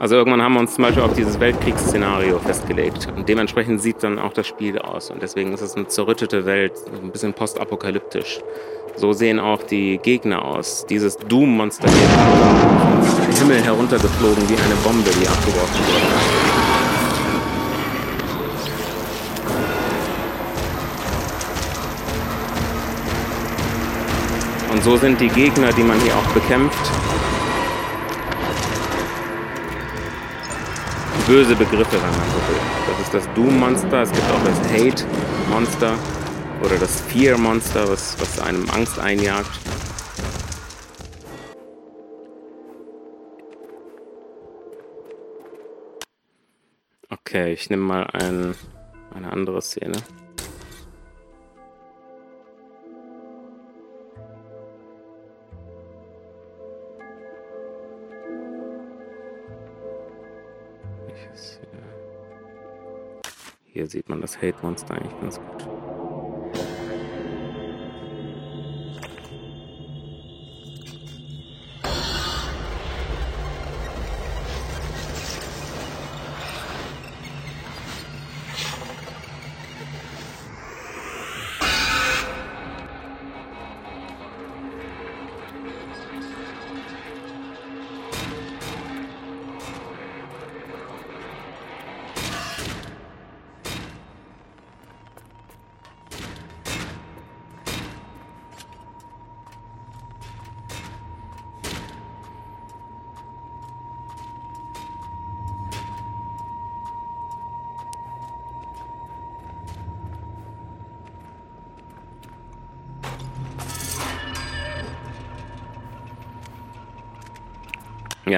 Also 0.00 0.14
irgendwann 0.14 0.40
haben 0.40 0.54
wir 0.54 0.60
uns 0.60 0.76
zum 0.76 0.84
Beispiel 0.84 1.02
auf 1.02 1.12
dieses 1.12 1.38
Weltkriegsszenario 1.38 2.38
festgelegt. 2.38 3.08
Und 3.14 3.28
dementsprechend 3.28 3.82
sieht 3.82 4.02
dann 4.02 4.18
auch 4.18 4.32
das 4.32 4.46
Spiel 4.46 4.78
aus. 4.78 5.10
Und 5.10 5.20
deswegen 5.20 5.52
ist 5.52 5.60
es 5.60 5.74
eine 5.74 5.88
zerrüttete 5.88 6.46
Welt, 6.46 6.72
ein 7.02 7.12
bisschen 7.12 7.34
postapokalyptisch. 7.34 8.40
So 8.96 9.12
sehen 9.12 9.38
auch 9.38 9.62
die 9.62 9.98
Gegner 9.98 10.42
aus. 10.42 10.86
Dieses 10.88 11.18
Doom-Monster 11.18 11.86
hier 11.86 12.08
vom 13.26 13.34
Himmel 13.40 13.62
heruntergeflogen 13.62 14.48
wie 14.48 14.54
eine 14.54 14.74
Bombe, 14.82 15.10
die 15.10 15.28
abgeworfen 15.28 15.84
wurde. 15.86 16.06
Und 24.72 24.82
so 24.82 24.96
sind 24.96 25.20
die 25.20 25.28
Gegner, 25.28 25.74
die 25.74 25.82
man 25.82 26.00
hier 26.00 26.16
auch 26.16 26.32
bekämpft, 26.32 26.90
böse 31.30 31.54
Begriffe, 31.54 31.92
wenn 31.92 32.00
man 32.00 32.28
so 32.28 32.38
will. 32.48 32.60
Das 32.88 33.00
ist 33.06 33.14
das 33.14 33.34
Doom-Monster, 33.34 34.02
es 34.02 34.10
gibt 34.10 34.28
auch 34.32 34.44
das 34.44 34.58
Hate-Monster 34.72 35.96
oder 36.60 36.76
das 36.76 37.02
Fear-Monster, 37.02 37.88
was, 37.88 38.20
was 38.20 38.40
einem 38.40 38.68
Angst 38.70 38.98
einjagt. 38.98 39.48
Okay, 47.10 47.52
ich 47.52 47.70
nehme 47.70 47.84
mal 47.84 48.06
ein, 48.12 48.56
eine 49.14 49.30
andere 49.30 49.62
Szene. 49.62 49.98
Hier 63.80 63.86
sieht 63.86 64.10
man 64.10 64.20
das 64.20 64.36
Hate-Monster 64.42 64.94
eigentlich 64.94 65.20
ganz 65.22 65.40
gut. 65.40 65.69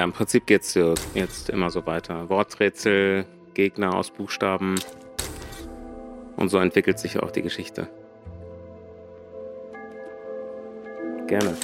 Ja, 0.03 0.07
im 0.07 0.13
Prinzip 0.13 0.47
geht 0.47 0.63
es 0.63 0.75
jetzt 1.15 1.49
immer 1.49 1.71
so 1.71 1.87
weiter. 1.87 2.29
Worträtsel, 2.29 3.25
Gegner 3.55 3.95
aus 3.95 4.11
Buchstaben. 4.11 4.75
Und 6.35 6.49
so 6.49 6.59
entwickelt 6.59 6.99
sich 6.99 7.23
auch 7.23 7.31
die 7.31 7.43
Geschichte. 7.43 7.87
Gerne. 11.29 11.57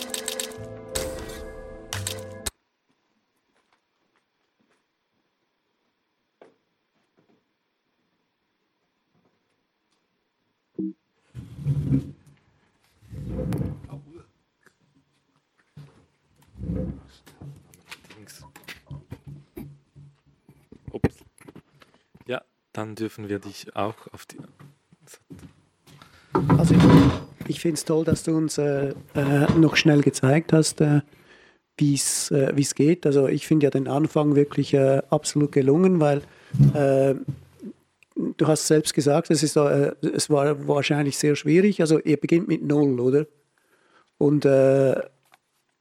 Dürfen 22.99 23.29
wir 23.29 23.39
dich 23.39 23.75
auch 23.77 23.95
auf 24.13 24.27
die. 24.27 24.39
Also 26.59 26.75
ich, 26.75 26.83
ich 27.49 27.61
finde 27.61 27.75
es 27.75 27.85
toll, 27.85 28.05
dass 28.05 28.23
du 28.23 28.37
uns 28.37 28.59
äh, 28.59 28.95
äh, 29.15 29.53
noch 29.57 29.77
schnell 29.77 30.03
gezeigt 30.03 30.53
hast, 30.53 30.81
äh, 30.81 31.01
wie 31.77 31.95
es 31.95 32.31
äh, 32.31 32.53
geht. 32.75 33.07
Also 33.07 33.29
ich 33.29 33.47
finde 33.47 33.65
ja 33.65 33.71
den 33.71 33.89
Anfang 33.89 34.35
wirklich 34.35 34.75
äh, 34.75 35.03
absolut 35.11 35.53
gelungen, 35.53 36.01
weil 36.01 36.23
äh, 36.75 37.15
du 38.15 38.47
hast 38.47 38.67
selbst 38.67 38.95
gesagt, 38.95 39.31
es, 39.31 39.43
ist, 39.43 39.57
äh, 39.57 39.93
es 40.03 40.29
war 40.29 40.67
wahrscheinlich 40.69 41.17
sehr 41.17 41.37
schwierig. 41.37 41.81
Also 41.81 41.99
ihr 42.01 42.19
beginnt 42.19 42.49
mit 42.49 42.63
Null, 42.63 43.01
oder? 43.01 43.27
Und 44.19 44.45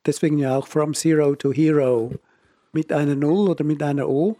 deswegen 0.05 0.37
ja 0.37 0.55
auch 0.55 0.67
From 0.67 0.93
Zero 0.93 1.35
to 1.35 1.51
Hero 1.51 2.11
mit 2.71 2.93
einer 2.93 3.15
Null 3.15 3.49
oder 3.49 3.63
mit 3.63 3.81
einer 3.81 4.07
O 4.07 4.37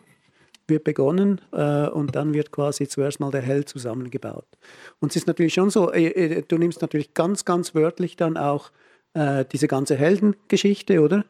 wird 0.67 0.83
begonnen 0.83 1.41
äh, 1.51 1.87
und 1.87 2.15
dann 2.15 2.33
wird 2.33 2.51
quasi 2.51 2.87
zuerst 2.87 3.19
mal 3.19 3.31
der 3.31 3.41
Held 3.41 3.69
zusammengebaut. 3.69 4.47
Und 4.99 5.11
es 5.11 5.17
ist 5.17 5.27
natürlich 5.27 5.53
schon 5.53 5.69
so, 5.69 5.91
äh, 5.91 6.07
äh, 6.07 6.43
du 6.47 6.57
nimmst 6.57 6.81
natürlich 6.81 7.13
ganz, 7.13 7.45
ganz 7.45 7.73
wörtlich 7.75 8.15
dann 8.15 8.37
auch 8.37 8.71
äh, 9.13 9.45
diese 9.51 9.67
ganze 9.67 9.95
Heldengeschichte, 9.95 11.01
oder? 11.01 11.25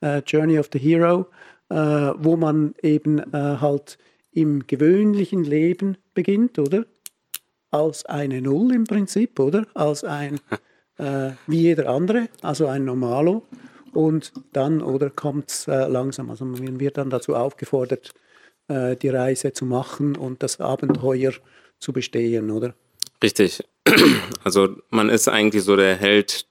Äh, 0.00 0.22
Journey 0.26 0.58
of 0.58 0.68
the 0.72 0.78
Hero, 0.78 1.26
äh, 1.70 1.74
wo 1.74 2.36
man 2.36 2.74
eben 2.82 3.22
halt 3.32 3.98
im 4.32 4.66
gewöhnlichen 4.66 5.44
Leben 5.44 5.96
beginnt, 6.14 6.58
oder? 6.58 6.84
Als 7.70 8.04
eine 8.04 8.42
Null 8.42 8.72
im 8.74 8.84
Prinzip, 8.84 9.38
oder? 9.38 9.66
Als 9.74 10.04
ein, 10.04 10.40
wie 11.46 11.60
jeder 11.60 11.88
andere, 11.88 12.28
also 12.42 12.66
ein 12.66 12.84
Normalo. 12.84 13.46
Und 13.92 14.32
dann, 14.52 14.82
oder, 14.82 15.10
kommt 15.10 15.50
es 15.50 15.66
langsam, 15.66 16.30
also 16.30 16.44
man 16.44 16.78
wird 16.78 16.98
dann 16.98 17.10
dazu 17.10 17.34
aufgefordert, 17.34 18.12
äh, 18.70 18.96
die 18.96 19.08
Reise 19.08 19.52
zu 19.52 19.66
machen 19.66 20.16
und 20.16 20.42
das 20.42 20.60
Abenteuer 20.60 21.32
zu 21.80 21.92
bestehen, 21.92 22.50
oder? 22.50 22.74
Richtig. 23.22 23.62
Also 24.42 24.76
man 24.88 25.10
ist 25.10 25.28
eigentlich 25.28 25.64
so 25.64 25.76
der 25.76 25.94
Held, 25.96 26.46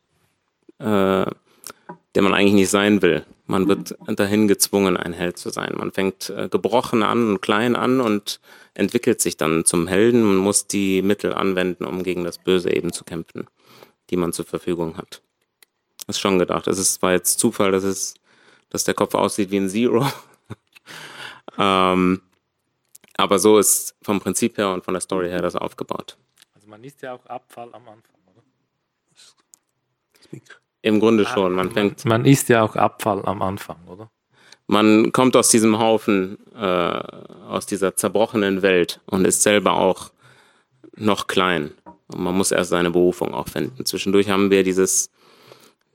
äh, 0.78 1.26
der 1.26 2.22
man 2.22 2.34
eigentlich 2.36 2.54
nicht 2.54 2.70
sein 2.70 3.02
will. 3.02 3.26
Man 3.48 3.68
wird 3.68 3.96
dahin 4.08 4.48
gezwungen, 4.48 4.96
ein 4.96 5.14
Held 5.14 5.40
zu 5.40 5.50
sein. 5.50 5.74
Man 5.76 5.92
fängt 5.92 6.30
äh, 6.30 6.50
gebrochen 6.50 7.02
an 7.02 7.32
und 7.32 7.42
klein 7.42 7.76
an 7.76 8.00
und 8.00 8.40
entwickelt 8.76 9.22
sich 9.22 9.38
dann 9.38 9.66
zum 9.66 9.88
Helden 9.88 10.22
und 10.22 10.38
muss 10.38 10.68
die 10.68 11.02
Mittel 11.02 11.34
anwenden, 11.34 11.86
um 11.86 12.04
gegen 12.04 12.24
das 12.24 12.38
Böse 12.38 12.72
eben 12.72 12.94
zu 12.94 13.04
kämpfen, 13.04 13.48
die 14.12 14.18
man 14.18 14.34
zur 14.34 14.46
Verfügung 14.46 14.98
hat. 14.98 15.24
Das 16.06 16.18
ist 16.18 16.20
schon 16.20 16.38
gedacht. 16.38 16.68
Es 16.68 16.78
ist 16.78 16.96
zwar 16.96 17.14
jetzt 17.14 17.40
Zufall, 17.40 17.72
dass 17.72 17.84
es, 17.84 18.14
dass 18.70 18.84
der 18.84 18.94
Kopf 18.94 19.16
aussieht 19.16 19.50
wie 19.50 19.58
ein 19.58 19.70
Zero, 19.70 20.06
ähm, 21.60 22.22
aber 23.18 23.38
so 23.38 23.60
ist 23.60 23.96
vom 24.02 24.20
Prinzip 24.20 24.58
her 24.58 24.70
und 24.70 24.84
von 24.84 24.94
der 24.94 25.02
Story 25.02 25.30
her 25.30 25.42
das 25.42 25.56
aufgebaut. 25.56 26.18
Also 26.56 26.68
man 26.68 26.84
isst 26.84 27.02
ja 27.02 27.14
auch 27.14 27.26
Abfall 27.26 27.70
am 27.74 27.88
Anfang, 27.90 28.16
oder? 28.26 28.42
Im 30.82 31.00
Grunde 31.00 31.26
ah, 31.28 31.34
schon. 31.34 31.54
Man, 31.54 31.72
fängt, 31.72 32.06
man 32.06 32.24
isst 32.26 32.48
ja 32.48 32.64
auch 32.64 32.76
Abfall 32.78 33.26
am 33.26 33.42
Anfang, 33.42 33.86
oder? 33.88 34.10
Man 34.68 35.12
kommt 35.12 35.36
aus 35.36 35.50
diesem 35.50 35.80
Haufen, 35.80 36.38
äh, 36.56 36.60
aus 36.60 37.66
dieser 37.66 37.96
zerbrochenen 37.96 38.62
Welt 38.62 39.02
und 39.08 39.26
ist 39.26 39.44
selber 39.44 39.74
auch 39.74 40.12
noch 40.96 41.28
klein. 41.28 41.72
Und 42.08 42.22
man 42.22 42.38
muss 42.38 42.52
erst 42.52 42.70
seine 42.70 42.92
Berufung 42.92 43.34
auch 43.34 43.50
finden. 43.50 43.86
Zwischendurch 43.86 44.30
haben 44.30 44.50
wir 44.52 44.64
dieses 44.64 45.10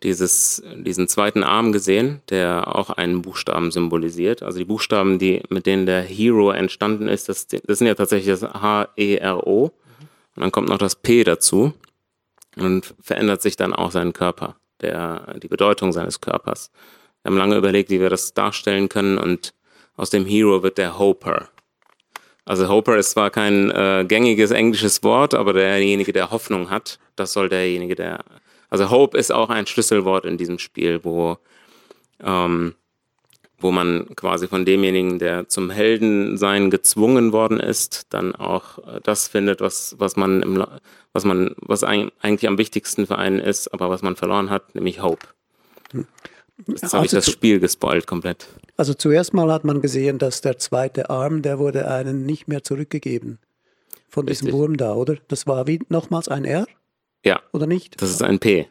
dieses, 0.04 0.62
diesen 0.76 1.08
zweiten 1.08 1.42
Arm 1.42 1.72
gesehen, 1.72 2.20
der 2.28 2.76
auch 2.76 2.90
einen 2.90 3.22
Buchstaben 3.22 3.70
symbolisiert. 3.70 4.42
Also 4.42 4.58
die 4.58 4.64
Buchstaben, 4.64 5.18
die, 5.18 5.42
mit 5.48 5.66
denen 5.66 5.86
der 5.86 6.02
Hero 6.02 6.50
entstanden 6.50 7.08
ist, 7.08 7.28
das, 7.28 7.46
das 7.48 7.78
sind 7.78 7.86
ja 7.86 7.94
tatsächlich 7.94 8.38
das 8.38 8.42
H-E-R-O. 8.42 9.64
Und 9.64 10.40
dann 10.40 10.52
kommt 10.52 10.68
noch 10.68 10.78
das 10.78 10.96
P 10.96 11.24
dazu 11.24 11.72
und 12.56 12.94
verändert 13.00 13.42
sich 13.42 13.56
dann 13.56 13.72
auch 13.72 13.90
sein 13.90 14.12
Körper, 14.12 14.56
der, 14.80 15.34
die 15.42 15.48
Bedeutung 15.48 15.92
seines 15.92 16.20
Körpers. 16.20 16.70
Wir 17.22 17.30
haben 17.30 17.38
lange 17.38 17.56
überlegt, 17.56 17.90
wie 17.90 18.00
wir 18.00 18.10
das 18.10 18.34
darstellen 18.34 18.88
können 18.88 19.18
und 19.18 19.54
aus 19.96 20.10
dem 20.10 20.26
Hero 20.26 20.62
wird 20.62 20.76
der 20.76 20.98
Hoper. 20.98 21.48
Also 22.44 22.68
Hoper 22.68 22.96
ist 22.96 23.12
zwar 23.12 23.30
kein 23.30 23.70
äh, 23.70 24.04
gängiges 24.06 24.50
englisches 24.50 25.02
Wort, 25.02 25.34
aber 25.34 25.54
derjenige, 25.54 26.12
der 26.12 26.30
Hoffnung 26.30 26.68
hat, 26.68 26.98
das 27.16 27.32
soll 27.32 27.48
derjenige, 27.48 27.94
der. 27.94 28.20
Also 28.74 28.90
Hope 28.90 29.16
ist 29.16 29.30
auch 29.30 29.50
ein 29.50 29.68
Schlüsselwort 29.68 30.24
in 30.24 30.36
diesem 30.36 30.58
Spiel, 30.58 31.04
wo, 31.04 31.38
ähm, 32.20 32.74
wo 33.60 33.70
man 33.70 34.08
quasi 34.16 34.48
von 34.48 34.64
demjenigen, 34.64 35.20
der 35.20 35.48
zum 35.48 35.70
Heldensein 35.70 36.70
gezwungen 36.70 37.30
worden 37.32 37.60
ist, 37.60 38.12
dann 38.12 38.34
auch 38.34 38.78
äh, 38.78 39.00
das 39.04 39.28
findet, 39.28 39.60
was, 39.60 39.94
was 40.00 40.16
man 40.16 40.42
im, 40.42 40.66
was 41.12 41.24
man, 41.24 41.54
was 41.58 41.84
eigentlich 41.84 42.48
am 42.48 42.58
wichtigsten 42.58 43.06
für 43.06 43.16
einen 43.16 43.38
ist, 43.38 43.72
aber 43.72 43.90
was 43.90 44.02
man 44.02 44.16
verloren 44.16 44.50
hat, 44.50 44.74
nämlich 44.74 45.00
Hope. 45.00 45.24
Jetzt 46.66 46.92
habe 46.92 47.06
ich 47.06 47.12
Also 47.12 47.16
das 47.18 47.26
zu- 47.26 47.30
Spiel 47.30 47.60
gespoilt 47.60 48.08
komplett. 48.08 48.48
Also 48.76 48.92
zuerst 48.94 49.34
mal 49.34 49.52
hat 49.52 49.62
man 49.64 49.82
gesehen, 49.82 50.18
dass 50.18 50.40
der 50.40 50.58
zweite 50.58 51.10
Arm, 51.10 51.42
der 51.42 51.60
wurde 51.60 51.88
einen 51.88 52.26
nicht 52.26 52.48
mehr 52.48 52.64
zurückgegeben. 52.64 53.38
Von 54.08 54.26
diesem 54.26 54.46
Richtig. 54.46 54.60
Wurm 54.60 54.76
da, 54.76 54.94
oder? 54.94 55.14
Das 55.28 55.46
war 55.46 55.68
wie 55.68 55.78
nochmals 55.88 56.26
ein 56.26 56.44
R, 56.44 56.66
Ja, 57.24 57.40
oder 57.52 57.66
nicht? 57.66 58.00
das 58.00 58.10
ist 58.10 58.22
ein 58.22 58.38
P. 58.38 58.68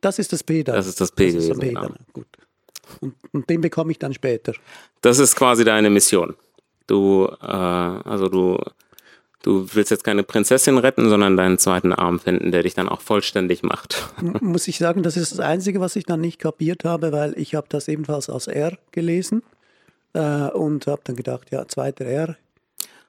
Das 0.00 0.18
ist 0.18 0.32
das 0.32 0.44
P 0.44 0.62
dann. 0.62 0.76
Das 0.76 0.86
ist 0.86 1.00
das 1.00 1.10
P 1.12 1.26
das 1.32 1.34
ist 1.44 1.48
gewesen, 1.48 1.60
P 1.60 1.68
genau. 1.68 1.82
dann. 1.82 1.96
Gut. 2.12 2.26
Und, 3.00 3.14
und 3.32 3.50
den 3.50 3.60
bekomme 3.60 3.90
ich 3.92 3.98
dann 3.98 4.14
später. 4.14 4.52
Das 5.02 5.18
ist 5.18 5.36
quasi 5.36 5.64
deine 5.64 5.90
Mission. 5.90 6.34
Du, 6.86 7.28
äh, 7.42 7.46
also 7.46 8.28
du, 8.28 8.58
du 9.42 9.66
willst 9.74 9.90
jetzt 9.90 10.04
keine 10.04 10.22
Prinzessin 10.22 10.78
retten, 10.78 11.08
sondern 11.08 11.36
deinen 11.36 11.58
zweiten 11.58 11.92
Arm 11.92 12.18
finden, 12.18 12.50
der 12.50 12.62
dich 12.62 12.74
dann 12.74 12.88
auch 12.88 13.00
vollständig 13.00 13.62
macht. 13.62 14.08
Muss 14.40 14.68
ich 14.68 14.78
sagen, 14.78 15.02
das 15.02 15.16
ist 15.16 15.32
das 15.32 15.40
Einzige, 15.40 15.80
was 15.80 15.96
ich 15.96 16.04
dann 16.04 16.20
nicht 16.20 16.38
kapiert 16.38 16.84
habe, 16.84 17.12
weil 17.12 17.34
ich 17.38 17.54
habe 17.54 17.66
das 17.68 17.88
ebenfalls 17.88 18.30
als 18.30 18.46
R 18.46 18.78
gelesen 18.92 19.42
äh, 20.14 20.48
und 20.48 20.86
habe 20.86 21.02
dann 21.04 21.16
gedacht, 21.16 21.50
ja, 21.50 21.66
zweiter 21.68 22.06
R. 22.06 22.36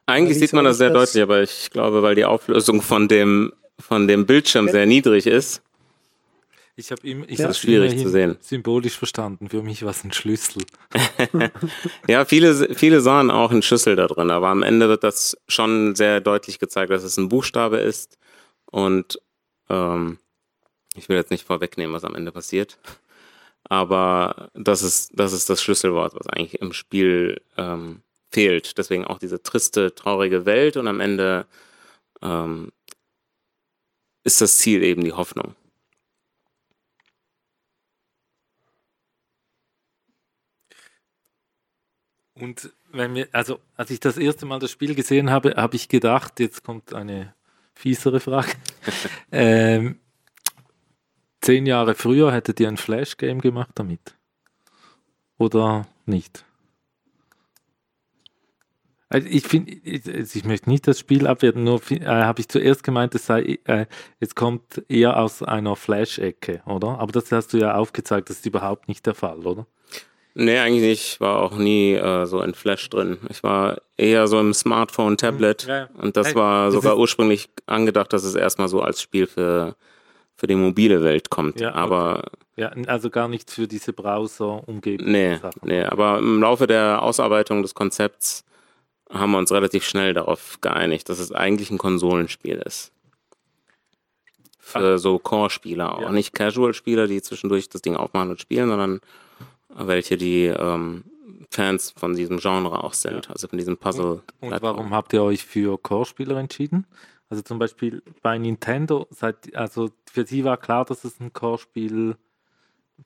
Eigentlich 0.08 0.40
sieht 0.40 0.54
man 0.54 0.66
das 0.66 0.78
sehr 0.80 0.88
ist 0.88 0.94
das- 0.96 1.12
deutlich, 1.14 1.24
aber 1.24 1.42
ich 1.44 1.70
glaube, 1.72 2.02
weil 2.02 2.16
die 2.16 2.26
Auflösung 2.26 2.82
von 2.82 3.08
dem, 3.08 3.54
von 3.80 4.08
dem 4.08 4.26
Bildschirm 4.26 4.68
sehr 4.70 4.86
niedrig 4.86 5.26
ist, 5.28 5.62
Ich 6.76 6.92
habe 6.92 7.06
ihm, 7.06 7.26
ich 7.28 7.40
Ja. 7.40 7.48
hab's 7.48 7.60
Schwierig 7.60 7.98
zu 7.98 8.10
sehen. 8.10 8.38
symbolisch 8.40 8.98
verstanden. 8.98 9.50
Für 9.50 9.62
mich 9.62 9.84
war 9.84 9.92
es 9.92 10.04
ein 10.06 10.14
Schlüssel. 10.14 10.64
Ja, 12.08 12.24
viele, 12.26 12.74
viele 12.74 13.02
sahen 13.02 13.30
auch 13.32 13.52
einen 13.52 13.62
Schlüssel 13.62 13.96
da 13.98 14.08
drin, 14.08 14.32
aber 14.32 14.48
am 14.48 14.64
Ende 14.64 14.88
wird 14.88 15.04
das 15.04 15.38
schon 15.50 15.96
sehr 15.96 16.22
deutlich 16.22 16.58
gezeigt, 16.60 16.92
dass 16.92 17.04
es 17.04 17.18
ein 17.18 17.28
Buchstabe 17.30 17.78
ist. 17.80 18.18
Und 18.72 19.20
ähm, 19.70 20.20
ich 20.96 21.10
will 21.10 21.18
jetzt 21.18 21.32
nicht 21.32 21.46
vorwegnehmen, 21.46 21.94
was 21.94 22.04
am 22.06 22.16
Ende 22.16 22.32
passiert. 22.32 22.78
Aber 23.66 24.50
das 24.54 24.82
ist, 24.82 25.12
das 25.14 25.34
ist 25.34 25.50
das 25.50 25.62
Schlüsselwort, 25.62 26.16
was 26.16 26.28
eigentlich 26.28 26.62
im 26.62 26.72
Spiel 26.74 27.42
ähm, 27.58 28.02
fehlt. 28.32 28.78
Deswegen 28.78 29.06
auch 29.06 29.20
diese 29.20 29.44
triste, 29.44 29.94
traurige 29.94 30.46
Welt 30.46 30.78
und 30.78 30.88
am 30.88 31.00
Ende 31.02 31.46
ähm, 32.22 32.72
ist 34.30 34.42
das 34.42 34.60
Ziel 34.60 34.84
eben 34.84 35.04
die 35.04 35.14
Hoffnung. 35.14 35.56
Und 42.36 42.72
wenn 42.92 43.16
wir, 43.16 43.28
also 43.32 43.60
als 43.76 43.90
ich 43.90 44.00
das 44.00 44.18
erste 44.18 44.46
Mal 44.46 44.60
das 44.60 44.70
Spiel 44.72 44.94
gesehen 44.94 45.32
habe, 45.32 45.56
habe 45.56 45.76
ich 45.76 45.90
gedacht, 45.90 46.40
jetzt 46.40 46.64
kommt 46.64 46.94
eine 46.94 47.34
fiesere 47.74 48.20
Frage. 48.20 48.52
ähm, 49.32 50.00
zehn 51.42 51.66
Jahre 51.66 51.96
früher 51.96 52.32
hättet 52.32 52.60
ihr 52.60 52.68
ein 52.68 52.78
Flash-Game 52.78 53.42
gemacht 53.42 53.72
damit? 53.76 54.16
Oder 55.40 55.88
nicht? 56.06 56.46
Also 59.10 59.28
ich 59.30 59.44
finde, 59.48 59.72
ich, 59.72 60.06
ich 60.36 60.44
möchte 60.46 60.70
nicht 60.70 60.88
das 60.88 61.00
Spiel 61.00 61.26
abwerten, 61.26 61.64
nur 61.64 61.82
äh, 61.90 62.06
habe 62.06 62.42
ich 62.42 62.48
zuerst 62.48 62.84
gemeint, 62.84 63.16
es 63.16 63.26
sei, 63.26 63.58
äh, 63.66 63.88
es 64.20 64.36
kommt 64.36 64.84
eher 64.88 65.18
aus 65.20 65.42
einer 65.42 65.76
Flash-Ecke, 65.76 66.62
oder? 66.68 67.00
Aber 67.00 67.12
das 67.12 67.32
hast 67.32 67.54
du 67.54 67.58
ja 67.58 67.74
aufgezeigt, 67.76 68.30
das 68.30 68.38
ist 68.38 68.46
überhaupt 68.46 68.88
nicht 68.88 69.06
der 69.08 69.16
Fall, 69.16 69.40
oder? 69.48 69.66
Nee, 70.36 70.60
eigentlich 70.60 70.84
nicht. 70.84 71.14
Ich 71.14 71.22
war 71.22 71.40
auch 71.42 71.58
nie 71.58 71.96
äh, 71.96 72.26
so 72.28 72.42
in 72.44 72.54
Flash 72.54 72.88
drin. 72.92 73.18
Ich 73.30 73.42
war 73.42 73.82
eher 73.98 74.28
so 74.28 74.40
im 74.40 74.54
Smartphone, 74.54 75.18
Tablet. 75.18 75.66
Ja, 75.68 75.76
ja. 75.78 75.90
Und 76.00 76.16
das 76.16 76.28
Hey, 76.28 76.36
war 76.36 76.66
das 76.66 76.76
sogar 76.76 76.98
ursprünglich 76.98 77.50
angedacht, 77.66 78.14
dass 78.14 78.24
es 78.24 78.36
erstmal 78.36 78.68
so 78.68 78.82
als 78.82 79.02
Spiel 79.02 79.26
für, 79.26 79.76
für 80.36 80.46
die 80.46 80.56
mobile 80.56 81.04
Welt 81.04 81.32
kommt. 81.32 81.60
Ja, 81.60 81.74
aber 81.74 82.30
Ja, 82.56 82.70
also 82.86 83.10
gar 83.10 83.28
nicht 83.28 83.50
für 83.50 83.68
diese 83.68 83.92
Browser-Umgebung. 83.92 85.12
nee, 85.12 85.40
nee. 85.64 85.84
Aber 85.84 86.20
im 86.20 86.40
Laufe 86.42 86.68
der 86.68 87.02
Ausarbeitung 87.02 87.64
des 87.64 87.74
Konzepts 87.74 88.46
haben 89.10 89.32
wir 89.32 89.38
uns 89.38 89.52
relativ 89.52 89.86
schnell 89.86 90.14
darauf 90.14 90.62
geeinigt, 90.62 91.10
dass 91.10 91.20
es 91.20 91.32
eigentlich 91.32 91.72
ein 91.72 91.78
Konsolenspiel 91.78 92.58
ist. 92.58 92.92
Für 94.60 95.00
so 95.00 95.18
Core-Spieler 95.18 95.96
auch. 95.96 96.02
Ja. 96.02 96.12
Nicht 96.12 96.34
Casual-Spieler, 96.34 97.08
die 97.08 97.22
zwischendurch 97.22 97.70
das 97.70 97.82
Ding 97.82 97.96
aufmachen 97.96 98.30
und 98.30 98.40
spielen, 98.40 98.70
sondern 98.70 99.02
welche, 99.70 100.16
die 100.16 100.46
ähm, 100.46 101.04
Fans 101.50 101.92
von 101.92 102.16
diesem 102.16 102.38
Genre 102.38 102.84
auch 102.84 102.94
sind, 102.94 103.30
also 103.32 103.48
von 103.48 103.58
diesem 103.58 103.78
Puzzle. 103.78 104.22
Und 104.42 104.62
warum 104.62 104.94
habt 104.94 105.14
ihr 105.14 105.24
euch 105.24 105.44
für 105.44 105.80
Core-Spieler 105.80 106.38
entschieden? 106.38 106.86
Also 107.30 107.44
zum 107.44 107.60
Beispiel 107.60 108.04
bei 108.22 108.38
Nintendo, 108.38 109.08
seid, 109.10 109.56
also 109.56 109.92
für 110.12 110.26
sie 110.26 110.44
war 110.44 110.58
klar, 110.58 110.86
dass 110.86 111.04
es 111.04 111.20
ein 111.20 111.34
Core-Spiel 111.34 112.16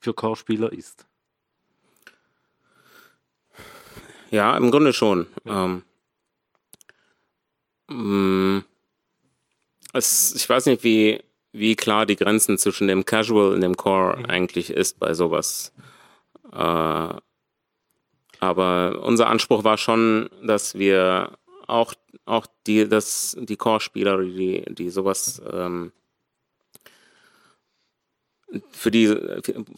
für 0.00 0.14
Core-Spieler 0.14 0.72
ist. 0.72 1.06
Ja, 4.30 4.56
im 4.56 4.70
Grunde 4.70 4.92
schon. 4.92 5.26
Ähm, 5.46 5.74
mh, 5.74 5.82
es, 9.92 10.34
ich 10.34 10.48
weiß 10.48 10.66
nicht, 10.66 10.84
wie, 10.84 11.22
wie 11.52 11.76
klar 11.76 12.06
die 12.06 12.16
Grenzen 12.16 12.58
zwischen 12.58 12.88
dem 12.88 13.04
Casual 13.04 13.52
und 13.52 13.60
dem 13.60 13.76
Core 13.76 14.28
eigentlich 14.28 14.70
ist 14.70 14.98
bei 14.98 15.14
sowas. 15.14 15.72
Äh, 16.52 17.14
aber 18.40 19.02
unser 19.02 19.28
Anspruch 19.28 19.64
war 19.64 19.78
schon, 19.78 20.28
dass 20.42 20.74
wir 20.78 21.38
auch, 21.66 21.94
auch 22.26 22.46
die, 22.66 22.88
das, 22.88 23.36
die 23.40 23.56
Core-Spieler, 23.56 24.22
die, 24.22 24.64
die 24.68 24.90
sowas 24.90 25.40
ähm, 25.50 25.92
für 28.70 28.90
die, 28.90 29.08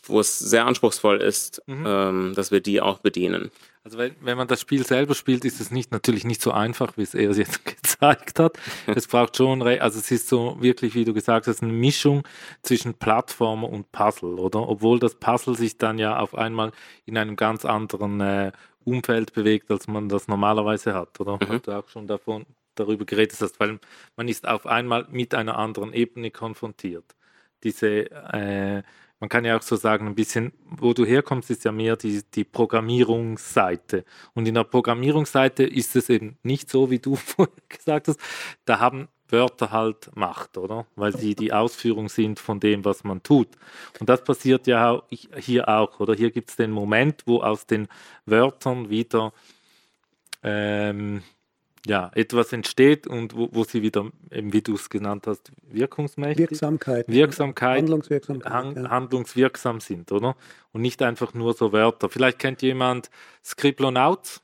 wo 0.04 0.20
es 0.20 0.38
sehr 0.38 0.66
anspruchsvoll 0.66 1.20
ist, 1.20 1.62
ähm, 1.68 2.32
dass 2.34 2.50
wir 2.50 2.60
die 2.60 2.80
auch 2.80 2.98
bedienen. 2.98 3.50
Also 3.84 3.98
wenn, 3.98 4.16
wenn 4.20 4.36
man 4.36 4.48
das 4.48 4.60
Spiel 4.60 4.84
selber 4.84 5.14
spielt, 5.14 5.44
ist 5.44 5.60
es 5.60 5.70
nicht 5.70 5.92
natürlich 5.92 6.24
nicht 6.24 6.42
so 6.42 6.50
einfach, 6.50 6.96
wie 6.96 7.02
es 7.02 7.14
er 7.14 7.30
jetzt 7.32 7.64
gezeigt 7.98 8.38
hat. 8.38 8.58
Es 8.86 9.06
braucht 9.06 9.36
schon, 9.36 9.62
also 9.62 9.98
es 9.98 10.10
ist 10.10 10.28
so 10.28 10.56
wirklich, 10.60 10.94
wie 10.94 11.04
du 11.04 11.14
gesagt 11.14 11.46
hast, 11.46 11.62
eine 11.62 11.72
Mischung 11.72 12.24
zwischen 12.62 12.94
Plattformer 12.94 13.68
und 13.68 13.92
Puzzle, 13.92 14.40
oder? 14.40 14.68
Obwohl 14.68 14.98
das 14.98 15.14
Puzzle 15.14 15.56
sich 15.56 15.78
dann 15.78 15.98
ja 15.98 16.18
auf 16.18 16.34
einmal 16.34 16.72
in 17.04 17.16
einem 17.16 17.36
ganz 17.36 17.64
anderen 17.64 18.20
äh, 18.20 18.52
Umfeld 18.84 19.32
bewegt, 19.32 19.70
als 19.70 19.86
man 19.86 20.08
das 20.08 20.26
normalerweise 20.28 20.94
hat, 20.94 21.20
oder? 21.20 21.34
Mhm. 21.34 21.62
Du 21.62 21.72
auch 21.72 21.88
schon 21.88 22.06
davon 22.06 22.44
darüber 22.74 23.04
geredet 23.04 23.40
hast, 23.40 23.58
weil 23.60 23.78
man 24.16 24.28
ist 24.28 24.46
auf 24.46 24.66
einmal 24.66 25.06
mit 25.10 25.34
einer 25.34 25.56
anderen 25.58 25.92
Ebene 25.92 26.30
konfrontiert. 26.30 27.04
Diese 27.62 28.10
äh, 28.10 28.82
man 29.18 29.30
kann 29.30 29.44
ja 29.44 29.56
auch 29.56 29.62
so 29.62 29.76
sagen, 29.76 30.06
ein 30.06 30.14
bisschen, 30.14 30.52
wo 30.68 30.92
du 30.92 31.04
herkommst, 31.06 31.50
ist 31.50 31.64
ja 31.64 31.72
mehr 31.72 31.96
die, 31.96 32.22
die 32.34 32.44
Programmierungsseite. 32.44 34.04
Und 34.34 34.46
in 34.46 34.54
der 34.54 34.64
Programmierungsseite 34.64 35.64
ist 35.64 35.96
es 35.96 36.10
eben 36.10 36.36
nicht 36.42 36.68
so, 36.68 36.90
wie 36.90 36.98
du 36.98 37.16
vorher 37.16 37.54
gesagt 37.68 38.08
hast. 38.08 38.20
Da 38.66 38.78
haben 38.78 39.08
Wörter 39.28 39.70
halt 39.72 40.14
Macht, 40.14 40.58
oder? 40.58 40.86
Weil 40.96 41.16
sie 41.16 41.34
die 41.34 41.52
Ausführung 41.52 42.08
sind 42.08 42.38
von 42.38 42.60
dem, 42.60 42.84
was 42.84 43.04
man 43.04 43.22
tut. 43.22 43.48
Und 43.98 44.08
das 44.08 44.22
passiert 44.22 44.66
ja 44.66 45.02
hier 45.08 45.68
auch, 45.68 45.98
oder? 45.98 46.14
Hier 46.14 46.30
gibt 46.30 46.50
es 46.50 46.56
den 46.56 46.70
Moment, 46.70 47.22
wo 47.26 47.40
aus 47.40 47.66
den 47.66 47.88
Wörtern 48.26 48.90
wieder 48.90 49.32
ähm, 50.42 51.22
ja, 51.86 52.10
etwas 52.14 52.52
entsteht 52.52 53.06
und 53.06 53.36
wo, 53.36 53.48
wo 53.52 53.64
sie 53.64 53.80
wieder, 53.80 54.10
eben 54.32 54.52
wie 54.52 54.60
du 54.60 54.74
es 54.74 54.90
genannt 54.90 55.26
hast, 55.26 55.52
wirkungsmächtig, 55.70 56.50
Wirksamkeit. 56.50 57.08
Wirksamkeit, 57.08 57.78
Handlungswirksamkeit. 57.78 58.52
han 58.52 58.74
ja. 58.74 58.90
handlungswirksam 58.90 59.80
sind, 59.80 60.10
oder? 60.10 60.36
Und 60.72 60.80
nicht 60.80 61.00
einfach 61.02 61.32
nur 61.32 61.54
so 61.54 61.72
Wörter. 61.72 62.08
Vielleicht 62.08 62.40
kennt 62.40 62.62
jemand 62.62 63.10
Scribblenauts. 63.44 64.42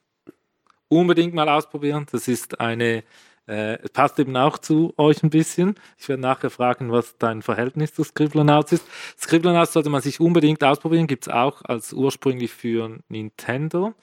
Unbedingt 0.88 1.34
mal 1.34 1.48
ausprobieren. 1.48 2.06
Das 2.12 2.28
ist 2.28 2.60
eine, 2.60 3.02
äh, 3.48 3.78
es 3.82 3.90
passt 3.90 4.18
eben 4.18 4.36
auch 4.36 4.58
zu 4.58 4.94
euch 4.96 5.22
ein 5.22 5.30
bisschen. 5.30 5.74
Ich 5.98 6.08
werde 6.08 6.22
nachher 6.22 6.50
fragen, 6.50 6.92
was 6.92 7.18
dein 7.18 7.42
Verhältnis 7.42 7.92
zu 7.92 8.04
Scribblenauts 8.04 8.72
ist. 8.72 8.86
Scribblenauts 9.18 9.72
sollte 9.72 9.90
man 9.90 10.00
sich 10.00 10.20
unbedingt 10.20 10.62
ausprobieren. 10.62 11.06
Gibt 11.06 11.26
es 11.26 11.32
auch 11.32 11.62
als 11.64 11.92
ursprünglich 11.92 12.52
für 12.52 12.98
Nintendo. 13.08 13.94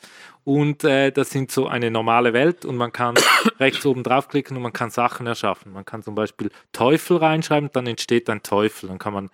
Und 0.44 0.84
äh, 0.84 1.12
das 1.12 1.30
sind 1.30 1.52
so 1.52 1.68
eine 1.68 1.92
normale 1.92 2.34
Welt 2.34 2.66
und 2.66 2.76
man 2.76 2.92
kann 2.92 3.16
rechts 3.60 3.86
oben 3.86 4.04
draufklicken 4.04 4.58
und 4.58 4.64
man 4.64 4.74
kann 4.74 4.90
Sachen 4.90 5.28
erschaffen. 5.28 5.72
Man 5.72 5.86
kann 5.86 6.04
zum 6.04 6.16
Beispiel 6.16 6.50
Teufel 6.74 7.18
reinschreiben, 7.18 7.70
dann 7.72 7.88
entsteht 7.88 8.30
ein 8.30 8.44
Teufel. 8.44 8.90
Dann 8.90 9.00
kann 9.00 9.14
man 9.14 9.30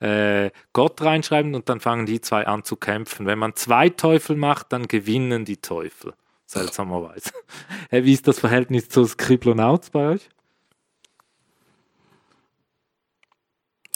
äh, 0.00 0.50
Gott 0.72 1.02
reinschreiben 1.02 1.54
und 1.54 1.68
dann 1.68 1.80
fangen 1.80 2.06
die 2.06 2.20
zwei 2.20 2.46
an 2.46 2.64
zu 2.64 2.76
kämpfen. 2.76 3.26
Wenn 3.26 3.38
man 3.38 3.56
zwei 3.56 3.90
Teufel 3.90 4.36
macht, 4.36 4.72
dann 4.72 4.88
gewinnen 4.88 5.44
die 5.44 5.58
Teufel. 5.58 6.14
Seltsamerweise. 6.50 7.30
Wie 7.90 8.12
ist 8.12 8.26
das 8.26 8.38
Verhältnis 8.38 8.88
zu 8.88 9.04
Scribblenauts 9.04 9.90
bei 9.90 10.14
euch? 10.14 10.28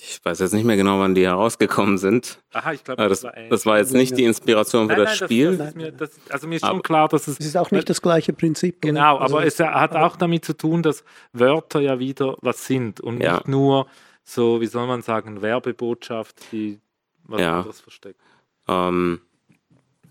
Ich 0.07 0.23
weiß 0.23 0.39
jetzt 0.41 0.53
nicht 0.53 0.65
mehr 0.65 0.77
genau, 0.77 1.01
wann 1.01 1.15
die 1.15 1.27
herausgekommen 1.27 1.99
sind. 1.99 2.39
Aha, 2.53 2.73
ich 2.73 2.85
glaube, 2.85 3.09
das, 3.09 3.27
das, 3.51 3.67
war 3.67 3.79
jetzt 3.79 3.95
nicht 3.95 4.17
die 4.17 4.25
Inspiration 4.25 4.89
für 4.89 4.97
nein, 4.97 5.05
das 5.05 5.21
nein, 5.21 5.29
Spiel. 5.29 5.57
Das, 5.57 5.67
das 5.67 5.75
mir, 5.75 5.93
das, 5.93 6.11
also 6.29 6.47
mir 6.47 6.57
ist 6.57 6.67
schon 6.67 6.83
klar, 6.83 7.09
dass 7.09 7.27
es. 7.27 7.41
Es 7.41 7.47
ist 7.47 7.57
auch 7.57 7.71
nicht 7.71 7.89
das 7.89 8.03
gleiche 8.03 8.33
Prinzip. 8.33 8.83
Genau, 8.83 9.17
also 9.17 9.37
aber 9.37 9.47
es 9.47 9.59
hat 9.59 9.97
auch 9.97 10.17
damit 10.17 10.45
zu 10.45 10.53
tun, 10.53 10.83
dass 10.83 11.05
Wörter 11.33 11.81
ja 11.81 11.99
wieder 11.99 12.37
was 12.43 12.67
sind 12.67 13.01
und 13.01 13.23
ja. 13.23 13.35
nicht 13.35 13.49
nur 13.49 13.87
so, 14.25 14.61
wie 14.61 14.67
soll 14.67 14.87
man 14.87 15.03
sagen, 15.03 15.43
Werbebotschaft, 15.43 16.53
die 16.53 16.81
was 17.25 17.41
ja. 17.41 17.59
anderes 17.59 17.81
versteckt. 17.81 18.21
Ähm, 18.69 19.21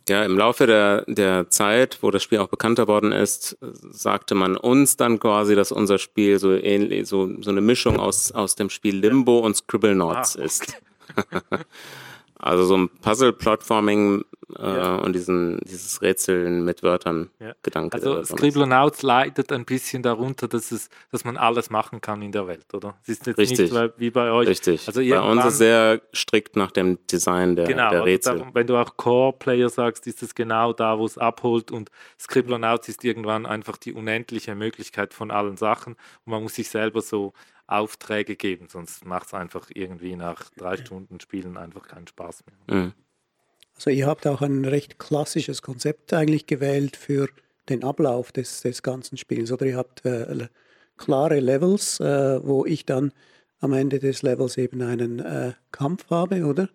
ja, 0.10 0.24
im 0.24 0.38
Laufe 0.38 0.68
der, 0.68 1.06
der 1.08 1.50
Zeit, 1.50 2.00
wo 2.02 2.12
das 2.12 2.24
Spiel 2.24 2.40
auch 2.40 2.48
bekannter 2.48 2.88
worden 2.88 3.12
ist, 3.12 3.58
sagte 3.92 4.36
man 4.36 4.58
uns 4.58 4.98
dann 4.98 5.20
quasi, 5.20 5.56
dass 5.56 5.72
unser 5.72 5.98
Spiel 5.98 6.40
so 6.40 6.54
ähnlich, 6.54 7.08
so, 7.08 7.30
so 7.42 7.52
eine 7.52 7.62
Mischung 7.62 8.00
aus, 8.00 8.32
aus 8.32 8.56
dem 8.56 8.70
Spiel 8.70 8.98
Limbo 8.98 9.40
und 9.40 9.56
Scribblenauts 9.56 10.38
ah, 10.38 10.44
ist. 10.44 10.82
also 12.44 12.66
so 12.66 12.78
ein 12.78 12.90
Puzzle-Platforming 12.90 14.26
äh, 14.60 14.62
ja. 14.62 14.96
und 14.96 15.14
diesen, 15.14 15.60
dieses 15.64 16.02
Rätseln 16.02 16.66
mit 16.66 16.84
Wörtern 16.84 17.30
ja. 17.40 17.54
Gedanke. 17.64 17.96
Also 17.96 18.24
Scribblenauts 18.24 19.02
leidet 19.02 19.52
ein 19.52 19.64
bisschen 19.64 20.04
darunter, 20.04 20.50
dass, 20.50 20.72
es, 20.72 20.90
dass 21.12 21.24
man 21.24 21.38
alles 21.38 21.70
machen 21.70 22.02
kann 22.02 22.22
in 22.22 22.34
der 22.34 22.46
Welt, 22.48 22.74
oder? 22.74 22.98
Es 23.04 23.10
ist 23.10 23.28
jetzt 23.28 23.38
Richtig. 23.38 23.72
nicht 23.72 23.94
wie 23.98 24.10
bei 24.10 24.32
euch. 24.32 24.48
Richtig. 24.48 24.88
Also 24.88 25.02
bei 25.02 25.22
uns 25.22 25.46
ist 25.46 25.58
sehr 25.58 26.02
strikt 26.14 26.56
nach 26.58 26.72
dem 26.72 27.00
Design 27.08 27.56
der, 27.56 27.66
genau, 27.66 27.90
der 27.90 28.02
also 28.02 28.04
Rätsel. 28.04 28.38
Darum, 28.40 28.56
wenn 28.56 28.68
du 28.68 28.78
auch 28.78 28.98
Core-Player 28.98 29.70
sagst, 29.70 30.06
ist 30.08 30.22
es 30.22 30.36
genau 30.36 30.74
da, 30.74 31.00
wo 31.00 31.06
es 31.06 31.18
abholt 31.18 31.72
und 31.72 31.90
Scribblenauts 32.20 32.90
ist 32.90 33.04
irgendwann 33.06 33.46
einfach 33.46 33.78
die 33.78 33.94
unendliche 33.94 34.54
Möglichkeit 34.56 35.14
von 35.14 35.32
allen 35.32 35.56
Sachen 35.56 35.94
und 36.26 36.32
man 36.32 36.44
muss 36.44 36.56
sich 36.56 36.70
selber 36.70 37.02
so 37.02 37.34
Aufträge 37.68 38.36
geben, 38.36 38.68
sonst 38.70 39.06
macht 39.06 39.28
es 39.28 39.34
einfach 39.34 39.70
irgendwie 39.74 40.16
nach 40.16 40.50
drei 40.58 40.78
Stunden 40.78 41.20
Spielen 41.20 41.58
einfach 41.58 41.88
keinen 41.88 42.08
Spaß 42.08 42.44
mehr. 42.68 42.78
Mhm. 42.78 42.94
Also 43.76 43.90
ihr 43.90 44.06
habt 44.06 44.28
auch 44.28 44.42
ein 44.42 44.66
recht 44.66 45.00
klassisches 45.00 45.62
Konzept 45.62 46.14
eigentlich 46.14 46.46
gewählt 46.46 46.96
für 46.96 47.28
den 47.70 47.84
Ablauf 47.84 48.32
des, 48.32 48.62
des 48.62 48.84
ganzen 48.84 49.18
Spiels. 49.18 49.52
Oder 49.52 49.66
ihr 49.66 49.78
habt 49.78 50.06
äh, 50.06 50.48
klare 50.98 51.40
Levels, 51.40 52.00
äh, 52.00 52.40
wo 52.46 52.66
ich 52.66 52.86
dann 52.86 53.14
am 53.60 53.74
Ende 53.74 54.00
des 54.00 54.22
Levels 54.22 54.58
eben 54.58 54.82
einen 54.82 55.20
äh, 55.20 55.54
Kampf 55.72 56.10
habe, 56.10 56.46
oder? 56.46 56.70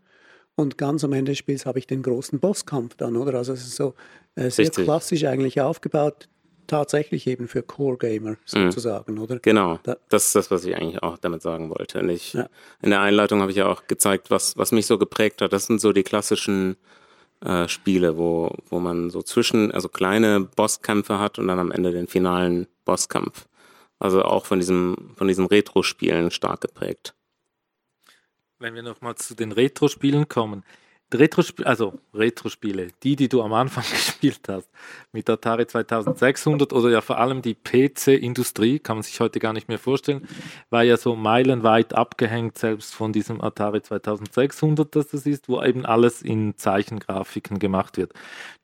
Und 0.57 0.77
ganz 0.77 1.05
am 1.05 1.13
Ende 1.13 1.33
des 1.33 1.39
Spiels 1.39 1.67
habe 1.67 1.79
ich 1.79 1.87
den 1.87 2.03
großen 2.03 2.41
Bosskampf 2.41 2.97
dann, 2.97 3.17
oder? 3.17 3.39
Also 3.39 3.53
es 3.53 3.61
ist 3.61 3.77
so 3.77 3.95
äh, 4.35 4.51
sehr 4.51 4.67
Richtig. 4.67 4.85
klassisch 4.85 5.25
eigentlich 5.25 5.61
aufgebaut 5.61 6.29
tatsächlich 6.69 7.27
eben 7.27 7.49
für 7.49 7.63
Core-Gamer 7.63 8.31
mhm. 8.31 8.37
sozusagen, 8.47 9.15
mhm. 9.15 9.23
oder? 9.23 9.39
Genau, 9.41 9.81
da, 9.83 9.97
das 10.09 10.27
ist 10.27 10.35
das, 10.37 10.51
was 10.53 10.65
ich 10.65 10.77
eigentlich 10.77 11.03
auch 11.03 11.19
damit 11.19 11.43
sagen 11.43 11.71
wollte. 11.71 11.99
Und 11.99 12.11
ich, 12.11 12.35
ja. 12.35 12.49
In 12.81 12.91
der 12.91 13.01
Einleitung 13.01 13.41
habe 13.41 13.51
ich 13.51 13.57
ja 13.57 13.67
auch 13.67 13.89
gezeigt, 13.89 14.31
was, 14.31 14.57
was 14.57 14.71
mich 14.71 14.87
so 14.87 14.99
geprägt 14.99 15.43
hat. 15.43 15.53
Das 15.53 15.67
sind 15.67 15.81
so 15.81 15.93
die 15.93 16.05
klassischen 16.05 16.77
äh, 17.45 17.69
Spiele, 17.69 18.17
wo, 18.17 18.55
wo 18.69 18.79
man 18.79 19.11
so 19.11 19.23
zwischen, 19.23 19.73
also 19.73 19.89
kleine 19.89 20.41
Bosskämpfe 20.41 21.19
hat 21.19 21.39
und 21.39 21.49
dann 21.49 21.59
am 21.59 21.73
Ende 21.73 21.91
den 21.91 22.07
finalen 22.07 22.67
Bosskampf. 22.85 23.49
Also 23.99 24.23
auch 24.23 24.47
von 24.47 24.61
diesem, 24.61 25.11
von 25.17 25.27
diesen 25.27 25.47
Retro-Spielen 25.47 26.31
stark 26.31 26.61
geprägt. 26.61 27.15
Wenn 28.61 28.75
wir 28.75 28.83
nochmal 28.83 29.17
zu 29.17 29.35
den 29.35 29.53
Retro-Spielen 29.53 30.29
kommen, 30.29 30.65
Retro 31.15 31.43
also 31.65 31.95
Retro-Spiele, 32.15 32.89
die, 33.03 33.17
die 33.17 33.29
du 33.29 33.43
am 33.43 33.53
Anfang 33.53 33.85
gespielt 33.91 34.41
hast, 34.49 34.69
mit 35.13 35.29
Atari 35.29 35.67
2600 35.67 36.73
oder 36.73 36.91
ja 36.91 37.01
vor 37.01 37.19
allem 37.19 37.43
die 37.43 37.55
PC-Industrie, 37.55 38.79
kann 38.79 38.97
man 38.97 39.03
sich 39.03 39.19
heute 39.21 39.41
gar 39.41 39.53
nicht 39.53 39.69
mehr 39.69 39.79
vorstellen, 39.79 40.29
war 40.71 40.83
ja 40.83 40.97
so 40.97 41.17
meilenweit 41.17 41.95
abgehängt, 41.95 42.59
selbst 42.59 42.95
von 42.95 43.13
diesem 43.13 43.41
Atari 43.41 43.83
2600, 43.83 44.95
das 44.95 45.09
das 45.09 45.27
ist, 45.27 45.49
wo 45.49 45.63
eben 45.63 45.87
alles 45.87 46.23
in 46.23 46.57
Zeichengrafiken 46.57 47.59
gemacht 47.59 47.97
wird. 47.97 48.13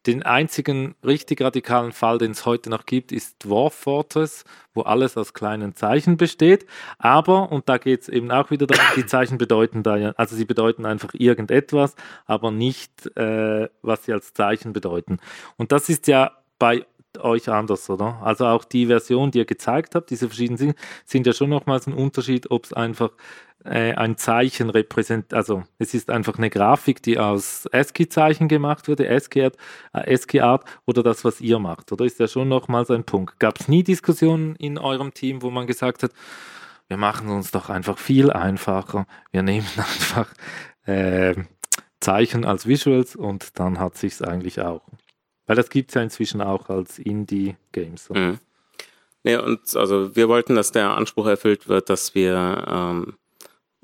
Den 0.07 0.22
einzigen 0.22 0.95
richtig 1.05 1.40
radikalen 1.40 1.92
Fall, 1.92 2.18
den 2.18 2.32
es 2.32 2.45
heute 2.45 2.68
noch 2.68 2.84
gibt, 2.84 3.11
ist 3.11 3.42
Dwarf 3.45 3.72
Fortress, 3.72 4.45
wo 4.74 4.82
alles 4.82 5.16
aus 5.16 5.32
kleinen 5.32 5.74
Zeichen 5.74 6.16
besteht. 6.16 6.66
Aber, 6.98 7.50
und 7.52 7.68
da 7.68 7.78
geht 7.78 8.02
es 8.02 8.08
eben 8.08 8.30
auch 8.30 8.50
wieder 8.50 8.66
darum, 8.66 8.84
die 8.96 9.06
Zeichen 9.06 9.38
bedeuten 9.38 9.82
da 9.82 9.96
ja, 9.96 10.10
also 10.16 10.36
sie 10.36 10.44
bedeuten 10.44 10.84
einfach 10.86 11.10
irgendetwas, 11.14 11.94
aber 12.26 12.50
nicht, 12.50 13.16
äh, 13.16 13.68
was 13.82 14.04
sie 14.04 14.12
als 14.12 14.34
Zeichen 14.34 14.72
bedeuten. 14.72 15.18
Und 15.56 15.72
das 15.72 15.88
ist 15.88 16.06
ja 16.08 16.32
bei 16.58 16.86
euch 17.18 17.48
anders, 17.48 17.88
oder? 17.90 18.20
Also 18.22 18.46
auch 18.46 18.64
die 18.64 18.86
Version, 18.86 19.30
die 19.30 19.38
ihr 19.38 19.44
gezeigt 19.44 19.94
habt, 19.94 20.10
diese 20.10 20.28
verschiedenen 20.28 20.58
Dinge, 20.58 20.74
sind 21.04 21.26
ja 21.26 21.32
schon 21.32 21.50
nochmals 21.50 21.86
ein 21.86 21.92
Unterschied, 21.92 22.50
ob 22.50 22.64
es 22.64 22.72
einfach 22.72 23.10
äh, 23.64 23.94
ein 23.94 24.16
Zeichen 24.18 24.70
repräsentiert, 24.70 25.34
also 25.34 25.64
es 25.78 25.94
ist 25.94 26.10
einfach 26.10 26.36
eine 26.36 26.50
Grafik, 26.50 27.02
die 27.02 27.18
aus 27.18 27.66
ASCII-Zeichen 27.72 28.48
gemacht 28.48 28.88
wurde, 28.88 29.08
ASCII-Art, 29.08 29.56
äh, 29.92 30.14
ASCII 30.14 30.40
Art 30.40 30.64
oder 30.86 31.02
das, 31.02 31.24
was 31.24 31.40
ihr 31.40 31.58
macht, 31.58 31.90
oder 31.90 32.04
ist 32.04 32.20
ja 32.20 32.28
schon 32.28 32.48
nochmals 32.48 32.90
ein 32.90 33.04
Punkt. 33.04 33.38
Gab 33.40 33.58
es 33.60 33.68
nie 33.68 33.82
Diskussionen 33.82 34.54
in 34.56 34.78
eurem 34.78 35.14
Team, 35.14 35.42
wo 35.42 35.50
man 35.50 35.66
gesagt 35.66 36.02
hat, 36.02 36.12
wir 36.88 36.98
machen 36.98 37.28
uns 37.28 37.50
doch 37.50 37.70
einfach 37.70 37.98
viel 37.98 38.30
einfacher, 38.30 39.06
wir 39.30 39.42
nehmen 39.42 39.66
einfach 39.76 40.28
äh, 40.84 41.34
Zeichen 42.00 42.44
als 42.44 42.66
Visuals 42.66 43.16
und 43.16 43.58
dann 43.58 43.78
hat 43.78 43.96
sich 43.96 44.12
es 44.14 44.22
eigentlich 44.22 44.60
auch. 44.60 44.82
Weil 45.47 45.57
das 45.57 45.68
gibt 45.70 45.90
es 45.90 45.95
ja 45.95 46.03
inzwischen 46.03 46.40
auch 46.40 46.68
als 46.68 46.99
Indie-Games. 46.99 48.11
Mhm. 48.11 48.38
Ja, 49.24 49.40
und 49.40 49.74
also 49.76 50.14
wir 50.14 50.28
wollten, 50.28 50.55
dass 50.55 50.72
der 50.72 50.90
Anspruch 50.90 51.26
erfüllt 51.26 51.68
wird, 51.68 51.88
dass 51.88 52.14
wir 52.14 52.64
ähm, 52.68 53.14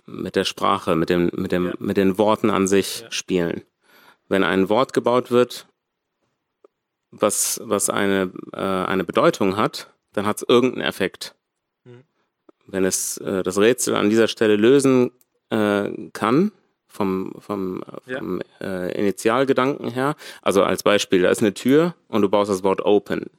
mit 0.07 0.37
der 0.37 0.45
Sprache, 0.45 0.97
mit, 0.97 1.09
dem, 1.09 1.31
mit, 1.35 1.53
dem, 1.53 1.67
ja. 1.67 1.73
mit 1.79 1.97
den 1.97 2.19
Worten 2.19 2.51
an 2.51 2.67
sich 2.67 3.01
ja. 3.01 3.11
spielen. 3.11 3.63
Wenn 4.29 4.45
ein 4.45 4.69
Wort 4.69 4.93
gebaut 4.93 5.31
wird, 5.31 5.67
was, 7.11 7.61
was 7.65 7.91
eine, 7.91 8.33
äh, 8.53 8.59
eine 8.59 9.05
Bedeutung 9.05 9.57
hat, 9.57 9.93
dann 10.13 10.27
hat 10.27 10.39
es 10.39 10.49
irgendeinen 10.49 10.87
Effekt. 10.87 11.35
Mhm. 11.85 12.05
Wenn 12.67 12.85
es 12.85 13.17
äh, 13.19 13.43
das 13.43 13.59
Rätsel 13.59 13.97
an 13.97 14.11
dieser 14.11 14.29
Stelle 14.29 14.57
lösen 14.57 15.11
äh, 15.51 15.91
kann, 16.13 16.53
vom, 16.91 17.33
vom, 17.39 17.83
vom 18.05 18.43
ja. 18.61 18.67
äh, 18.89 18.99
Initialgedanken 18.99 19.91
her. 19.91 20.17
Also 20.43 20.65
als 20.65 20.83
Beispiel, 20.83 21.23
da 21.23 21.31
ist 21.31 21.41
eine 21.41 21.55
Tür 21.55 21.95
und 22.09 22.23
du 22.23 22.29
baust 22.29 22.51
das 22.51 22.63
Wort 22.63 22.83
open 22.83 23.31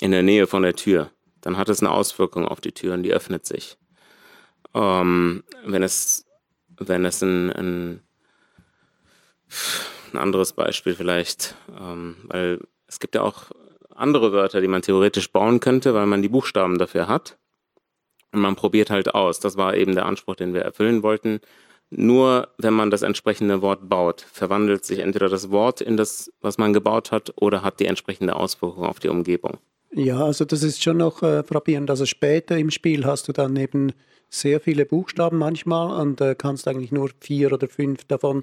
in 0.00 0.10
der 0.10 0.22
Nähe 0.22 0.46
von 0.46 0.62
der 0.62 0.74
Tür. 0.74 1.10
Dann 1.40 1.56
hat 1.56 1.68
es 1.68 1.80
eine 1.80 1.92
Auswirkung 1.92 2.46
auf 2.46 2.60
die 2.60 2.72
Tür 2.72 2.94
und 2.94 3.04
die 3.04 3.12
öffnet 3.12 3.46
sich. 3.46 3.78
Ähm, 4.74 5.44
wenn 5.64 5.82
es, 5.82 6.26
wenn 6.76 7.04
es 7.04 7.22
ein, 7.22 7.52
ein, 7.52 8.00
ein 10.12 10.18
anderes 10.18 10.52
Beispiel 10.52 10.94
vielleicht, 10.94 11.54
ähm, 11.80 12.16
weil 12.24 12.60
es 12.88 12.98
gibt 12.98 13.14
ja 13.14 13.22
auch 13.22 13.44
andere 13.94 14.32
Wörter, 14.32 14.60
die 14.60 14.68
man 14.68 14.82
theoretisch 14.82 15.30
bauen 15.30 15.60
könnte, 15.60 15.94
weil 15.94 16.06
man 16.06 16.20
die 16.20 16.28
Buchstaben 16.28 16.78
dafür 16.78 17.06
hat. 17.06 17.38
Und 18.32 18.40
man 18.40 18.56
probiert 18.56 18.90
halt 18.90 19.14
aus. 19.14 19.38
Das 19.38 19.56
war 19.56 19.74
eben 19.76 19.94
der 19.94 20.04
Anspruch, 20.04 20.34
den 20.34 20.52
wir 20.52 20.62
erfüllen 20.62 21.02
wollten 21.04 21.40
nur 21.90 22.48
wenn 22.58 22.74
man 22.74 22.90
das 22.90 23.02
entsprechende 23.02 23.62
Wort 23.62 23.88
baut, 23.88 24.20
verwandelt 24.20 24.84
sich 24.84 24.98
entweder 24.98 25.28
das 25.28 25.50
Wort 25.50 25.80
in 25.80 25.96
das, 25.96 26.32
was 26.40 26.58
man 26.58 26.72
gebaut 26.72 27.12
hat, 27.12 27.32
oder 27.36 27.62
hat 27.62 27.80
die 27.80 27.86
entsprechende 27.86 28.36
Auswirkung 28.36 28.84
auf 28.84 28.98
die 28.98 29.08
Umgebung. 29.08 29.58
Ja, 29.92 30.24
also 30.24 30.44
das 30.44 30.62
ist 30.62 30.82
schon 30.82 30.98
noch 30.98 31.22
äh, 31.22 31.42
frappierend. 31.42 31.88
Also 31.88 32.06
später 32.06 32.58
im 32.58 32.70
Spiel 32.70 33.06
hast 33.06 33.28
du 33.28 33.32
dann 33.32 33.56
eben 33.56 33.92
sehr 34.28 34.60
viele 34.60 34.84
Buchstaben 34.84 35.38
manchmal 35.38 36.00
und 36.00 36.20
äh, 36.20 36.34
kannst 36.34 36.66
eigentlich 36.68 36.92
nur 36.92 37.10
vier 37.20 37.52
oder 37.52 37.68
fünf 37.68 38.04
davon 38.04 38.42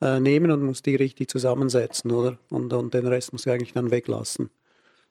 äh, 0.00 0.20
nehmen 0.20 0.50
und 0.50 0.62
musst 0.62 0.86
die 0.86 0.96
richtig 0.96 1.28
zusammensetzen, 1.28 2.12
oder? 2.12 2.38
Und, 2.50 2.72
und 2.72 2.94
den 2.94 3.06
Rest 3.06 3.32
musst 3.32 3.46
du 3.46 3.50
eigentlich 3.50 3.72
dann 3.72 3.90
weglassen, 3.90 4.50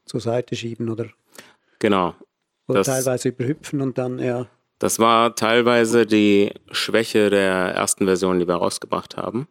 zur 0.05 0.21
Seite 0.21 0.55
schieben, 0.55 0.89
oder? 0.89 1.07
Genau. 1.79 2.15
Oder 2.67 2.83
teilweise 2.83 3.29
überhüpfen 3.29 3.81
und 3.81 3.97
dann, 3.97 4.19
ja. 4.19 4.47
Das 4.79 4.99
war 4.99 5.35
teilweise 5.35 6.05
die 6.05 6.51
Schwäche 6.71 7.29
der 7.29 7.73
ersten 7.73 8.05
Version, 8.05 8.39
die 8.39 8.47
wir 8.47 8.55
rausgebracht 8.55 9.15
haben. 9.15 9.47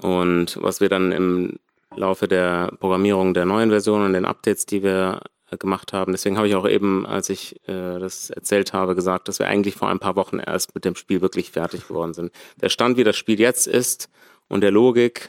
Und 0.00 0.58
was 0.60 0.80
wir 0.80 0.88
dann 0.88 1.12
im 1.12 1.58
Laufe 1.96 2.28
der 2.28 2.72
Programmierung 2.80 3.34
der 3.34 3.44
neuen 3.44 3.70
Version 3.70 4.04
und 4.04 4.12
den 4.12 4.24
Updates, 4.24 4.66
die 4.66 4.82
wir 4.82 5.20
äh, 5.50 5.56
gemacht 5.56 5.92
haben. 5.92 6.12
Deswegen 6.12 6.36
habe 6.36 6.48
ich 6.48 6.54
auch 6.54 6.68
eben, 6.68 7.06
als 7.06 7.28
ich 7.28 7.56
äh, 7.68 7.98
das 7.98 8.30
erzählt 8.30 8.72
habe, 8.72 8.94
gesagt, 8.94 9.28
dass 9.28 9.38
wir 9.38 9.46
eigentlich 9.46 9.74
vor 9.74 9.88
ein 9.88 9.98
paar 9.98 10.16
Wochen 10.16 10.38
erst 10.38 10.74
mit 10.74 10.84
dem 10.84 10.94
Spiel 10.94 11.20
wirklich 11.20 11.50
fertig 11.50 11.88
geworden 11.88 12.14
sind. 12.14 12.32
Der 12.60 12.70
Stand, 12.70 12.96
wie 12.96 13.04
das 13.04 13.16
Spiel 13.16 13.38
jetzt 13.38 13.66
ist 13.66 14.08
und 14.48 14.62
der 14.62 14.70
Logik, 14.70 15.28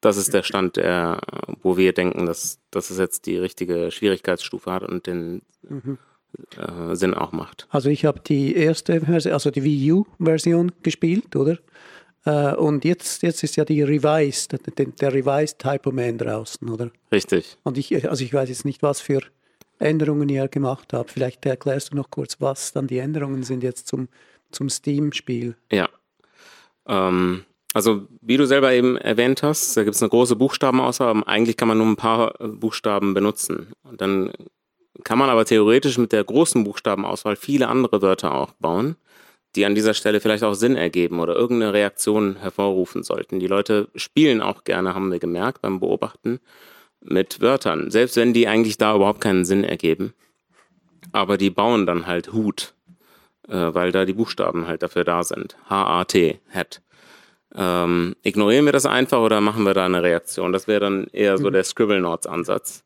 das 0.00 0.18
ist 0.18 0.34
der 0.34 0.42
Stand, 0.42 0.76
der, 0.76 1.20
wo 1.62 1.78
wir 1.78 1.94
denken, 1.94 2.26
dass, 2.26 2.58
dass 2.70 2.90
es 2.90 2.98
jetzt 2.98 3.24
die 3.24 3.38
richtige 3.38 3.90
Schwierigkeitsstufe 3.90 4.70
hat 4.70 4.82
und 4.82 5.06
den 5.06 5.42
mhm 5.62 5.98
äh, 6.56 6.94
Sinn 6.94 7.14
auch 7.14 7.32
macht. 7.32 7.66
Also 7.70 7.88
ich 7.90 8.04
habe 8.04 8.20
die 8.20 8.54
erste 8.54 9.00
Version, 9.00 9.32
also 9.32 9.50
die 9.50 9.64
Wii 9.64 9.92
U-Version 9.92 10.72
gespielt, 10.82 11.36
oder? 11.36 11.58
Äh, 12.24 12.54
und 12.54 12.84
jetzt, 12.84 13.22
jetzt 13.22 13.42
ist 13.42 13.56
ja 13.56 13.64
die 13.64 13.82
Revised, 13.82 14.52
der, 14.52 14.86
der 14.86 15.12
Revised 15.12 15.58
Typo 15.58 15.90
Man 15.90 16.18
draußen, 16.18 16.68
oder? 16.68 16.90
Richtig. 17.12 17.56
Und 17.62 17.78
ich, 17.78 18.08
also 18.08 18.24
ich 18.24 18.32
weiß 18.32 18.48
jetzt 18.48 18.64
nicht, 18.64 18.82
was 18.82 19.00
für 19.00 19.20
Änderungen 19.78 20.28
ihr 20.28 20.48
gemacht 20.48 20.92
habt. 20.92 21.10
Vielleicht 21.10 21.44
erklärst 21.46 21.92
du 21.92 21.96
noch 21.96 22.10
kurz, 22.10 22.40
was 22.40 22.72
dann 22.72 22.86
die 22.86 22.98
Änderungen 22.98 23.42
sind 23.42 23.62
jetzt 23.62 23.88
zum, 23.88 24.08
zum 24.50 24.68
Steam-Spiel. 24.68 25.56
Ja. 25.70 25.88
Ähm, 26.86 27.44
also 27.74 28.06
wie 28.20 28.36
du 28.36 28.46
selber 28.46 28.72
eben 28.72 28.96
erwähnt 28.96 29.42
hast, 29.42 29.76
da 29.76 29.82
gibt 29.82 29.96
es 29.96 30.02
eine 30.02 30.08
große 30.08 30.36
Buchstabenauswahl, 30.36 31.08
aber 31.08 31.28
eigentlich 31.28 31.56
kann 31.56 31.68
man 31.68 31.78
nur 31.78 31.88
ein 31.88 31.96
paar 31.96 32.34
Buchstaben 32.38 33.14
benutzen. 33.14 33.72
Und 33.82 34.00
dann 34.00 34.32
kann 35.02 35.18
man 35.18 35.30
aber 35.30 35.44
theoretisch 35.44 35.98
mit 35.98 36.12
der 36.12 36.22
großen 36.22 36.62
Buchstabenauswahl 36.62 37.36
viele 37.36 37.68
andere 37.68 38.00
Wörter 38.00 38.34
auch 38.34 38.52
bauen, 38.52 38.96
die 39.56 39.64
an 39.64 39.74
dieser 39.74 39.94
Stelle 39.94 40.20
vielleicht 40.20 40.44
auch 40.44 40.54
Sinn 40.54 40.76
ergeben 40.76 41.20
oder 41.20 41.34
irgendeine 41.34 41.72
Reaktion 41.72 42.36
hervorrufen 42.36 43.02
sollten. 43.02 43.40
Die 43.40 43.46
Leute 43.46 43.88
spielen 43.96 44.40
auch 44.40 44.64
gerne, 44.64 44.94
haben 44.94 45.10
wir 45.10 45.18
gemerkt 45.18 45.62
beim 45.62 45.80
Beobachten, 45.80 46.40
mit 47.00 47.40
Wörtern, 47.40 47.90
selbst 47.90 48.16
wenn 48.16 48.32
die 48.32 48.48
eigentlich 48.48 48.78
da 48.78 48.94
überhaupt 48.94 49.20
keinen 49.20 49.44
Sinn 49.44 49.64
ergeben. 49.64 50.14
Aber 51.12 51.36
die 51.36 51.50
bauen 51.50 51.86
dann 51.86 52.06
halt 52.06 52.32
Hut, 52.32 52.74
äh, 53.48 53.74
weil 53.74 53.92
da 53.92 54.04
die 54.04 54.14
Buchstaben 54.14 54.66
halt 54.66 54.82
dafür 54.82 55.04
da 55.04 55.22
sind. 55.22 55.56
H-A-T, 55.68 56.40
Hat. 56.50 56.80
Ähm, 57.54 58.16
ignorieren 58.22 58.64
wir 58.64 58.72
das 58.72 58.86
einfach 58.86 59.20
oder 59.20 59.40
machen 59.40 59.64
wir 59.64 59.74
da 59.74 59.84
eine 59.84 60.02
Reaktion? 60.02 60.52
Das 60.52 60.66
wäre 60.66 60.80
dann 60.80 61.06
eher 61.12 61.38
so 61.38 61.48
mhm. 61.48 61.52
der 61.52 61.64
Scribble 61.64 62.00
Notes 62.00 62.26
Ansatz. 62.26 62.84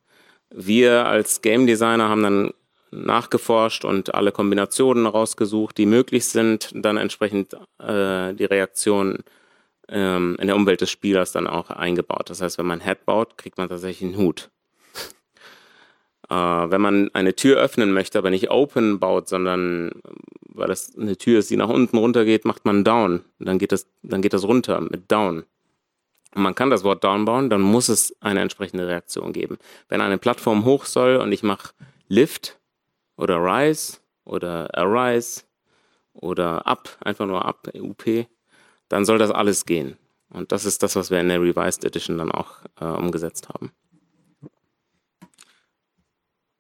Wir 0.51 1.07
als 1.07 1.43
Game 1.43 1.67
Designer 1.67 2.09
haben 2.09 2.23
dann 2.23 2.51
nachgeforscht 2.91 3.85
und 3.85 4.15
alle 4.15 4.33
Kombinationen 4.33 5.07
rausgesucht, 5.07 5.77
die 5.77 5.87
möglich 5.87 6.27
sind, 6.27 6.71
dann 6.75 6.97
entsprechend 6.97 7.55
äh, 7.79 8.35
die 8.35 8.47
Reaktion 8.47 9.19
ähm, 9.89 10.37
in 10.41 10.47
der 10.47 10.57
Umwelt 10.57 10.81
des 10.81 10.91
Spielers 10.91 11.33
dann 11.33 11.47
auch 11.47 11.71
eingebaut. 11.71 12.31
Das 12.31 12.41
heißt, 12.41 12.59
wenn 12.59 12.67
man 12.67 12.81
Head 12.81 13.05
baut, 13.05 13.37
kriegt 13.39 13.59
man 13.59 13.69
tatsächlich 13.69 14.11
einen 14.11 14.19
Hut. 14.19 14.51
Äh, 16.31 16.35
wenn 16.35 16.83
man 16.83 17.09
eine 17.15 17.35
Tür 17.35 17.57
öffnen 17.57 17.95
möchte, 17.95 18.19
aber 18.19 18.29
nicht 18.29 18.51
Open 18.51 19.01
baut, 19.01 19.31
sondern 19.31 19.93
weil 20.59 20.69
das 20.69 20.95
eine 20.95 21.17
Tür 21.17 21.39
ist, 21.39 21.49
die 21.49 21.57
nach 21.57 21.71
unten 21.71 21.97
runter 21.97 22.27
geht, 22.27 22.45
macht 22.45 22.67
man 22.67 22.85
Down. 22.85 23.25
Dann 23.39 23.59
geht 23.59 23.73
das, 23.73 23.87
dann 24.03 24.21
geht 24.21 24.35
das 24.35 24.45
runter 24.45 24.83
mit 24.83 25.11
Down. 25.11 25.45
Und 26.39 26.45
man 26.45 26.55
kann 26.55 26.71
das 26.71 26.85
Wort 26.85 27.03
Down 27.03 27.25
bauen, 27.25 27.51
dann 27.51 27.63
muss 27.63 27.89
es 27.89 28.15
eine 28.21 28.41
entsprechende 28.41 28.87
Reaktion 28.87 29.33
geben. 29.33 29.59
Wenn 29.89 30.01
eine 30.01 30.19
Plattform 30.19 30.65
hoch 30.65 30.85
soll 30.85 31.17
und 31.17 31.33
ich 31.33 31.43
mache 31.43 31.75
Lift 32.07 32.61
oder 33.17 33.39
Rise 33.39 33.99
oder 34.25 34.73
Arise 34.79 35.43
oder 36.13 36.65
Up, 36.65 36.97
einfach 37.01 37.27
nur 37.27 37.45
Up, 37.45 37.69
UP, 37.75 38.29
dann 38.89 39.05
soll 39.05 39.19
das 39.19 39.33
alles 39.33 39.67
gehen. 39.67 39.99
Und 40.31 40.53
das 40.53 40.65
ist 40.65 40.85
das, 40.85 40.95
was 40.95 41.11
wir 41.11 41.19
in 41.19 41.29
der 41.29 41.43
Revised 41.43 41.85
Edition 41.85 42.19
dann 42.19 42.31
auch 42.31 42.59
äh, 42.81 42.85
umgesetzt 42.85 43.49
haben. 43.49 43.73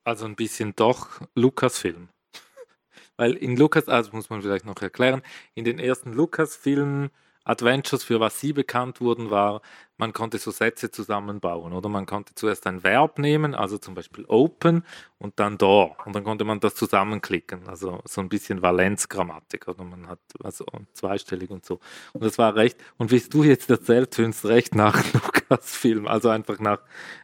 Also 0.03 0.25
ein 0.25 0.35
bisschen 0.35 0.75
doch 0.75 1.21
Lukas-Film. 1.37 2.09
Weil 3.17 3.35
in 3.35 3.57
Lukas, 3.57 3.87
also 3.87 4.11
muss 4.11 4.29
man 4.29 4.43
vielleicht 4.43 4.67
noch 4.67 4.83
erklären, 4.83 5.23
in 5.55 5.65
den 5.65 5.79
ersten 5.79 6.13
Lukas-Filmen 6.13 7.11
Adventures, 7.49 8.05
für 8.05 8.21
was 8.21 8.39
sie 8.41 8.53
bekannt 8.53 9.01
wurden, 9.01 9.31
war, 9.31 9.63
man 9.97 10.13
konnte 10.13 10.39
so 10.39 10.51
Sätze 10.51 10.91
zusammenbauen 10.91 11.73
oder? 11.73 11.89
Man 11.89 12.05
konnte 12.05 12.35
zuerst 12.35 12.67
ein 12.67 12.85
Verb 12.85 13.19
nehmen, 13.19 13.55
also 13.55 13.79
zum 13.79 13.95
Beispiel 13.95 14.27
open 14.29 14.85
und 15.19 15.41
dann 15.41 15.57
door. 15.57 15.97
Und 16.05 16.15
dann 16.15 16.25
konnte 16.25 16.45
man 16.45 16.61
das 16.61 16.75
zusammenklicken, 16.75 17.67
also 17.67 18.01
so 18.05 18.21
ein 18.21 18.29
bisschen 18.29 18.61
Valenzgrammatik 18.61 19.67
oder? 19.67 19.83
Man 19.83 20.09
hat 20.09 20.21
also 20.45 20.67
zweistellig 20.93 21.51
und 21.51 21.65
so. 21.65 21.81
Und 22.13 22.23
das 22.23 22.37
war 22.37 22.55
recht 22.55 22.79
und 22.99 23.11
wie 23.11 23.21
du 23.21 23.43
jetzt 23.43 23.71
erzählt, 23.71 24.11
tönst 24.11 24.45
recht 24.45 24.75
nach 24.75 25.03
Lukas-Film, 25.15 26.07
also 26.07 26.29
einfach 26.29 26.61
nach 26.61 26.81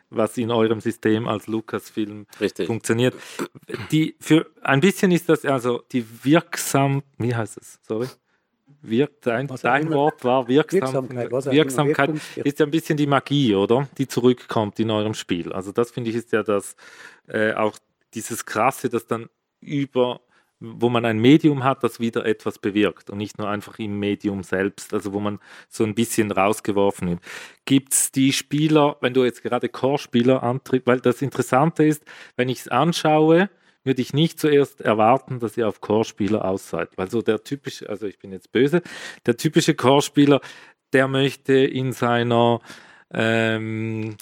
was 0.09 0.39
in 0.39 0.51
eurem 0.51 0.81
System 0.81 1.29
als 1.29 1.49
Lukas-Film 1.49 2.27
funktioniert. 2.66 3.14
Die 3.91 4.16
für 4.20 4.47
ein 4.62 4.81
bisschen 4.81 5.12
ist 5.12 5.29
das 5.29 5.45
also 5.45 5.83
die 5.93 6.25
wirksam, 6.25 7.03
wie 7.18 7.35
heißt 7.35 7.59
es? 7.59 7.79
Sorry 7.83 8.09
wirkt, 8.89 9.26
dein, 9.26 9.47
dein 9.47 9.91
Wort 9.91 10.24
war 10.24 10.49
wirksam, 10.49 11.09
Wirksamkeit. 11.09 11.30
Wirksamkeit 11.30 12.11
ist 12.37 12.59
ja 12.59 12.66
ein 12.66 12.70
bisschen 12.70 12.97
die 12.97 13.07
Magie, 13.07 13.55
oder? 13.55 13.89
Die 13.99 14.07
zurückkommt 14.07 14.78
in 14.80 14.91
eurem 14.91 15.14
Spiel. 15.14 15.53
Also 15.53 15.72
das 15.72 15.91
finde 15.91 16.11
ich 16.11 16.16
ist 16.16 16.32
ja 16.32 16.43
das 16.43 16.76
äh, 17.26 17.53
auch 17.55 17.76
dieses 18.14 18.45
Krasse, 18.47 18.89
das 18.89 19.07
dann 19.07 19.28
über 19.61 20.20
wo 20.61 20.89
man 20.89 21.05
ein 21.05 21.18
Medium 21.18 21.64
hat, 21.64 21.82
das 21.82 22.01
wieder 22.01 22.24
etwas 22.24 22.59
bewirkt 22.59 23.11
und 23.11 23.18
nicht 23.18 23.39
nur 23.39 23.49
einfach 23.49 23.78
im 23.78 23.99
Medium 23.99 24.43
selbst, 24.43 24.95
also 24.95 25.12
wo 25.12 25.20
man 25.20 25.39
so 25.68 25.85
ein 25.85 25.95
bisschen 25.95 26.30
rausgeworfen 26.30 27.09
wird. 27.09 27.20
Gibt 27.64 27.93
es 27.93 28.12
die 28.12 28.32
Spieler, 28.32 28.97
wenn 29.01 29.14
du 29.14 29.24
jetzt 29.24 29.43
gerade 29.43 29.68
Core-Spieler 29.68 30.43
antrittst, 30.43 30.87
weil 30.87 31.01
das 31.01 31.22
Interessante 31.22 31.85
ist, 31.85 32.05
wenn 32.37 32.49
ich 32.49 32.61
es 32.61 32.68
anschaue, 32.68 33.51
würde 33.85 34.03
ich 34.03 34.12
nicht 34.12 34.41
zuerst 34.41 34.80
erwarten, 34.80 35.39
dass 35.39 35.57
ihr 35.57 35.68
auf 35.68 35.80
Core-Spieler 35.80 36.45
aus 36.45 36.70
seid. 36.70 36.97
Weil 36.97 37.11
so 37.11 37.22
der 37.22 37.45
typische, 37.45 37.89
also 37.89 38.07
ich 38.07 38.18
bin 38.18 38.32
jetzt 38.32 38.51
böse, 38.51 38.82
der 39.26 39.37
typische 39.37 39.74
Core-Spieler, 39.74 40.41
der 40.93 41.09
möchte 41.09 41.55
in 41.55 41.93
seiner, 41.93 42.61
ähm, 43.12 44.16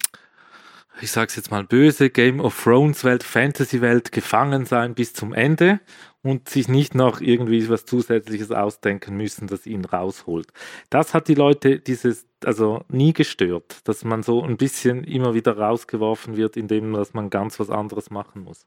ich 1.01 1.11
sag's 1.11 1.37
jetzt 1.37 1.51
mal 1.51 1.65
böse, 1.65 2.11
Game 2.11 2.41
of 2.41 2.63
Thrones 2.63 3.05
Welt, 3.05 3.23
Fantasy 3.23 3.81
Welt 3.81 4.13
gefangen 4.13 4.67
sein 4.67 4.95
bis 4.95 5.13
zum 5.13 5.33
Ende 5.33 5.81
und 6.23 6.49
sich 6.49 6.69
nicht 6.69 6.95
noch 6.95 7.21
irgendwie 7.21 7.69
was 7.69 7.85
Zusätzliches 7.85 8.53
ausdenken 8.53 9.17
müssen, 9.17 9.49
das 9.49 9.67
ihn 9.67 9.85
rausholt. 9.85 10.49
Das 10.89 11.15
hat 11.15 11.29
die 11.29 11.35
Leute 11.35 11.81
dieses, 11.81 12.27
also 12.45 12.85
nie 12.89 13.13
gestört, 13.13 13.81
dass 13.85 14.05
man 14.05 14.23
so 14.23 14.43
ein 14.43 14.57
bisschen 14.57 15.05
immer 15.05 15.35
wieder 15.35 15.59
rausgeworfen 15.59 16.37
wird, 16.37 16.57
indem 16.57 16.93
dass 16.93 17.15
man 17.15 17.31
ganz 17.31 17.59
was 17.59 17.71
anderes 17.71 18.11
machen 18.11 18.45
muss. 18.45 18.67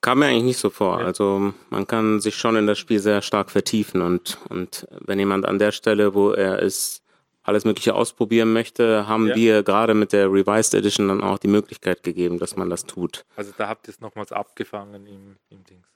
Kam 0.00 0.20
mir 0.20 0.26
eigentlich 0.26 0.44
nicht 0.44 0.58
so 0.58 0.70
vor. 0.70 0.98
Also 0.98 1.52
man 1.70 1.86
kann 1.86 2.20
sich 2.20 2.36
schon 2.36 2.56
in 2.56 2.66
das 2.66 2.78
Spiel 2.78 3.00
sehr 3.00 3.22
stark 3.22 3.50
vertiefen 3.50 4.02
und, 4.02 4.38
und 4.48 4.86
wenn 5.00 5.18
jemand 5.18 5.46
an 5.46 5.58
der 5.58 5.72
Stelle, 5.72 6.14
wo 6.14 6.30
er 6.30 6.60
ist, 6.60 7.02
alles 7.42 7.64
Mögliche 7.64 7.94
ausprobieren 7.94 8.52
möchte, 8.52 9.06
haben 9.06 9.28
ja. 9.28 9.36
wir 9.36 9.62
gerade 9.62 9.94
mit 9.94 10.12
der 10.12 10.26
Revised 10.32 10.74
Edition 10.74 11.06
dann 11.08 11.22
auch 11.22 11.38
die 11.38 11.48
Möglichkeit 11.48 12.02
gegeben, 12.02 12.38
dass 12.38 12.56
man 12.56 12.68
das 12.68 12.86
tut. 12.86 13.24
Also 13.36 13.52
da 13.56 13.68
habt 13.68 13.86
ihr 13.86 13.94
es 13.94 14.00
nochmals 14.00 14.32
abgefangen 14.32 15.06
im, 15.06 15.36
im 15.48 15.64
Dings. 15.64 15.86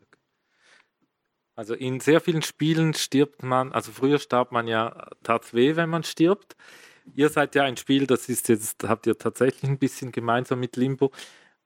Also 1.61 1.75
in 1.75 2.01
sehr 2.01 2.23
vielen 2.23 2.41
Spielen 2.41 2.95
stirbt 2.95 3.43
man, 3.43 3.73
also 3.73 3.93
früher 3.93 4.19
starb 4.19 4.51
man 4.51 4.67
ja 4.67 5.11
tat 5.23 5.53
weh, 5.53 5.77
wenn 5.77 5.91
man 5.91 6.05
stirbt. 6.05 6.57
Ihr 7.15 7.29
seid 7.29 7.55
ja 7.55 7.65
ein 7.65 7.77
Spiel, 7.77 8.07
das 8.07 8.31
ist 8.31 8.49
jetzt, 8.49 8.85
habt 8.85 9.07
ihr 9.07 9.19
tatsächlich 9.19 9.65
ein 9.65 9.77
bisschen 9.77 10.11
gemeinsam 10.11 10.59
mit 10.59 10.77
Limbo. 10.77 11.13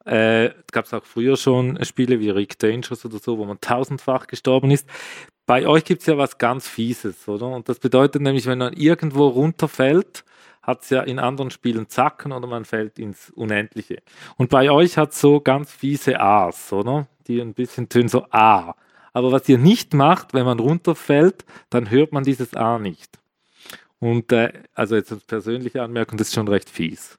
Äh, 0.05 0.51
Gab 0.73 0.85
es 0.85 0.95
auch 0.95 1.05
früher 1.05 1.37
schon 1.37 1.83
Spiele 1.85 2.21
wie 2.21 2.31
Rick 2.31 2.59
Dangerous 2.59 3.05
oder 3.05 3.19
so, 3.19 3.39
wo 3.39 3.45
man 3.45 3.61
tausendfach 3.61 4.27
gestorben 4.27 4.71
ist. 4.71 4.89
Bei 5.47 5.67
euch 5.67 5.85
gibt 5.85 6.01
es 6.01 6.07
ja 6.07 6.17
was 6.19 6.39
ganz 6.39 6.69
Fieses, 6.69 7.29
oder? 7.29 7.49
Und 7.49 7.69
das 7.69 7.79
bedeutet 7.79 8.23
nämlich, 8.23 8.47
wenn 8.47 8.59
man 8.59 8.73
irgendwo 8.73 9.29
runterfällt, 9.29 10.25
hat 10.63 10.83
es 10.83 10.91
ja 10.91 11.03
in 11.03 11.19
anderen 11.19 11.51
Spielen 11.51 11.89
Zacken 11.89 12.33
oder 12.33 12.47
man 12.47 12.65
fällt 12.65 12.99
ins 12.99 13.31
Unendliche. 13.31 14.03
Und 14.37 14.51
bei 14.51 14.71
euch 14.71 14.97
hat 14.97 15.13
es 15.13 15.21
so 15.21 15.41
ganz 15.41 15.71
fiese 15.71 16.21
A's, 16.21 16.73
oder? 16.73 17.07
Die 17.27 17.41
ein 17.41 17.55
bisschen 17.55 17.89
tönen 17.89 18.09
so 18.09 18.27
A. 18.31 18.75
Aber 19.13 19.31
was 19.33 19.49
ihr 19.49 19.59
nicht 19.59 19.95
macht, 19.95 20.35
wenn 20.35 20.47
man 20.47 20.59
runterfällt, 20.59 21.45
dann 21.71 21.91
hört 21.91 22.13
man 22.13 22.25
dieses 22.25 22.55
A 22.55 22.79
nicht. 22.79 23.19
Und 24.01 24.33
äh, 24.33 24.53
also 24.75 24.97
jetzt 24.97 25.13
als 25.13 25.25
persönliche 25.25 25.83
Anmerkung, 25.83 26.19
das 26.19 26.29
ist 26.29 26.35
schon 26.35 26.49
recht 26.49 26.69
fies. 26.69 27.19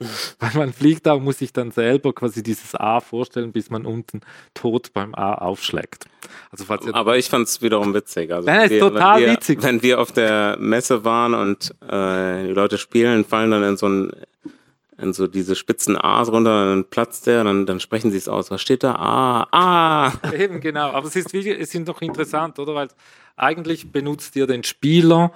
Weil 0.40 0.50
man 0.54 0.72
fliegt 0.72 1.06
da, 1.06 1.16
muss 1.18 1.38
sich 1.38 1.52
dann 1.52 1.70
selber 1.70 2.12
quasi 2.12 2.42
dieses 2.42 2.74
A 2.74 3.00
vorstellen, 3.00 3.52
bis 3.52 3.70
man 3.70 3.86
unten 3.86 4.20
tot 4.54 4.92
beim 4.92 5.14
A 5.14 5.34
aufschlägt. 5.34 6.06
Also 6.50 6.64
falls 6.64 6.86
Aber 6.92 7.16
ich 7.16 7.28
fand 7.28 7.46
es 7.46 7.62
wiederum 7.62 7.94
witzig. 7.94 8.32
Also 8.32 8.46
Nein, 8.46 8.70
ist 8.70 8.80
total 8.80 9.20
wir, 9.20 9.32
witzig. 9.32 9.62
Wenn 9.62 9.82
wir 9.82 10.00
auf 10.00 10.12
der 10.12 10.56
Messe 10.58 11.04
waren 11.04 11.34
und 11.34 11.74
äh, 11.88 12.46
die 12.46 12.52
Leute 12.52 12.78
spielen, 12.78 13.24
fallen 13.24 13.50
dann 13.50 13.62
in 13.62 13.76
so 13.76 13.88
ein 13.88 14.12
in 14.98 15.12
so 15.12 15.26
diese 15.26 15.56
spitzen 15.56 15.96
A's 15.96 16.30
runter, 16.30 16.68
dann 16.70 16.84
platzt 16.84 17.26
der, 17.26 17.44
dann, 17.44 17.66
dann 17.66 17.80
sprechen 17.80 18.10
sie 18.10 18.16
es 18.16 18.28
aus. 18.28 18.50
Was 18.50 18.62
steht 18.62 18.82
da? 18.82 18.94
Ah, 18.94 19.46
ah. 19.52 20.12
Eben, 20.38 20.60
genau. 20.60 20.90
Aber 20.92 21.06
es 21.06 21.16
ist, 21.16 21.34
es 21.34 21.70
sind 21.70 21.88
doch 21.88 22.00
interessant, 22.00 22.58
oder? 22.58 22.74
Weil 22.74 22.88
eigentlich 23.36 23.92
benutzt 23.92 24.34
ihr 24.36 24.46
den 24.46 24.64
Spieler, 24.64 25.32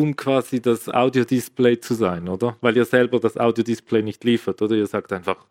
um 0.00 0.16
quasi 0.16 0.60
das 0.60 0.88
Audiodisplay 0.88 1.78
zu 1.80 1.94
sein, 1.94 2.28
oder? 2.28 2.56
Weil 2.60 2.76
ihr 2.76 2.84
selber 2.84 3.20
das 3.20 3.36
Audiodisplay 3.36 4.02
nicht 4.02 4.24
liefert, 4.24 4.60
oder? 4.62 4.74
Ihr 4.74 4.86
sagt 4.86 5.12
einfach, 5.12 5.46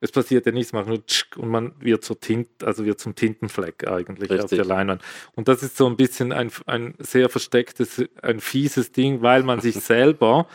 es 0.00 0.10
passiert 0.10 0.46
ja 0.46 0.52
nichts, 0.52 0.72
macht 0.72 0.88
nur 0.88 1.06
tschk 1.06 1.36
und 1.36 1.48
man 1.48 1.74
wird 1.78 2.04
zur 2.04 2.18
Tint, 2.18 2.48
also 2.64 2.84
wird 2.84 2.98
zum 2.98 3.14
Tintenfleck 3.14 3.86
eigentlich 3.86 4.30
Richtig. 4.30 4.44
auf 4.44 4.50
der 4.50 4.64
Leinwand. 4.64 5.02
Und 5.36 5.46
das 5.46 5.62
ist 5.62 5.76
so 5.76 5.86
ein 5.86 5.96
bisschen 5.96 6.32
ein, 6.32 6.50
ein 6.66 6.94
sehr 6.98 7.28
verstecktes, 7.28 8.02
ein 8.20 8.40
fieses 8.40 8.90
Ding, 8.90 9.22
weil 9.22 9.44
man 9.44 9.60
sich 9.60 9.76
selber 9.80 10.48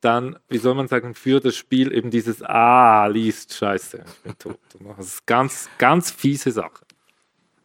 dann, 0.00 0.38
wie 0.48 0.58
soll 0.58 0.74
man 0.74 0.88
sagen, 0.88 1.14
für 1.14 1.40
das 1.40 1.56
Spiel 1.56 1.92
eben 1.92 2.10
dieses 2.10 2.42
Ah 2.42 3.06
liest, 3.06 3.54
scheiße, 3.54 4.04
ich 4.06 4.20
bin 4.22 4.38
tot. 4.38 4.58
Das 4.96 5.06
ist 5.06 5.26
ganz, 5.26 5.68
ganz 5.78 6.10
fiese 6.10 6.50
Sache. 6.50 6.84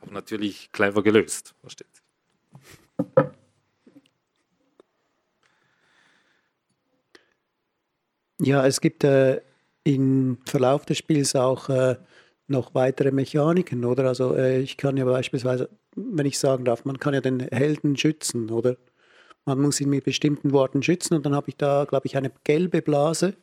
Aber 0.02 0.12
natürlich 0.12 0.72
clever 0.72 1.04
gelöst, 1.04 1.54
versteht 1.62 1.88
Ja, 8.40 8.66
es 8.66 8.82
gibt 8.82 9.04
äh, 9.04 9.42
im 9.84 10.38
Verlauf 10.46 10.86
des 10.86 10.98
Spiels 10.98 11.36
auch 11.36 11.70
äh, 11.70 11.96
noch 12.48 12.76
weitere 12.76 13.12
Mechaniken, 13.12 13.84
oder? 13.86 14.06
Also 14.06 14.36
äh, 14.36 14.60
ich 14.60 14.78
kann 14.78 14.98
ja 14.98 15.06
beispielsweise, 15.06 15.70
wenn 15.96 16.26
ich 16.26 16.38
sagen 16.40 16.66
darf, 16.66 16.86
man 16.86 17.00
kann 17.00 17.14
ja 17.14 17.22
den 17.22 17.40
Helden 17.40 17.98
schützen, 17.98 18.50
oder? 18.50 18.78
Man 19.46 19.60
muss 19.60 19.80
ihn 19.80 19.90
mit 19.90 20.04
bestimmten 20.04 20.52
Worten 20.52 20.84
schützen 20.84 21.16
und 21.16 21.26
dann 21.26 21.34
habe 21.34 21.50
ich 21.50 21.56
da, 21.56 21.86
glaube 21.86 22.06
ich, 22.06 22.18
eine 22.18 22.32
gelbe 22.44 22.82
Blase 22.82 23.34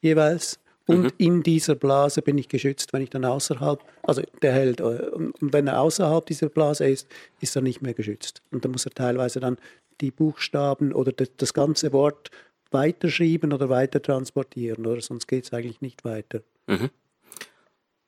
jeweils. 0.00 0.60
Und 0.86 1.02
mhm. 1.02 1.10
in 1.16 1.42
dieser 1.42 1.74
Blase 1.74 2.20
bin 2.20 2.36
ich 2.36 2.48
geschützt, 2.48 2.92
wenn 2.92 3.02
ich 3.02 3.10
dann 3.10 3.24
außerhalb, 3.24 3.80
also 4.02 4.22
der 4.42 4.52
Held, 4.52 4.80
äh, 4.80 4.84
und 4.84 5.34
wenn 5.40 5.66
er 5.66 5.80
außerhalb 5.80 6.26
dieser 6.26 6.50
Blase 6.50 6.86
ist, 6.86 7.08
ist 7.40 7.56
er 7.56 7.62
nicht 7.62 7.82
mehr 7.82 7.94
geschützt. 7.94 8.42
Und 8.50 8.64
dann 8.64 8.72
muss 8.72 8.84
er 8.84 8.92
teilweise 8.92 9.40
dann 9.40 9.56
die 10.00 10.10
Buchstaben 10.10 10.92
oder 10.92 11.12
das 11.12 11.54
ganze 11.54 11.92
Wort 11.92 12.30
weiterschreiben 12.74 13.54
oder 13.54 13.70
weiter 13.70 14.02
transportieren, 14.02 14.84
oder 14.84 15.00
sonst 15.00 15.26
geht 15.26 15.44
es 15.44 15.52
eigentlich 15.54 15.80
nicht 15.80 16.04
weiter. 16.04 16.42
Mhm. 16.66 16.90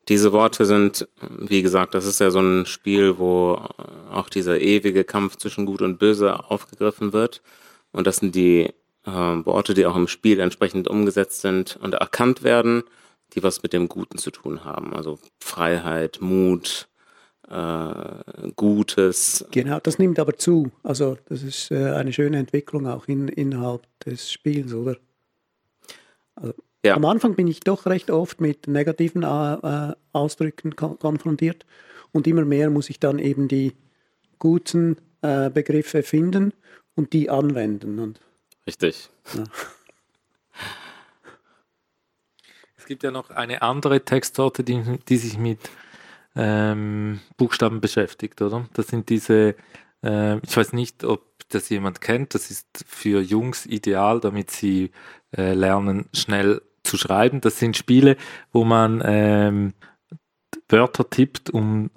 Diese 0.09 0.33
Worte 0.33 0.67
sind, 0.67 1.09
wie 1.21 1.63
gesagt, 1.63 1.95
das 1.95 2.05
ist 2.05 2.21
ja 2.21 2.31
so 2.31 2.41
ein 2.41 2.67
Spiel, 2.67 3.19
wo 3.19 3.59
auch 4.13 4.29
dieser 4.29 4.61
ewige 4.61 5.03
Kampf 5.03 5.37
zwischen 5.37 5.67
Gut 5.67 5.83
und 5.83 5.99
Böse 5.99 6.49
aufgegriffen 6.49 7.13
wird. 7.13 7.43
Und 7.91 8.07
das 8.07 8.19
sind 8.19 8.35
die 8.35 8.73
äh, 9.05 9.11
Worte, 9.11 9.75
die 9.75 9.87
auch 9.87 9.97
im 9.97 10.07
Spiel 10.07 10.39
entsprechend 10.39 10.87
umgesetzt 10.87 11.41
sind 11.41 11.77
und 11.83 11.95
erkannt 11.95 12.45
werden, 12.45 12.85
die 13.35 13.43
was 13.43 13.65
mit 13.65 13.73
dem 13.73 13.89
Guten 13.89 14.19
zu 14.19 14.31
tun 14.31 14.65
haben. 14.65 14.95
Also 14.95 15.19
Freiheit, 15.41 16.19
Mut, 16.21 16.89
äh, 17.49 18.51
Gutes. 18.57 19.45
Genau, 19.51 19.79
das 19.81 19.99
nimmt 19.99 20.19
aber 20.19 20.37
zu. 20.37 20.71
Also 20.83 21.19
das 21.29 21.43
ist 21.43 21.71
äh, 21.71 21.91
eine 21.91 22.13
schöne 22.13 22.39
Entwicklung 22.39 22.87
auch 22.87 23.07
in, 23.07 23.29
innerhalb 23.29 23.87
des 24.01 24.31
Spiels, 24.31 24.73
oder? 24.73 24.97
Also, 26.35 26.55
ja. 26.85 26.95
Am 26.95 27.05
Anfang 27.05 27.35
bin 27.35 27.47
ich 27.47 27.61
doch 27.61 27.87
recht 27.87 28.11
oft 28.11 28.41
mit 28.41 28.69
negativen 28.69 29.23
äh, 29.23 29.55
äh 29.55 29.95
Ausdrücken 30.13 30.77
ko 30.77 30.95
konfrontiert 30.95 31.67
und 32.13 32.27
immer 32.27 32.45
mehr 32.45 32.71
muss 32.71 32.91
ich 32.91 33.01
dann 33.01 33.19
eben 33.19 33.49
die 33.49 33.75
guten 34.39 34.97
äh, 35.23 35.51
Begriffe 35.51 36.03
finden 36.03 36.53
und 36.95 37.13
die 37.13 37.29
anwenden. 37.31 37.99
Und, 37.99 38.21
Richtig. 38.67 39.11
Ja. 39.35 39.45
Es 42.77 42.87
gibt 42.87 43.03
ja 43.03 43.11
noch 43.11 43.31
eine 43.31 43.63
andere 43.63 44.05
Textsorte, 44.05 44.63
die, 44.63 44.81
die 45.09 45.17
sich 45.17 45.39
mit 45.39 45.59
ähm, 46.37 47.21
Buchstaben 47.37 47.81
beschäftigt, 47.81 48.41
oder? 48.43 48.69
Das 48.75 48.89
sind 48.89 49.09
diese, 49.09 49.57
äh, 50.05 50.39
ich 50.39 50.57
weiß 50.57 50.73
nicht, 50.73 51.05
ob 51.05 51.23
das 51.49 51.69
jemand 51.69 52.01
kennt, 52.01 52.35
das 52.35 52.51
ist 52.51 52.85
für 52.87 53.21
Jungs 53.21 53.67
ideal, 53.67 54.21
damit 54.21 54.51
sie 54.51 54.91
äh, 55.37 55.55
lernen, 55.55 56.09
schnell 56.13 56.63
zu 56.83 56.97
schreiben. 56.97 57.41
Das 57.41 57.59
sind 57.59 57.77
Spiele, 57.77 58.17
wo 58.53 58.65
man 58.65 59.03
ähm, 59.05 59.73
Wörter 60.69 61.09
tippt, 61.09 61.51
um 61.51 61.91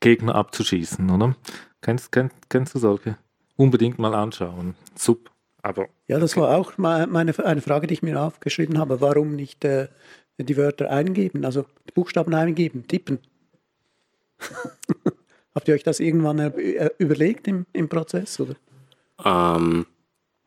Gegner 0.00 0.34
abzuschießen, 0.34 1.08
oder? 1.10 1.36
Kennst, 1.80 2.12
kennst, 2.12 2.36
kennst 2.48 2.74
du 2.74 2.78
solche? 2.78 3.16
Unbedingt 3.56 3.98
mal 3.98 4.14
anschauen. 4.14 4.74
Super. 4.94 5.30
Aber 5.62 5.88
ja, 6.08 6.18
das 6.18 6.36
war 6.36 6.56
auch 6.56 6.78
meine, 6.78 7.38
eine 7.44 7.60
Frage, 7.62 7.86
die 7.86 7.94
ich 7.94 8.02
mir 8.02 8.20
aufgeschrieben 8.20 8.78
habe. 8.78 9.00
Warum 9.00 9.36
nicht 9.36 9.64
äh, 9.64 9.88
die 10.38 10.56
Wörter 10.56 10.90
eingeben, 10.90 11.44
also 11.44 11.66
die 11.88 11.92
Buchstaben 11.92 12.34
eingeben, 12.34 12.88
tippen? 12.88 13.18
Habt 15.54 15.68
ihr 15.68 15.74
euch 15.74 15.82
das 15.82 16.00
irgendwann 16.00 16.52
überlegt 16.98 17.48
im, 17.48 17.66
im 17.72 17.88
Prozess? 17.88 18.38
Oder? 18.38 18.54
Ähm, 19.24 19.86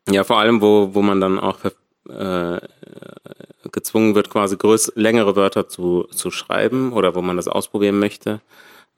ja, 0.10 0.24
vor 0.24 0.39
allem, 0.39 0.62
wo, 0.62 0.94
wo 0.94 1.02
man 1.02 1.20
dann 1.20 1.39
auch 1.39 1.60
äh, 2.10 2.60
gezwungen 3.72 4.16
wird, 4.16 4.30
quasi 4.30 4.58
größ 4.58 4.94
längere 4.96 5.36
Wörter 5.36 5.68
zu, 5.68 6.08
zu 6.12 6.32
schreiben 6.32 6.94
oder 6.94 7.16
wo 7.16 7.22
man 7.22 7.38
das 7.38 7.48
ausprobieren 7.48 8.00
möchte. 8.00 8.41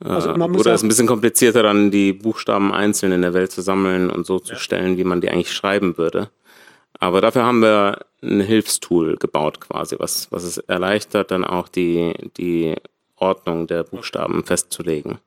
Äh, 0.04 0.10
also 0.10 0.34
oder 0.34 0.74
es 0.74 0.82
ist 0.82 0.84
ein 0.84 0.89
bisschen 0.89 1.08
komplizierter, 1.08 1.64
dann 1.64 1.91
die 1.91 2.14
Buchstaben 2.14 2.74
einzeln 2.74 3.12
in 3.12 3.22
der 3.22 3.34
Welt 3.34 3.52
zu 3.52 3.62
sammeln 3.62 4.10
und 4.10 4.26
so 4.26 4.39
zu 4.39 4.56
stellen, 4.56 4.98
wie 4.98 5.04
man 5.04 5.22
die 5.22 5.30
eigentlich 5.30 5.54
schreiben 5.54 5.98
würde. 5.98 6.30
Aber 7.00 7.22
dafür 7.22 7.43
haben 7.43 7.62
wir 7.62 8.06
ein 8.24 8.41
Hilfstool 8.41 9.18
gebaut 9.18 9.60
quasi, 9.60 9.98
was, 10.00 10.32
was 10.32 10.43
es 10.43 10.58
erleichtert, 10.58 11.32
dann 11.32 11.43
auch 11.43 11.68
die, 11.68 12.14
die 12.38 12.76
Ordnung 13.18 13.68
der 13.68 13.84
Buchstaben 13.84 14.43
festzulegen. 14.43 15.20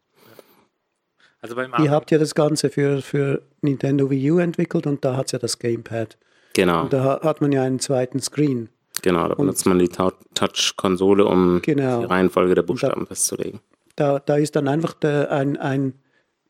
Also 1.41 1.55
Ihr 1.57 1.91
habt 1.91 2.11
ja 2.11 2.19
das 2.19 2.35
Ganze 2.35 2.69
für, 2.69 3.01
für 3.01 3.43
Nintendo 3.61 4.11
Wii 4.11 4.33
U 4.33 4.39
entwickelt 4.39 4.87
und 4.87 5.05
da 5.05 5.17
hat 5.17 5.27
es 5.27 5.33
ja 5.33 5.39
das 5.39 5.59
Gamepad. 5.59 6.19
Genau. 6.55 6.83
Und 6.83 6.93
da 6.93 7.21
hat 7.23 7.41
man 7.41 7.53
ja 7.53 7.63
einen 7.63 7.79
zweiten 7.79 8.21
Screen. 8.21 8.69
Genau, 9.03 9.29
da 9.29 9.35
benutzt 9.37 9.65
man 9.65 9.79
die 9.79 9.89
Touch-Konsole, 9.89 11.25
um 11.25 11.63
genau. 11.63 12.01
die 12.01 12.07
Reihenfolge 12.07 12.57
der 12.57 12.63
Buchstaben 12.63 13.03
da, 13.03 13.07
festzulegen. 13.07 13.61
Da, 13.95 14.19
da 14.19 14.37
ist 14.37 14.57
dann 14.57 14.67
einfach 14.67 14.95
der, 14.95 15.31
ein, 15.31 15.57
ein 15.57 15.95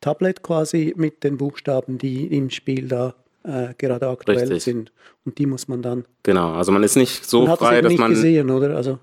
Tablet 0.01 0.41
quasi 0.41 0.93
mit 0.97 1.23
den 1.23 1.37
Buchstaben, 1.37 1.99
die 1.99 2.25
im 2.35 2.49
Spiel 2.49 2.87
da 2.87 3.13
äh, 3.43 3.73
gerade 3.77 4.07
aktuell 4.07 4.39
Richtig. 4.39 4.63
sind. 4.63 4.91
Und 5.25 5.37
die 5.37 5.45
muss 5.45 5.67
man 5.67 5.83
dann. 5.83 6.05
Genau, 6.23 6.53
also 6.53 6.71
man 6.71 6.81
ist 6.81 6.95
nicht 6.95 7.25
so 7.25 7.45
man 7.45 7.57
frei, 7.57 7.81
dass 7.81 7.91
nicht 7.91 7.99
man. 7.99 8.11
gesehen, 8.11 8.49
oder? 8.49 8.75
Also 8.75 8.97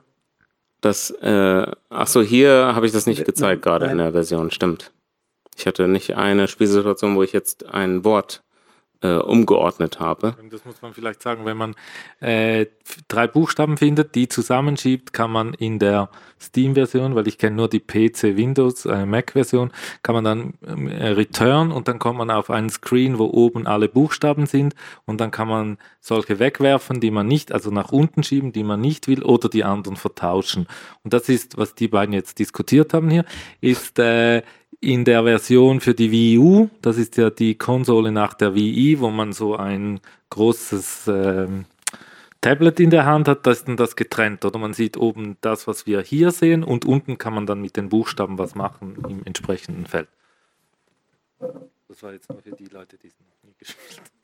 das, 0.86 1.10
äh, 1.10 1.66
ach 1.90 2.06
so, 2.06 2.22
hier 2.22 2.72
habe 2.74 2.86
ich 2.86 2.92
das 2.92 3.06
nicht 3.06 3.24
gezeigt 3.24 3.62
gerade 3.62 3.86
in 3.86 3.98
der 3.98 4.12
Version, 4.12 4.50
stimmt. 4.50 4.92
Ich 5.56 5.66
hatte 5.66 5.88
nicht 5.88 6.16
eine 6.16 6.48
Spielsituation, 6.48 7.16
wo 7.16 7.22
ich 7.22 7.32
jetzt 7.32 7.66
ein 7.66 8.04
Wort 8.04 8.42
äh, 9.02 9.16
umgeordnet 9.16 10.00
habe. 10.00 10.36
Das 10.50 10.64
muss 10.64 10.80
man 10.82 10.94
vielleicht 10.94 11.22
sagen, 11.22 11.44
wenn 11.44 11.56
man 11.56 11.74
äh, 12.20 12.66
drei 13.08 13.26
Buchstaben 13.26 13.76
findet, 13.76 14.14
die 14.14 14.28
zusammenschiebt, 14.28 15.12
kann 15.12 15.30
man 15.30 15.54
in 15.54 15.78
der 15.78 16.10
Steam-Version, 16.40 17.14
weil 17.14 17.28
ich 17.28 17.38
kenne 17.38 17.56
nur 17.56 17.68
die 17.68 17.80
PC, 17.80 18.36
Windows, 18.36 18.84
äh, 18.84 19.06
Mac-Version, 19.06 19.70
kann 20.02 20.14
man 20.14 20.24
dann 20.24 20.54
äh, 20.90 21.08
Return 21.08 21.72
und 21.72 21.88
dann 21.88 21.98
kommt 21.98 22.18
man 22.18 22.30
auf 22.30 22.50
einen 22.50 22.70
Screen, 22.70 23.18
wo 23.18 23.24
oben 23.24 23.66
alle 23.66 23.88
Buchstaben 23.88 24.46
sind 24.46 24.74
und 25.04 25.20
dann 25.20 25.30
kann 25.30 25.48
man 25.48 25.78
solche 26.00 26.38
wegwerfen, 26.38 27.00
die 27.00 27.10
man 27.10 27.26
nicht, 27.26 27.52
also 27.52 27.70
nach 27.70 27.90
unten 27.92 28.22
schieben, 28.22 28.52
die 28.52 28.64
man 28.64 28.80
nicht 28.80 29.08
will 29.08 29.22
oder 29.22 29.48
die 29.48 29.64
anderen 29.64 29.96
vertauschen. 29.96 30.66
Und 31.04 31.12
das 31.12 31.28
ist, 31.28 31.56
was 31.56 31.74
die 31.74 31.88
beiden 31.88 32.12
jetzt 32.12 32.38
diskutiert 32.38 32.94
haben 32.94 33.10
hier, 33.10 33.24
ist 33.60 33.98
äh, 33.98 34.42
in 34.80 35.04
der 35.04 35.24
Version 35.24 35.80
für 35.80 35.94
die 35.94 36.10
Wii 36.10 36.38
U, 36.38 36.68
das 36.82 36.98
ist 36.98 37.16
ja 37.16 37.30
die 37.30 37.56
Konsole 37.56 38.12
nach 38.12 38.34
der 38.34 38.54
Wii, 38.54 39.00
wo 39.00 39.10
man 39.10 39.32
so 39.32 39.56
ein 39.56 40.00
großes 40.30 41.08
äh, 41.08 41.48
Tablet 42.40 42.80
in 42.80 42.90
der 42.90 43.06
Hand 43.06 43.28
hat, 43.28 43.46
da 43.46 43.50
ist 43.50 43.66
dann 43.66 43.76
das 43.76 43.96
getrennt, 43.96 44.44
oder 44.44 44.58
man 44.58 44.74
sieht 44.74 44.96
oben 44.96 45.36
das, 45.40 45.66
was 45.66 45.86
wir 45.86 46.00
hier 46.02 46.30
sehen 46.30 46.62
und 46.62 46.84
unten 46.84 47.18
kann 47.18 47.34
man 47.34 47.46
dann 47.46 47.60
mit 47.60 47.76
den 47.76 47.88
Buchstaben 47.88 48.38
was 48.38 48.54
machen 48.54 48.96
im 49.08 49.24
entsprechenden 49.24 49.86
Feld. 49.86 50.08
Das 51.88 52.02
war 52.02 52.12
jetzt 52.12 52.28
mal 52.28 52.40
für 52.40 52.52
die 52.52 52.66
Leute, 52.66 52.98
die 52.98 53.08
es 53.08 53.18
noch 53.18 53.42
nie 53.42 53.54
gespielt 53.58 53.98
haben. 53.98 54.15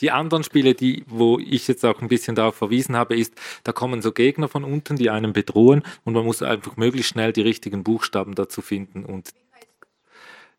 Die 0.00 0.10
anderen 0.10 0.42
Spiele, 0.42 0.74
die, 0.74 1.04
wo 1.06 1.38
ich 1.38 1.68
jetzt 1.68 1.84
auch 1.84 2.00
ein 2.02 2.08
bisschen 2.08 2.34
darauf 2.34 2.56
verwiesen 2.56 2.96
habe, 2.96 3.16
ist, 3.16 3.34
da 3.62 3.72
kommen 3.72 4.02
so 4.02 4.12
Gegner 4.12 4.48
von 4.48 4.64
unten, 4.64 4.96
die 4.96 5.10
einen 5.10 5.32
bedrohen 5.32 5.82
und 6.04 6.14
man 6.14 6.24
muss 6.24 6.42
einfach 6.42 6.76
möglichst 6.76 7.10
schnell 7.12 7.32
die 7.32 7.42
richtigen 7.42 7.84
Buchstaben 7.84 8.34
dazu 8.34 8.60
finden. 8.60 9.04
Und 9.04 9.30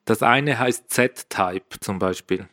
das 0.06 0.24
eine 0.24 0.58
heißt 0.58 0.90
Z-Type 0.90 1.80
zum 1.82 2.00
Beispiel. 2.00 2.48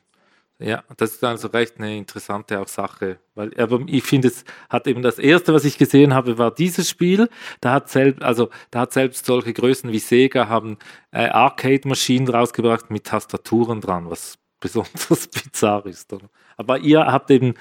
Ja, 0.58 0.84
das 0.96 1.14
ist 1.14 1.24
also 1.24 1.48
recht 1.48 1.78
eine 1.78 1.96
interessante 1.96 2.60
auch 2.60 2.68
Sache, 2.68 3.18
weil 3.34 3.52
aber 3.58 3.80
ich 3.86 4.04
finde 4.04 4.28
es 4.28 4.44
hat 4.70 4.86
eben 4.86 5.02
das 5.02 5.18
erste, 5.18 5.52
was 5.52 5.64
ich 5.64 5.76
gesehen 5.76 6.14
habe, 6.14 6.38
war 6.38 6.54
dieses 6.54 6.88
Spiel. 6.88 7.28
Da 7.60 7.72
hat 7.72 7.88
selbst 7.88 8.22
also 8.22 8.48
da 8.70 8.80
hat 8.80 8.92
selbst 8.92 9.26
solche 9.26 9.52
Größen 9.52 9.90
wie 9.90 9.98
Sega 9.98 10.48
haben 10.48 10.78
äh, 11.10 11.26
Arcade-Maschinen 11.26 12.28
rausgebracht 12.28 12.90
mit 12.90 13.04
Tastaturen 13.04 13.80
dran, 13.80 14.08
was 14.08 14.38
besonders 14.60 15.26
bizarr 15.26 15.84
ist. 15.86 16.12
Oder? 16.12 16.28
Aber 16.56 16.78
ihr 16.78 17.00
habt 17.00 17.30
eben, 17.30 17.54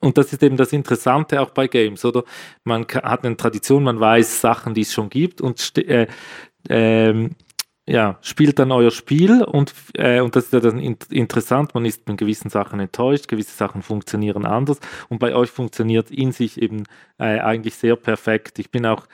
und 0.00 0.18
das 0.18 0.32
ist 0.32 0.42
eben 0.42 0.56
das 0.56 0.72
Interessante 0.72 1.40
auch 1.40 1.50
bei 1.50 1.66
Games, 1.66 2.04
oder? 2.04 2.24
Man 2.64 2.86
hat 2.86 3.24
eine 3.24 3.36
Tradition, 3.36 3.84
man 3.84 4.00
weiß 4.00 4.40
Sachen, 4.40 4.74
die 4.74 4.82
es 4.82 4.92
schon 4.92 5.10
gibt 5.10 5.40
und 5.40 5.76
äh, 5.78 6.06
äh, 6.68 7.30
ja, 7.86 8.18
spielt 8.22 8.58
dann 8.58 8.70
euer 8.70 8.92
Spiel 8.92 9.42
und, 9.42 9.74
äh, 9.94 10.20
und 10.20 10.36
das 10.36 10.44
ist 10.44 10.52
ja 10.52 10.60
dann 10.60 10.78
in 10.78 10.96
interessant, 11.10 11.74
man 11.74 11.84
ist 11.84 12.06
mit 12.08 12.16
gewissen 12.18 12.48
Sachen 12.48 12.78
enttäuscht, 12.78 13.26
gewisse 13.26 13.56
Sachen 13.56 13.82
funktionieren 13.82 14.46
anders 14.46 14.78
und 15.08 15.18
bei 15.18 15.34
euch 15.34 15.50
funktioniert 15.50 16.10
in 16.10 16.30
sich 16.30 16.62
eben 16.62 16.84
äh, 17.18 17.40
eigentlich 17.40 17.74
sehr 17.74 17.96
perfekt. 17.96 18.60
Ich 18.60 18.70
bin 18.70 18.86
auch, 18.86 19.06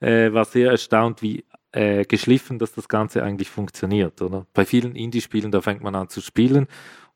äh, 0.00 0.32
war 0.32 0.46
sehr 0.46 0.70
erstaunt, 0.70 1.20
wie 1.20 1.44
äh, 1.72 2.04
geschliffen, 2.04 2.58
dass 2.58 2.72
das 2.72 2.88
Ganze 2.88 3.22
eigentlich 3.22 3.50
funktioniert, 3.50 4.22
oder? 4.22 4.46
Bei 4.54 4.64
vielen 4.64 4.94
Indie-Spielen, 4.96 5.50
da 5.50 5.60
fängt 5.60 5.82
man 5.82 5.94
an 5.94 6.08
zu 6.08 6.20
spielen 6.22 6.66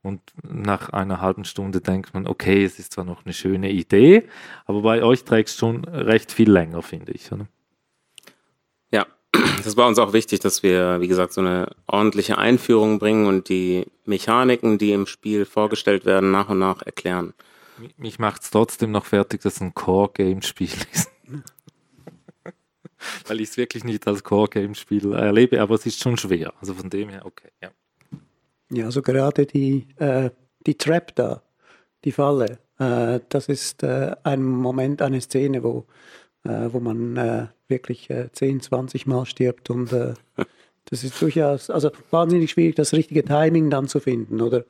und 0.09 0.20
nach 0.42 0.90
einer 0.90 1.20
halben 1.20 1.44
Stunde 1.44 1.80
denkt 1.80 2.14
man, 2.14 2.26
okay, 2.26 2.64
es 2.64 2.78
ist 2.78 2.92
zwar 2.92 3.04
noch 3.04 3.24
eine 3.24 3.32
schöne 3.32 3.70
Idee, 3.70 4.24
aber 4.66 4.82
bei 4.82 5.02
euch 5.02 5.24
trägt 5.24 5.50
es 5.50 5.56
schon 5.56 5.84
recht 5.84 6.32
viel 6.32 6.50
länger, 6.50 6.82
finde 6.82 7.12
ich. 7.12 7.30
Oder? 7.30 7.46
Ja, 8.90 9.06
das 9.64 9.76
war 9.76 9.86
uns 9.86 9.98
auch 9.98 10.12
wichtig, 10.12 10.40
dass 10.40 10.62
wir, 10.62 11.00
wie 11.00 11.09
gesagt, 11.09 11.32
so 11.32 11.40
eine 11.40 11.70
ordentliche 11.86 12.38
Einführung 12.38 12.98
bringen 12.98 13.26
und 13.26 13.48
die 13.48 13.86
Mechaniken, 14.04 14.78
die 14.78 14.92
im 14.92 15.06
Spiel 15.06 15.44
vorgestellt 15.44 16.04
werden, 16.04 16.30
nach 16.30 16.48
und 16.48 16.59
nach 16.59 16.82
erklären. 16.82 17.34
Mich 17.96 18.18
macht 18.18 18.42
es 18.42 18.50
trotzdem 18.50 18.90
noch 18.90 19.04
fertig, 19.04 19.42
dass 19.42 19.56
es 19.56 19.61
ein 19.61 19.74
Core-Game-Spiel 19.74 20.70
ist. 20.92 21.11
Weil 23.26 23.40
ich 23.40 23.50
es 23.50 23.56
wirklich 23.56 23.84
nicht 23.84 24.06
als 24.09 24.24
Core-Game-Spiel 24.24 25.12
erlebe, 25.12 25.61
aber 25.61 25.74
es 25.76 25.86
ist 25.86 26.00
schon 26.00 26.16
schwer. 26.16 26.52
Also 26.61 26.74
von 26.74 26.90
dem 26.90 27.11
her, 27.11 27.24
okay, 27.24 27.50
ja. 27.62 27.70
Ja, 28.70 28.84
also 28.84 29.02
gerade 29.02 29.46
die, 29.46 29.86
äh, 29.96 30.30
die 30.66 30.76
Trap 30.76 31.14
da, 31.14 31.42
die 32.04 32.12
Falle, 32.12 32.58
äh, 32.78 33.20
das 33.28 33.48
ist 33.48 33.82
äh, 33.82 34.14
ein 34.24 34.42
Moment, 34.42 35.00
eine 35.02 35.20
Szene, 35.20 35.62
wo, 35.62 35.86
äh, 36.44 36.68
wo 36.72 36.80
man 36.80 37.16
äh, 37.16 37.46
wirklich 37.68 38.08
10, 38.32 38.58
äh, 38.58 38.60
20 38.60 39.06
Mal 39.06 39.26
stirbt 39.26 39.70
und 39.70 39.92
das 40.84 41.04
ist 41.04 41.20
durchaus, 41.20 41.70
also 41.70 41.90
wahnsinnig 42.10 42.50
schwierig, 42.50 42.76
das 42.76 42.92
richtige 42.92 43.24
Timing 43.24 43.70
dann 43.70 43.88
zu 43.88 44.00
finden, 44.00 44.40
oder? 44.40 44.64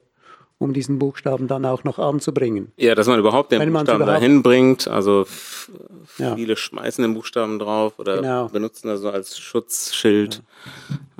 Um 0.58 0.72
diesen 0.72 0.98
Buchstaben 0.98 1.46
dann 1.46 1.64
auch 1.64 1.84
noch 1.84 1.98
anzubringen. 2.00 2.72
Ja, 2.76 2.96
dass 2.96 3.06
man 3.06 3.18
überhaupt 3.18 3.52
den 3.52 3.72
Buchstaben 3.72 4.06
dahin 4.06 4.42
bringt. 4.42 4.88
Also 4.88 5.24
viele 5.24 6.48
ja. 6.48 6.56
schmeißen 6.56 7.02
den 7.02 7.14
Buchstaben 7.14 7.60
drauf 7.60 7.98
oder 7.98 8.16
genau. 8.16 8.48
benutzen 8.48 8.88
das 8.88 9.00
so 9.00 9.10
als 9.10 9.38
Schutzschild. 9.38 10.42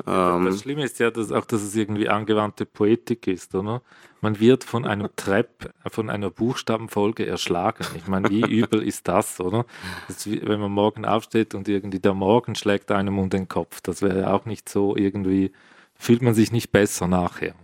Ja. 0.05 0.36
Ähm, 0.36 0.47
das 0.47 0.61
Schlimme 0.61 0.84
ist 0.84 0.99
ja 0.99 1.11
dass 1.11 1.30
auch, 1.30 1.45
dass 1.45 1.62
es 1.62 1.74
irgendwie 1.76 2.09
angewandte 2.09 2.66
Poetik 2.66 3.28
ist, 3.28 3.55
oder? 3.55 3.82
Man 4.20 4.41
wird 4.41 4.64
von 4.64 4.84
einem 4.84 5.11
Trepp, 5.14 5.72
von 5.89 6.11
einer 6.11 6.30
Buchstabenfolge 6.30 7.24
erschlagen. 7.24 7.86
Ich 7.97 8.09
meine, 8.09 8.28
wie 8.30 8.41
übel 8.51 8.82
ist 8.82 9.07
das, 9.07 9.39
oder? 9.39 9.64
Das 10.09 10.26
wie, 10.26 10.45
wenn 10.45 10.59
man 10.59 10.72
morgen 10.72 11.05
aufsteht 11.05 11.55
und 11.55 11.68
irgendwie 11.68 12.01
der 12.01 12.14
Morgen 12.14 12.57
schlägt 12.57 12.91
einem 12.91 13.20
um 13.20 13.30
den 13.30 13.47
Kopf. 13.47 13.80
Das 13.80 14.03
wäre 14.03 14.32
auch 14.32 14.45
nicht 14.45 14.68
so 14.68 14.97
irgendwie, 14.97 15.53
fühlt 15.95 16.22
man 16.22 16.34
sich 16.34 16.51
nicht 16.51 16.72
besser 16.72 17.07
nachher. 17.07 17.55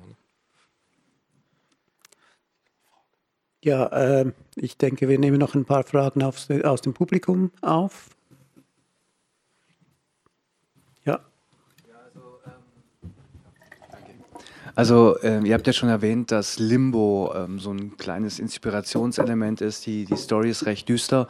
Ja, 3.64 3.86
äh, 3.86 4.30
ich 4.56 4.76
denke, 4.76 5.08
wir 5.08 5.18
nehmen 5.18 5.38
noch 5.38 5.54
ein 5.54 5.64
paar 5.64 5.84
Fragen 5.84 6.22
aus, 6.22 6.48
aus 6.64 6.82
dem 6.82 6.92
Publikum 6.92 7.50
auf. 7.62 8.10
Ja. 11.06 11.20
Also, 14.74 15.16
äh, 15.20 15.40
ihr 15.46 15.54
habt 15.54 15.66
ja 15.66 15.72
schon 15.72 15.88
erwähnt, 15.88 16.30
dass 16.30 16.58
Limbo 16.58 17.32
ähm, 17.34 17.58
so 17.58 17.72
ein 17.72 17.96
kleines 17.96 18.38
Inspirationselement 18.38 19.62
ist. 19.62 19.86
Die, 19.86 20.04
die 20.04 20.16
Story 20.16 20.50
ist 20.50 20.66
recht 20.66 20.86
düster. 20.90 21.26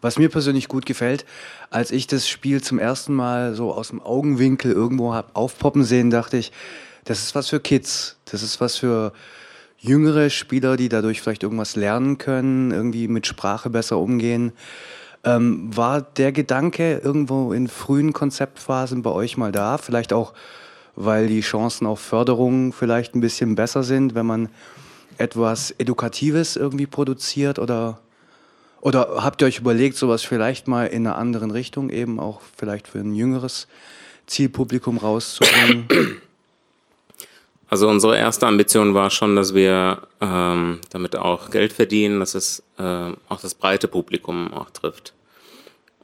Was 0.00 0.18
mir 0.18 0.28
persönlich 0.28 0.66
gut 0.66 0.86
gefällt, 0.86 1.24
als 1.70 1.92
ich 1.92 2.08
das 2.08 2.28
Spiel 2.28 2.64
zum 2.64 2.80
ersten 2.80 3.14
Mal 3.14 3.54
so 3.54 3.72
aus 3.72 3.90
dem 3.90 4.02
Augenwinkel 4.02 4.72
irgendwo 4.72 5.14
habe 5.14 5.28
aufpoppen 5.34 5.84
sehen, 5.84 6.10
dachte 6.10 6.36
ich, 6.36 6.50
das 7.04 7.22
ist 7.22 7.36
was 7.36 7.48
für 7.48 7.60
Kids. 7.60 8.16
Das 8.24 8.42
ist 8.42 8.60
was 8.60 8.76
für 8.76 9.12
jüngere 9.78 10.30
Spieler, 10.30 10.76
die 10.76 10.88
dadurch 10.88 11.20
vielleicht 11.20 11.42
irgendwas 11.42 11.76
lernen 11.76 12.18
können, 12.18 12.70
irgendwie 12.70 13.08
mit 13.08 13.26
Sprache 13.26 13.70
besser 13.70 13.98
umgehen. 13.98 14.52
Ähm, 15.24 15.76
war 15.76 16.02
der 16.02 16.32
Gedanke 16.32 16.98
irgendwo 16.98 17.52
in 17.52 17.68
frühen 17.68 18.12
Konzeptphasen 18.12 19.02
bei 19.02 19.10
euch 19.10 19.36
mal 19.36 19.52
da? 19.52 19.78
Vielleicht 19.78 20.12
auch, 20.12 20.34
weil 20.94 21.26
die 21.26 21.40
Chancen 21.40 21.86
auf 21.86 22.00
Förderung 22.00 22.72
vielleicht 22.72 23.14
ein 23.14 23.20
bisschen 23.20 23.54
besser 23.54 23.82
sind, 23.82 24.14
wenn 24.14 24.26
man 24.26 24.48
etwas 25.18 25.72
Edukatives 25.72 26.56
irgendwie 26.56 26.86
produziert 26.86 27.58
oder 27.58 28.00
oder 28.82 29.24
habt 29.24 29.42
ihr 29.42 29.48
euch 29.48 29.58
überlegt, 29.58 29.96
sowas 29.96 30.22
vielleicht 30.22 30.68
mal 30.68 30.86
in 30.86 31.06
einer 31.06 31.16
anderen 31.16 31.50
Richtung 31.50 31.90
eben 31.90 32.20
auch 32.20 32.40
vielleicht 32.56 32.86
für 32.86 33.00
ein 33.00 33.14
jüngeres 33.14 33.66
Zielpublikum 34.26 34.98
rauszubringen? 34.98 35.88
Also 37.68 37.88
unsere 37.88 38.16
erste 38.16 38.46
Ambition 38.46 38.94
war 38.94 39.10
schon, 39.10 39.34
dass 39.34 39.54
wir 39.54 40.02
ähm, 40.20 40.80
damit 40.90 41.16
auch 41.16 41.50
Geld 41.50 41.72
verdienen, 41.72 42.20
dass 42.20 42.34
es 42.34 42.62
äh, 42.78 43.12
auch 43.28 43.40
das 43.40 43.54
breite 43.54 43.88
Publikum 43.88 44.52
auch 44.54 44.70
trifft. 44.70 45.14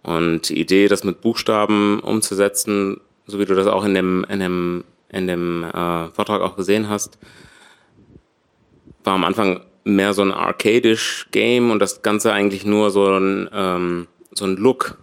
Und 0.02 0.48
die 0.48 0.58
Idee, 0.58 0.88
das 0.88 1.04
mit 1.04 1.20
Buchstaben 1.20 2.00
umzusetzen, 2.00 3.00
so 3.26 3.38
wie 3.38 3.44
du 3.44 3.54
das 3.54 3.68
auch 3.68 3.84
in 3.84 3.94
dem, 3.94 4.26
in 4.28 4.40
dem, 4.40 4.84
in 5.08 5.28
dem 5.28 5.62
äh, 5.64 6.08
Vortrag 6.08 6.42
auch 6.42 6.56
gesehen 6.56 6.88
hast, 6.88 7.18
war 9.04 9.14
am 9.14 9.24
Anfang 9.24 9.60
mehr 9.84 10.14
so 10.14 10.22
ein 10.22 10.32
arcadisch 10.32 11.28
Game 11.30 11.70
und 11.70 11.78
das 11.78 12.02
Ganze 12.02 12.32
eigentlich 12.32 12.64
nur 12.64 12.90
so 12.90 13.06
ein, 13.06 13.48
ähm, 13.52 14.08
so 14.32 14.44
ein 14.44 14.56
Look 14.56 14.98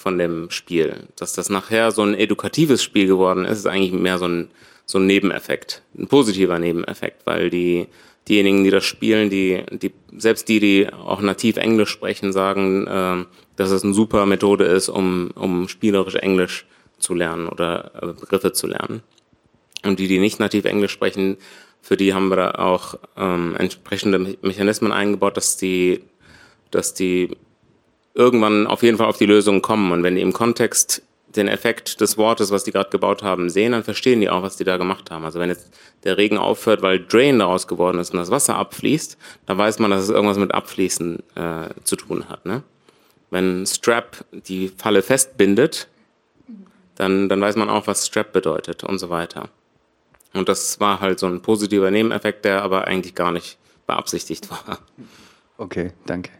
von 0.00 0.18
dem 0.18 0.50
Spiel. 0.50 1.08
Dass 1.16 1.32
das 1.32 1.50
nachher 1.50 1.92
so 1.92 2.02
ein 2.02 2.14
edukatives 2.14 2.82
Spiel 2.82 3.06
geworden 3.06 3.44
ist, 3.44 3.58
ist 3.58 3.66
eigentlich 3.66 3.92
mehr 3.92 4.18
so 4.18 4.26
ein 4.26 4.50
so 4.90 4.98
ein 4.98 5.06
Nebeneffekt, 5.06 5.82
ein 5.96 6.08
positiver 6.08 6.58
Nebeneffekt, 6.58 7.24
weil 7.24 7.48
die, 7.48 7.86
diejenigen, 8.28 8.64
die 8.64 8.70
das 8.70 8.84
spielen, 8.84 9.30
die, 9.30 9.62
die, 9.70 9.92
selbst 10.16 10.48
die, 10.48 10.58
die 10.58 10.92
auch 10.92 11.20
nativ 11.20 11.56
Englisch 11.56 11.90
sprechen, 11.90 12.32
sagen, 12.32 12.86
äh, 12.86 13.24
dass 13.56 13.70
es 13.70 13.84
eine 13.84 13.94
super 13.94 14.26
Methode 14.26 14.64
ist, 14.64 14.88
um, 14.88 15.30
um 15.36 15.68
spielerisch 15.68 16.16
Englisch 16.16 16.66
zu 16.98 17.14
lernen 17.14 17.48
oder 17.48 17.92
äh, 18.02 18.06
Begriffe 18.20 18.52
zu 18.52 18.66
lernen. 18.66 19.02
Und 19.84 19.98
die, 20.00 20.08
die 20.08 20.18
nicht 20.18 20.40
nativ 20.40 20.64
Englisch 20.64 20.92
sprechen, 20.92 21.36
für 21.80 21.96
die 21.96 22.12
haben 22.12 22.28
wir 22.28 22.36
da 22.36 22.50
auch 22.52 22.96
ähm, 23.16 23.56
entsprechende 23.56 24.18
Mechanismen 24.42 24.92
eingebaut, 24.92 25.36
dass 25.36 25.56
die, 25.56 26.00
dass 26.70 26.94
die 26.94 27.30
irgendwann 28.14 28.66
auf 28.66 28.82
jeden 28.82 28.98
Fall 28.98 29.06
auf 29.06 29.18
die 29.18 29.26
Lösung 29.26 29.62
kommen. 29.62 29.92
Und 29.92 30.02
wenn 30.02 30.16
die 30.16 30.22
im 30.22 30.32
Kontext 30.32 31.02
den 31.36 31.48
Effekt 31.48 32.00
des 32.00 32.18
Wortes, 32.18 32.50
was 32.50 32.64
die 32.64 32.72
gerade 32.72 32.90
gebaut 32.90 33.22
haben, 33.22 33.50
sehen, 33.50 33.72
dann 33.72 33.84
verstehen 33.84 34.20
die 34.20 34.28
auch, 34.28 34.42
was 34.42 34.56
die 34.56 34.64
da 34.64 34.76
gemacht 34.76 35.10
haben. 35.10 35.24
Also 35.24 35.38
wenn 35.38 35.48
jetzt 35.48 35.70
der 36.02 36.16
Regen 36.16 36.38
aufhört, 36.38 36.82
weil 36.82 37.04
Drain 37.04 37.38
daraus 37.38 37.68
geworden 37.68 37.98
ist 37.98 38.10
und 38.12 38.18
das 38.18 38.30
Wasser 38.30 38.56
abfließt, 38.56 39.16
dann 39.46 39.58
weiß 39.58 39.78
man, 39.78 39.90
dass 39.90 40.02
es 40.02 40.10
irgendwas 40.10 40.38
mit 40.38 40.52
Abfließen 40.52 41.22
äh, 41.36 41.68
zu 41.84 41.96
tun 41.96 42.28
hat. 42.28 42.46
Ne? 42.46 42.62
Wenn 43.30 43.64
Strap 43.64 44.24
die 44.32 44.68
Falle 44.68 45.02
festbindet, 45.02 45.88
dann, 46.96 47.28
dann 47.28 47.40
weiß 47.40 47.56
man 47.56 47.70
auch, 47.70 47.86
was 47.86 48.06
Strap 48.06 48.32
bedeutet 48.32 48.82
und 48.82 48.98
so 48.98 49.08
weiter. 49.08 49.48
Und 50.32 50.48
das 50.48 50.80
war 50.80 51.00
halt 51.00 51.18
so 51.18 51.26
ein 51.26 51.42
positiver 51.42 51.90
Nebeneffekt, 51.90 52.44
der 52.44 52.62
aber 52.62 52.86
eigentlich 52.86 53.14
gar 53.14 53.30
nicht 53.30 53.56
beabsichtigt 53.86 54.50
war. 54.66 54.78
Okay, 55.58 55.92
danke. 56.06 56.39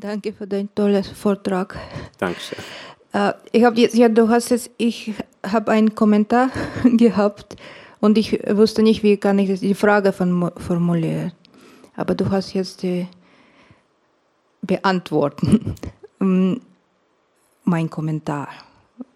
Danke 0.00 0.32
für 0.32 0.46
deinen 0.46 0.74
tollen 0.74 1.04
Vortrag. 1.04 1.76
Dankeschön. 2.16 2.56
Äh, 3.12 3.34
ich 3.52 3.64
habe 3.64 3.78
jetzt, 3.78 3.94
ja, 3.94 4.08
du 4.08 4.30
hast 4.30 4.48
jetzt, 4.48 4.70
ich 4.78 5.12
habe 5.46 5.72
einen 5.72 5.94
Kommentar 5.94 6.48
gehabt 6.84 7.56
und 8.00 8.16
ich 8.16 8.32
wusste 8.48 8.82
nicht, 8.82 9.02
wie 9.02 9.18
kann 9.18 9.38
ich 9.38 9.60
die 9.60 9.74
Frage 9.74 10.12
formulieren. 10.12 11.32
Aber 11.96 12.14
du 12.14 12.30
hast 12.30 12.54
jetzt 12.54 12.82
die 12.82 13.08
beantworten. 14.62 15.74
Mm, 16.18 16.54
mein 17.64 17.90
Kommentar, 17.90 18.48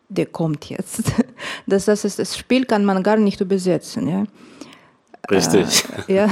der 0.09 0.27
kommt 0.27 0.69
jetzt. 0.69 1.03
Das, 1.67 1.87
das, 1.87 2.05
ist, 2.05 2.19
das 2.19 2.37
Spiel 2.37 2.67
kann 2.67 2.85
man 2.85 3.03
gar 3.03 3.17
nicht 3.17 3.41
übersetzen. 3.41 4.07
Ja? 4.07 4.25
Richtig. 5.31 5.85
Äh, 6.09 6.15
ja, 6.15 6.29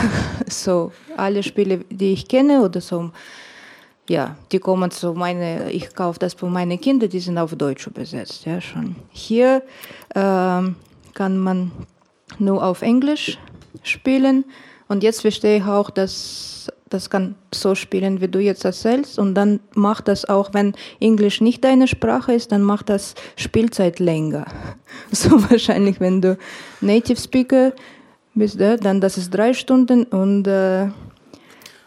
so 0.46 0.92
alle 1.16 1.42
Spiele, 1.42 1.78
die 1.88 2.12
ich 2.12 2.28
kenne 2.28 2.60
oder 2.60 2.82
so 2.82 3.12
ja, 4.12 4.36
die 4.52 4.58
kommen 4.58 4.90
zu 4.90 5.14
meine, 5.14 5.72
ich 5.72 5.94
kaufe 5.94 6.18
das 6.18 6.34
für 6.34 6.46
meine 6.46 6.76
Kinder, 6.76 7.08
die 7.08 7.18
sind 7.18 7.38
auf 7.38 7.56
Deutsch 7.56 7.86
übersetzt, 7.86 8.44
ja 8.44 8.60
schon. 8.60 8.94
Hier 9.10 9.62
ähm, 10.14 10.76
kann 11.14 11.38
man 11.38 11.72
nur 12.38 12.62
auf 12.62 12.82
Englisch 12.82 13.38
spielen 13.82 14.44
und 14.88 15.02
jetzt 15.02 15.22
verstehe 15.22 15.56
ich 15.56 15.64
auch, 15.64 15.88
dass 15.88 16.70
das 16.90 17.08
kann 17.08 17.36
so 17.54 17.74
spielen, 17.74 18.20
wie 18.20 18.28
du 18.28 18.38
jetzt 18.38 18.66
erzählst 18.66 19.18
und 19.18 19.34
dann 19.34 19.60
macht 19.74 20.08
das 20.08 20.26
auch, 20.26 20.50
wenn 20.52 20.74
Englisch 21.00 21.40
nicht 21.40 21.64
deine 21.64 21.88
Sprache 21.88 22.34
ist, 22.34 22.52
dann 22.52 22.60
macht 22.60 22.90
das 22.90 23.14
Spielzeit 23.36 23.98
länger. 23.98 24.44
So 25.10 25.30
wahrscheinlich, 25.50 26.00
wenn 26.00 26.20
du 26.20 26.36
Native 26.82 27.18
Speaker 27.18 27.72
bist, 28.34 28.60
dann 28.60 29.00
das 29.00 29.16
ist 29.16 29.30
drei 29.30 29.54
Stunden 29.54 30.04
und 30.04 30.46
äh, 30.46 30.88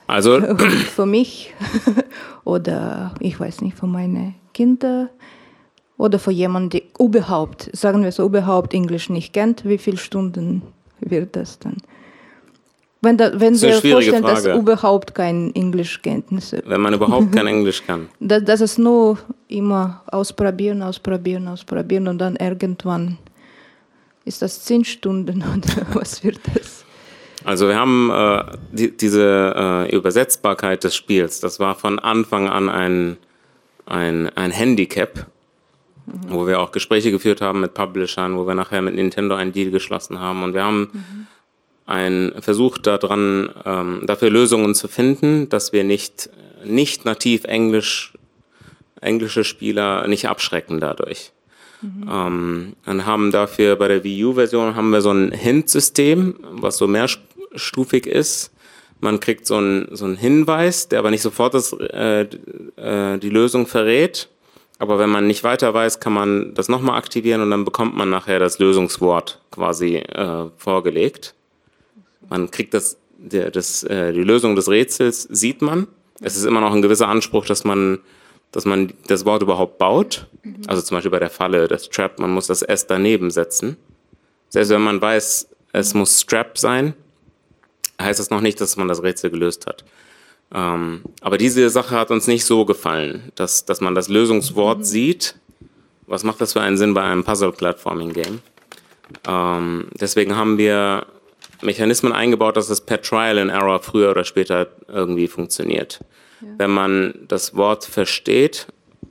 also 0.07 0.41
für 0.95 1.05
mich 1.05 1.53
oder 2.43 3.13
ich 3.19 3.39
weiß 3.39 3.61
nicht, 3.61 3.77
für 3.77 3.87
meine 3.87 4.35
Kinder 4.53 5.09
oder 5.97 6.19
für 6.19 6.31
jemanden, 6.31 6.69
der 6.71 6.81
überhaupt, 6.99 7.69
sagen 7.73 8.03
wir 8.03 8.11
so, 8.11 8.25
überhaupt 8.25 8.73
Englisch 8.73 9.09
nicht 9.09 9.33
kennt, 9.33 9.65
wie 9.65 9.77
viele 9.77 9.97
Stunden 9.97 10.61
wird 10.99 11.35
das 11.35 11.59
dann? 11.59 11.77
Wenn, 13.01 13.17
da, 13.17 13.39
wenn 13.39 13.59
wir 13.61 13.73
vorstellen, 13.73 14.23
Frage. 14.23 14.49
dass 14.49 14.57
überhaupt 14.57 15.13
kein 15.13 15.53
Englischkenntnisse. 15.53 16.63
Wenn 16.65 16.81
man 16.81 16.93
überhaupt 16.93 17.31
kein 17.31 17.45
Englisch 17.55 17.83
kann. 17.85 18.09
Das, 18.19 18.43
das 18.43 18.61
ist 18.61 18.79
nur 18.79 19.19
immer 19.47 20.01
ausprobieren, 20.07 20.81
ausprobieren, 20.81 21.47
ausprobieren 21.47 22.07
und 22.07 22.17
dann 22.17 22.35
irgendwann 22.35 23.17
ist 24.23 24.41
das 24.41 24.63
zehn 24.63 24.83
Stunden 24.83 25.43
oder 25.55 25.85
was 25.93 26.23
wird 26.23 26.39
das? 26.53 26.84
Also 27.45 27.67
wir 27.67 27.75
haben 27.75 28.09
äh, 28.11 28.43
die, 28.71 28.97
diese 28.97 29.53
äh, 29.55 29.95
Übersetzbarkeit 29.95 30.83
des 30.83 30.95
Spiels, 30.95 31.39
das 31.39 31.59
war 31.59 31.75
von 31.75 31.99
Anfang 31.99 32.49
an 32.49 32.69
ein, 32.69 33.17
ein, 33.85 34.29
ein 34.35 34.49
Handicap, 34.49 35.27
mhm. 36.07 36.21
wo 36.29 36.47
wir 36.47 36.59
auch 36.59 36.71
Gespräche 36.71 37.11
geführt 37.11 37.41
haben 37.41 37.61
mit 37.61 37.75
Publishern, 37.75 38.35
wo 38.35 38.47
wir 38.47 38.55
nachher 38.55 38.81
mit 38.81 38.95
Nintendo 38.95 39.35
einen 39.35 39.53
Deal 39.53 39.69
geschlossen 39.69 40.19
haben. 40.19 40.41
Und 40.41 40.55
wir 40.55 40.63
haben 40.63 40.89
mhm. 40.91 41.27
ein 41.85 42.33
Versuch 42.39 42.79
daran, 42.79 43.51
ähm, 43.63 44.01
dafür 44.05 44.31
Lösungen 44.31 44.73
zu 44.73 44.87
finden, 44.87 45.47
dass 45.47 45.71
wir 45.71 45.83
nicht, 45.83 46.31
nicht 46.65 47.05
nativ 47.05 47.43
Englisch, 47.43 48.13
englische 49.01 49.43
Spieler 49.43 50.07
nicht 50.07 50.27
abschrecken 50.27 50.79
dadurch. 50.79 51.31
Mhm. 51.81 52.09
Ähm, 52.11 52.73
und 52.87 53.05
haben 53.05 53.31
dafür 53.31 53.75
bei 53.75 53.87
der 53.87 54.03
Wii 54.03 54.25
U-Version 54.25 54.75
haben 54.75 54.89
wir 54.89 55.01
so 55.01 55.11
ein 55.11 55.31
Hint-System, 55.31 56.35
was 56.53 56.77
so 56.77 56.87
mehrstufig 57.55 58.05
ist. 58.05 58.51
Man 58.99 59.19
kriegt 59.19 59.45
so 59.45 59.55
einen 59.55 59.95
so 59.95 60.05
einen 60.05 60.17
Hinweis, 60.17 60.87
der 60.87 60.99
aber 60.99 61.11
nicht 61.11 61.21
sofort 61.21 61.53
das, 61.53 61.73
äh, 61.73 62.21
äh, 62.21 63.17
die 63.17 63.29
Lösung 63.29 63.67
verrät. 63.67 64.29
Aber 64.77 64.99
wenn 64.99 65.09
man 65.09 65.27
nicht 65.27 65.43
weiter 65.43 65.73
weiß, 65.73 65.99
kann 65.99 66.13
man 66.13 66.53
das 66.53 66.67
nochmal 66.67 66.97
aktivieren 66.97 67.41
und 67.41 67.49
dann 67.49 67.63
bekommt 67.63 67.95
man 67.95 68.09
nachher 68.09 68.39
das 68.39 68.59
Lösungswort 68.59 69.41
quasi 69.51 69.97
äh, 69.97 70.49
vorgelegt. 70.57 71.33
Man 72.29 72.51
kriegt 72.51 72.73
das, 72.73 72.97
der, 73.17 73.51
das, 73.51 73.83
äh, 73.83 74.11
die 74.11 74.23
Lösung 74.23 74.55
des 74.55 74.69
Rätsels, 74.69 75.23
sieht 75.23 75.61
man. 75.61 75.87
Es 76.21 76.35
ist 76.35 76.45
immer 76.45 76.61
noch 76.61 76.73
ein 76.73 76.81
gewisser 76.81 77.07
Anspruch, 77.07 77.45
dass 77.45 77.63
man, 77.63 77.99
dass 78.51 78.65
man 78.65 78.93
das 79.07 79.25
Wort 79.25 79.43
überhaupt 79.43 79.77
baut. 79.77 80.27
Mhm. 80.43 80.61
Also 80.67 80.81
zum 80.81 80.97
Beispiel 80.97 81.11
bei 81.11 81.19
der 81.19 81.29
Falle, 81.29 81.67
das 81.67 81.89
Trap, 81.89 82.19
man 82.19 82.31
muss 82.31 82.47
das 82.47 82.61
S 82.61 82.85
daneben 82.87 83.31
setzen. 83.31 83.77
Selbst 84.49 84.71
wenn 84.71 84.81
man 84.81 85.01
weiß, 85.01 85.47
es 85.71 85.93
muss 85.93 86.21
Strap 86.21 86.57
sein, 86.57 86.95
heißt 88.01 88.19
das 88.19 88.29
noch 88.29 88.41
nicht, 88.41 88.59
dass 88.61 88.77
man 88.77 88.87
das 88.87 89.03
Rätsel 89.03 89.29
gelöst 89.29 89.65
hat. 89.67 89.83
Ähm, 90.53 91.01
aber 91.21 91.37
diese 91.37 91.69
Sache 91.69 91.95
hat 91.97 92.11
uns 92.11 92.27
nicht 92.27 92.45
so 92.45 92.65
gefallen, 92.65 93.31
dass, 93.35 93.65
dass 93.65 93.81
man 93.81 93.95
das 93.95 94.09
Lösungswort 94.09 94.79
mhm. 94.79 94.83
sieht. 94.83 95.35
Was 96.07 96.23
macht 96.23 96.39
das 96.39 96.53
für 96.53 96.61
einen 96.61 96.77
Sinn 96.77 96.93
bei 96.93 97.01
einem 97.01 97.23
Puzzle-Platforming-Game? 97.23 98.41
Ähm, 99.27 99.87
deswegen 99.99 100.35
haben 100.35 100.57
wir 100.57 101.07
Mechanismen 101.61 102.11
eingebaut, 102.11 102.57
dass 102.57 102.69
es 102.69 102.81
per 102.81 103.01
Trial 103.01 103.39
and 103.39 103.51
Error 103.51 103.79
früher 103.79 104.11
oder 104.11 104.23
später 104.23 104.67
irgendwie 104.87 105.27
funktioniert. 105.27 105.99
Ja. 106.41 106.47
Wenn 106.57 106.71
man 106.71 107.25
das 107.27 107.55
Wort 107.55 107.85
versteht 107.85 108.67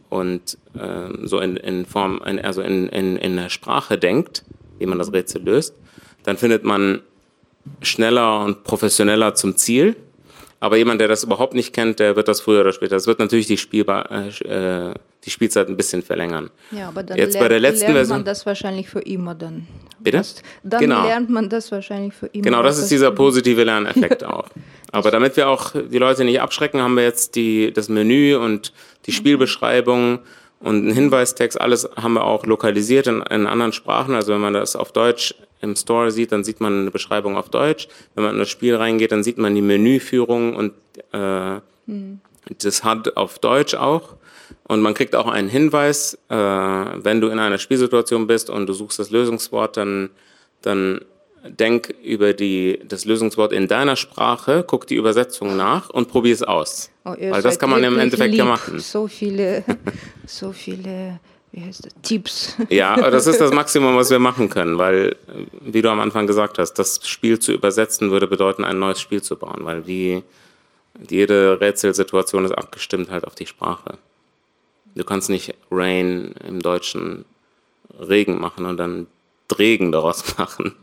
und 0.08 0.58
ähm, 0.78 1.26
so 1.26 1.40
in, 1.40 1.56
in 1.56 1.86
Form, 1.86 2.22
in, 2.24 2.38
also 2.38 2.62
in, 2.62 2.88
in, 2.88 3.16
in 3.16 3.36
der 3.36 3.48
Sprache 3.48 3.98
denkt, 3.98 4.44
wie 4.78 4.86
man 4.86 4.98
das 4.98 5.12
Rätsel 5.12 5.42
löst, 5.42 5.74
dann 6.22 6.36
findet 6.36 6.64
man 6.64 7.00
schneller 7.82 8.44
und 8.44 8.64
professioneller 8.64 9.34
zum 9.34 9.56
Ziel. 9.56 9.96
Aber 10.60 10.78
jemand, 10.78 11.00
der 11.00 11.08
das 11.08 11.24
überhaupt 11.24 11.52
nicht 11.52 11.74
kennt, 11.74 12.00
der 12.00 12.16
wird 12.16 12.26
das 12.26 12.40
früher 12.40 12.62
oder 12.62 12.72
später. 12.72 12.96
Das 12.96 13.06
wird 13.06 13.18
natürlich 13.18 13.46
die, 13.46 13.58
Spielbar 13.58 14.10
äh, 14.10 14.94
die 15.24 15.30
Spielzeit 15.30 15.68
ein 15.68 15.76
bisschen 15.76 16.02
verlängern. 16.02 16.50
Ja, 16.70 16.88
aber 16.88 17.02
dann 17.02 17.18
Jetzt 17.18 17.34
lernt, 17.34 17.44
bei 17.44 17.48
der 17.48 17.60
letzten 17.60 17.92
lernt 17.92 18.08
man 18.08 18.24
das 18.24 18.46
wahrscheinlich 18.46 18.88
für 18.88 19.00
immer 19.00 19.34
dann. 19.34 19.66
Bitte? 20.00 20.22
Dann 20.62 20.80
genau. 20.80 21.04
lernt 21.04 21.28
man 21.28 21.50
das 21.50 21.70
wahrscheinlich 21.70 22.14
für 22.14 22.26
immer. 22.28 22.44
Genau, 22.44 22.62
das 22.62 22.78
ist 22.78 22.90
dieser 22.90 23.10
positive 23.10 23.62
Lerneffekt 23.62 24.24
auch. 24.24 24.48
Aber 24.92 25.10
damit 25.10 25.36
wir 25.36 25.48
auch 25.48 25.72
die 25.74 25.98
Leute 25.98 26.24
nicht 26.24 26.40
abschrecken, 26.40 26.80
haben 26.80 26.94
wir 26.94 27.04
jetzt 27.04 27.34
die, 27.34 27.72
das 27.72 27.88
Menü 27.88 28.36
und 28.36 28.72
die 29.06 29.10
mhm. 29.10 29.16
Spielbeschreibung 29.16 30.20
und 30.60 30.76
einen 30.76 30.92
Hinweistext, 30.92 31.60
alles 31.60 31.88
haben 31.96 32.14
wir 32.14 32.24
auch 32.24 32.46
lokalisiert 32.46 33.06
in, 33.06 33.20
in 33.22 33.46
anderen 33.46 33.72
Sprachen. 33.72 34.14
Also 34.14 34.32
wenn 34.32 34.40
man 34.40 34.54
das 34.54 34.76
auf 34.76 34.92
Deutsch 34.92 35.34
im 35.64 35.74
Store 35.76 36.10
sieht, 36.10 36.30
dann 36.30 36.44
sieht 36.44 36.60
man 36.60 36.82
eine 36.82 36.90
Beschreibung 36.90 37.36
auf 37.36 37.48
Deutsch. 37.48 37.88
Wenn 38.14 38.24
man 38.24 38.34
in 38.34 38.38
das 38.38 38.50
Spiel 38.50 38.76
reingeht, 38.76 39.10
dann 39.10 39.24
sieht 39.24 39.38
man 39.38 39.54
die 39.54 39.62
Menüführung 39.62 40.54
und 40.54 40.72
äh, 41.12 41.56
mhm. 41.86 42.20
das 42.58 42.84
hat 42.84 43.16
auf 43.16 43.38
Deutsch 43.38 43.74
auch. 43.74 44.16
Und 44.66 44.80
man 44.80 44.94
kriegt 44.94 45.14
auch 45.16 45.26
einen 45.26 45.48
Hinweis, 45.48 46.18
äh, 46.28 46.34
wenn 46.36 47.20
du 47.20 47.28
in 47.28 47.38
einer 47.38 47.58
Spielsituation 47.58 48.26
bist 48.26 48.50
und 48.50 48.66
du 48.66 48.72
suchst 48.72 48.98
das 48.98 49.10
Lösungswort, 49.10 49.76
dann, 49.76 50.10
dann 50.62 51.00
denk 51.46 51.94
über 52.02 52.32
die, 52.32 52.80
das 52.88 53.04
Lösungswort 53.04 53.52
in 53.52 53.68
deiner 53.68 53.96
Sprache, 53.96 54.64
guck 54.66 54.86
die 54.86 54.94
Übersetzung 54.94 55.56
nach 55.56 55.90
und 55.90 56.08
probier 56.08 56.32
es 56.32 56.42
aus. 56.42 56.90
Oh, 57.04 57.10
Weil 57.10 57.42
das 57.42 57.58
kann 57.58 57.70
man 57.70 57.84
im 57.84 57.98
Endeffekt 57.98 58.34
ja 58.34 58.44
machen. 58.44 58.78
So 58.78 59.06
viele, 59.08 59.64
so 60.26 60.52
viele 60.52 61.20
wie 61.54 61.64
heißt 61.64 61.86
das, 61.86 61.94
Tipps. 62.02 62.56
Ja, 62.68 63.10
das 63.10 63.28
ist 63.28 63.40
das 63.40 63.52
Maximum, 63.52 63.96
was 63.96 64.10
wir 64.10 64.18
machen 64.18 64.50
können, 64.50 64.76
weil, 64.76 65.16
wie 65.60 65.82
du 65.82 65.90
am 65.90 66.00
Anfang 66.00 66.26
gesagt 66.26 66.58
hast, 66.58 66.74
das 66.74 67.06
Spiel 67.08 67.38
zu 67.38 67.52
übersetzen 67.52 68.10
würde 68.10 68.26
bedeuten, 68.26 68.64
ein 68.64 68.80
neues 68.80 69.00
Spiel 69.00 69.22
zu 69.22 69.36
bauen, 69.36 69.60
weil 69.60 69.82
die, 69.82 70.24
jede 71.08 71.60
Rätselsituation 71.60 72.44
ist 72.44 72.52
abgestimmt 72.52 73.10
halt 73.10 73.24
auf 73.24 73.36
die 73.36 73.46
Sprache. 73.46 73.98
Du 74.96 75.04
kannst 75.04 75.30
nicht 75.30 75.54
Rain 75.70 76.34
im 76.46 76.60
Deutschen 76.60 77.24
Regen 78.00 78.40
machen 78.40 78.66
und 78.66 78.76
dann 78.76 79.06
Regen 79.56 79.92
daraus 79.92 80.36
machen. 80.38 80.74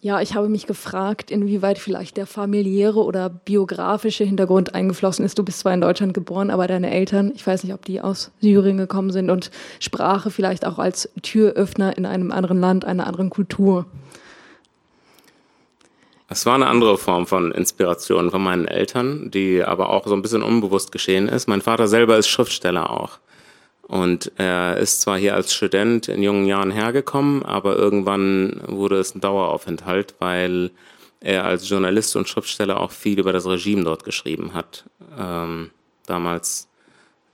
Ja, 0.00 0.20
ich 0.20 0.34
habe 0.34 0.48
mich 0.48 0.66
gefragt, 0.66 1.30
inwieweit 1.30 1.78
vielleicht 1.78 2.16
der 2.16 2.26
familiäre 2.26 3.02
oder 3.02 3.28
biografische 3.28 4.24
Hintergrund 4.24 4.74
eingeflossen 4.74 5.24
ist. 5.24 5.38
Du 5.38 5.44
bist 5.44 5.60
zwar 5.60 5.74
in 5.74 5.80
Deutschland 5.80 6.14
geboren, 6.14 6.50
aber 6.50 6.66
deine 6.66 6.90
Eltern, 6.90 7.32
ich 7.34 7.46
weiß 7.46 7.64
nicht, 7.64 7.74
ob 7.74 7.84
die 7.84 8.00
aus 8.00 8.30
Syrien 8.40 8.76
gekommen 8.76 9.10
sind 9.10 9.30
und 9.30 9.50
Sprache 9.80 10.30
vielleicht 10.30 10.66
auch 10.66 10.78
als 10.78 11.10
Türöffner 11.22 11.96
in 11.96 12.06
einem 12.06 12.32
anderen 12.32 12.60
Land, 12.60 12.84
einer 12.84 13.06
anderen 13.06 13.30
Kultur. 13.30 13.86
Es 16.30 16.44
war 16.44 16.54
eine 16.54 16.66
andere 16.66 16.98
Form 16.98 17.26
von 17.26 17.52
Inspiration 17.52 18.30
von 18.30 18.42
meinen 18.42 18.68
Eltern, 18.68 19.30
die 19.30 19.64
aber 19.64 19.88
auch 19.88 20.06
so 20.06 20.14
ein 20.14 20.20
bisschen 20.20 20.42
unbewusst 20.42 20.92
geschehen 20.92 21.26
ist. 21.26 21.48
Mein 21.48 21.62
Vater 21.62 21.88
selber 21.88 22.18
ist 22.18 22.28
Schriftsteller 22.28 22.90
auch. 22.90 23.18
Und 23.88 24.32
er 24.36 24.76
ist 24.76 25.00
zwar 25.00 25.18
hier 25.18 25.34
als 25.34 25.52
Student 25.52 26.08
in 26.08 26.22
jungen 26.22 26.46
Jahren 26.46 26.70
hergekommen, 26.70 27.42
aber 27.42 27.76
irgendwann 27.76 28.60
wurde 28.66 28.98
es 28.98 29.14
ein 29.14 29.22
Daueraufenthalt, 29.22 30.14
weil 30.18 30.70
er 31.20 31.44
als 31.44 31.68
Journalist 31.68 32.14
und 32.14 32.28
Schriftsteller 32.28 32.80
auch 32.80 32.92
viel 32.92 33.18
über 33.18 33.32
das 33.32 33.46
Regime 33.46 33.84
dort 33.84 34.04
geschrieben 34.04 34.52
hat. 34.52 34.84
Ähm, 35.18 35.70
damals 36.04 36.68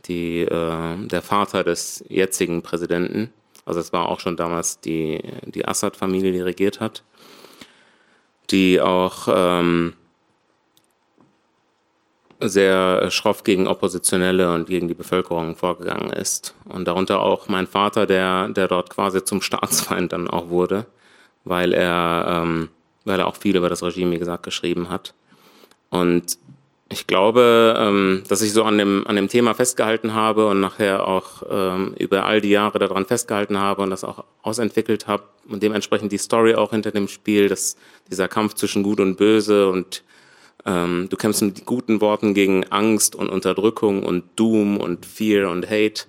die, 0.06 0.42
äh, 0.42 0.96
der 1.06 1.22
Vater 1.22 1.64
des 1.64 2.04
jetzigen 2.08 2.62
Präsidenten, 2.62 3.32
also 3.66 3.80
es 3.80 3.92
war 3.92 4.08
auch 4.08 4.20
schon 4.20 4.36
damals 4.36 4.78
die, 4.78 5.20
die 5.46 5.66
Assad-Familie, 5.66 6.30
die 6.30 6.40
regiert 6.40 6.78
hat, 6.78 7.02
die 8.50 8.80
auch 8.80 9.26
ähm, 9.28 9.94
sehr 12.40 13.10
schroff 13.10 13.44
gegen 13.44 13.66
Oppositionelle 13.66 14.52
und 14.52 14.66
gegen 14.66 14.88
die 14.88 14.94
Bevölkerung 14.94 15.56
vorgegangen 15.56 16.10
ist. 16.10 16.54
Und 16.64 16.86
darunter 16.88 17.20
auch 17.20 17.48
mein 17.48 17.66
Vater, 17.66 18.06
der, 18.06 18.48
der 18.48 18.68
dort 18.68 18.90
quasi 18.90 19.24
zum 19.24 19.42
Staatsfeind 19.42 20.12
dann 20.12 20.28
auch 20.28 20.48
wurde, 20.48 20.86
weil 21.44 21.72
er, 21.72 22.42
ähm, 22.42 22.68
weil 23.04 23.20
er 23.20 23.26
auch 23.26 23.36
viel 23.36 23.56
über 23.56 23.68
das 23.68 23.82
Regime, 23.82 24.12
wie 24.12 24.18
gesagt, 24.18 24.42
geschrieben 24.42 24.88
hat. 24.90 25.14
Und 25.90 26.38
ich 26.90 27.06
glaube, 27.06 27.74
ähm, 27.78 28.22
dass 28.28 28.42
ich 28.42 28.52
so 28.52 28.62
an 28.64 28.78
dem, 28.78 29.06
an 29.06 29.16
dem 29.16 29.28
Thema 29.28 29.54
festgehalten 29.54 30.14
habe 30.14 30.46
und 30.46 30.60
nachher 30.60 31.08
auch 31.08 31.42
ähm, 31.50 31.94
über 31.98 32.26
all 32.26 32.40
die 32.40 32.50
Jahre 32.50 32.78
daran 32.78 33.06
festgehalten 33.06 33.58
habe 33.58 33.82
und 33.82 33.90
das 33.90 34.04
auch 34.04 34.24
ausentwickelt 34.42 35.06
habe 35.06 35.24
und 35.48 35.62
dementsprechend 35.62 36.12
die 36.12 36.18
Story 36.18 36.54
auch 36.54 36.70
hinter 36.70 36.90
dem 36.90 37.08
Spiel, 37.08 37.48
dass 37.48 37.76
dieser 38.10 38.28
Kampf 38.28 38.54
zwischen 38.54 38.82
Gut 38.82 39.00
und 39.00 39.16
Böse 39.16 39.68
und 39.68 40.04
ähm, 40.66 41.08
du 41.10 41.16
kämpfst 41.16 41.42
mit 41.42 41.66
guten 41.66 42.00
Worten 42.00 42.34
gegen 42.34 42.64
Angst 42.70 43.14
und 43.14 43.28
Unterdrückung 43.28 44.02
und 44.02 44.24
Doom 44.36 44.78
und 44.78 45.04
Fear 45.04 45.50
und 45.50 45.68
Hate. 45.68 46.04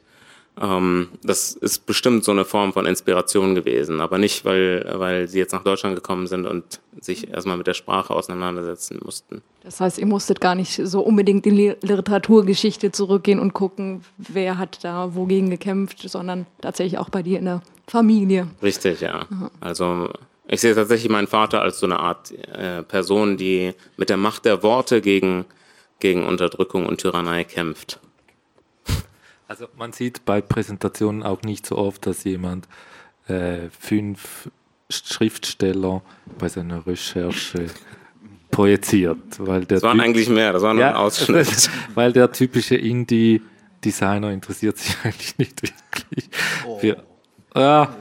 Ähm, 0.61 1.09
das 1.21 1.53
ist 1.53 1.85
bestimmt 1.85 2.23
so 2.23 2.31
eine 2.31 2.45
Form 2.45 2.71
von 2.71 2.85
Inspiration 2.85 3.55
gewesen, 3.55 3.99
aber 3.99 4.17
nicht, 4.17 4.45
weil, 4.45 4.85
weil 4.95 5.27
sie 5.27 5.39
jetzt 5.39 5.51
nach 5.51 5.63
Deutschland 5.63 5.95
gekommen 5.95 6.27
sind 6.27 6.45
und 6.45 6.79
sich 7.01 7.29
erstmal 7.29 7.57
mit 7.57 7.67
der 7.67 7.73
Sprache 7.73 8.13
auseinandersetzen 8.13 8.99
mussten. 9.03 9.41
Das 9.63 9.81
heißt, 9.81 9.97
ihr 9.97 10.05
musstet 10.05 10.39
gar 10.39 10.55
nicht 10.55 10.79
so 10.81 11.01
unbedingt 11.01 11.45
in 11.45 11.57
die 11.57 11.75
Literaturgeschichte 11.81 12.93
zurückgehen 12.93 13.39
und 13.39 13.53
gucken, 13.53 14.03
wer 14.17 14.57
hat 14.57 14.83
da 14.83 15.13
wogegen 15.15 15.49
gekämpft, 15.49 16.07
sondern 16.07 16.45
tatsächlich 16.61 16.99
auch 16.99 17.09
bei 17.09 17.21
dir 17.21 17.39
in 17.39 17.45
der 17.45 17.61
Familie. 17.87 18.47
Richtig, 18.63 19.01
ja. 19.01 19.25
Also 19.59 20.09
ich 20.47 20.61
sehe 20.61 20.75
tatsächlich 20.75 21.11
meinen 21.11 21.27
Vater 21.27 21.61
als 21.61 21.79
so 21.79 21.85
eine 21.85 21.99
Art 21.99 22.31
äh, 22.31 22.83
Person, 22.83 23.37
die 23.37 23.73
mit 23.97 24.09
der 24.09 24.17
Macht 24.17 24.45
der 24.45 24.61
Worte 24.63 25.01
gegen, 25.01 25.45
gegen 25.99 26.25
Unterdrückung 26.25 26.85
und 26.85 27.01
Tyrannei 27.01 27.43
kämpft. 27.43 27.99
Also 29.47 29.67
man 29.77 29.93
sieht 29.93 30.25
bei 30.25 30.41
Präsentationen 30.41 31.21
auch 31.21 31.43
nicht 31.43 31.67
so 31.67 31.77
oft, 31.77 32.07
dass 32.07 32.23
jemand 32.23 32.67
äh, 33.27 33.69
fünf 33.79 34.49
Schriftsteller 34.89 36.01
bei 36.39 36.49
seiner 36.49 36.87
Recherche 36.87 37.67
projiziert. 38.49 39.19
Weil 39.37 39.65
der 39.65 39.77
das 39.77 39.83
waren 39.83 39.99
eigentlich 39.99 40.29
mehr, 40.29 40.51
das 40.51 40.63
war 40.63 40.73
nur 40.73 40.81
ja, 40.81 40.89
ein 40.89 40.95
Ausschnitt. 40.95 41.69
weil 41.93 42.11
der 42.11 42.31
typische 42.31 42.75
Indie-Designer 42.75 44.31
interessiert 44.31 44.79
sich 44.79 44.95
eigentlich 45.03 45.37
nicht 45.37 45.61
wirklich. 45.61 46.29
Oh. 46.65 46.79
Für, 46.79 47.03
ja, 47.55 47.95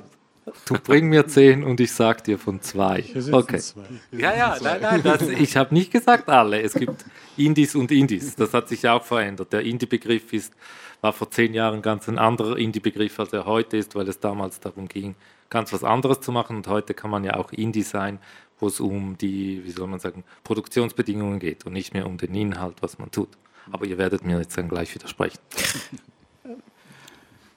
Du 0.66 0.74
bring 0.78 1.08
mir 1.08 1.26
zehn 1.26 1.62
und 1.62 1.80
ich 1.80 1.92
sag 1.92 2.24
dir 2.24 2.38
von 2.38 2.60
zwei. 2.62 3.04
Okay. 3.30 3.58
zwei. 3.58 3.82
Ja, 4.12 4.34
ja, 4.34 4.56
nein, 4.62 4.80
nein, 4.80 5.02
das, 5.02 5.22
ich 5.28 5.56
habe 5.56 5.74
nicht 5.74 5.90
gesagt 5.90 6.28
alle. 6.28 6.62
Es 6.62 6.74
gibt 6.74 7.04
Indies 7.36 7.74
und 7.74 7.90
Indies. 7.90 8.34
Das 8.34 8.54
hat 8.54 8.68
sich 8.68 8.88
auch 8.88 9.04
verändert. 9.04 9.52
Der 9.52 9.60
Indie-Begriff 9.60 10.32
ist, 10.32 10.54
war 11.00 11.12
vor 11.12 11.30
zehn 11.30 11.52
Jahren 11.52 11.82
ganz 11.82 12.08
ein 12.08 12.18
anderer 12.18 12.56
Indie-Begriff, 12.56 13.18
als 13.20 13.32
er 13.32 13.44
heute 13.44 13.76
ist, 13.76 13.94
weil 13.94 14.08
es 14.08 14.20
damals 14.20 14.60
darum 14.60 14.88
ging, 14.88 15.14
ganz 15.50 15.72
was 15.72 15.84
anderes 15.84 16.20
zu 16.20 16.32
machen. 16.32 16.56
Und 16.56 16.66
heute 16.66 16.94
kann 16.94 17.10
man 17.10 17.24
ja 17.24 17.34
auch 17.34 17.52
Indie 17.52 17.82
sein, 17.82 18.18
wo 18.58 18.68
es 18.68 18.80
um 18.80 19.18
die, 19.18 19.62
wie 19.64 19.70
soll 19.70 19.86
man 19.86 20.00
sagen, 20.00 20.24
Produktionsbedingungen 20.44 21.40
geht 21.40 21.66
und 21.66 21.74
nicht 21.74 21.92
mehr 21.92 22.06
um 22.06 22.16
den 22.16 22.34
Inhalt, 22.34 22.76
was 22.80 22.98
man 22.98 23.10
tut. 23.10 23.28
Aber 23.70 23.86
ihr 23.86 23.98
werdet 23.98 24.24
mir 24.24 24.38
jetzt 24.38 24.56
dann 24.56 24.68
gleich 24.68 24.94
widersprechen. 24.94 25.38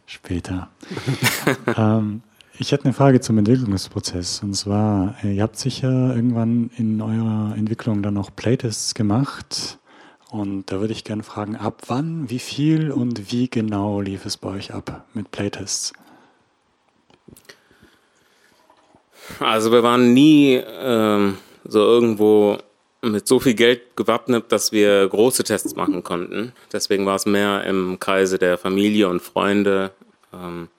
Später. 0.06 0.70
ähm, 1.78 2.24
ich 2.60 2.72
hätte 2.72 2.86
eine 2.86 2.94
Frage 2.94 3.22
zum 3.22 3.38
Entwicklungsprozess. 3.38 4.42
Und 4.44 4.54
zwar, 4.56 5.16
äh, 5.24 5.36
ihr 5.36 5.44
habt 5.44 5.58
sicher 5.58 6.16
irgendwann 6.16 6.72
in 6.78 7.02
eurer 7.02 7.56
Entwicklung 7.56 8.02
dann 8.02 8.16
noch 8.16 8.36
Playtests 8.36 8.96
gemacht. 8.96 9.78
Und 10.30 10.72
da 10.72 10.80
würde 10.80 10.94
ich 10.94 11.04
gerne 11.04 11.24
fragen, 11.24 11.56
ab 11.56 11.84
wann, 11.88 12.30
wie 12.30 12.40
viel 12.40 12.92
und 12.92 13.32
wie 13.32 13.50
genau 13.50 14.02
lief 14.02 14.26
es 14.26 14.38
bei 14.38 14.50
euch 14.50 14.74
ab 14.74 15.06
mit 15.14 15.32
Playtests? 15.32 15.94
Also 19.40 19.72
wir 19.72 19.84
waren 19.84 20.14
nie 20.14 20.56
ähm, 20.56 21.38
so 21.64 21.80
irgendwo 21.80 22.58
mit 23.02 23.28
so 23.28 23.40
viel 23.40 23.54
Geld 23.54 23.96
gewappnet, 23.96 24.52
dass 24.52 24.72
wir 24.72 25.08
große 25.08 25.44
Tests 25.44 25.76
machen 25.76 26.04
konnten. 26.04 26.54
Deswegen 26.74 27.06
war 27.06 27.16
es 27.16 27.26
mehr 27.26 27.64
im 27.66 28.00
Kreise 28.00 28.38
der 28.38 28.58
Familie 28.58 29.08
und 29.08 29.22
Freunde. 29.22 29.92
Ähm, 30.34 30.70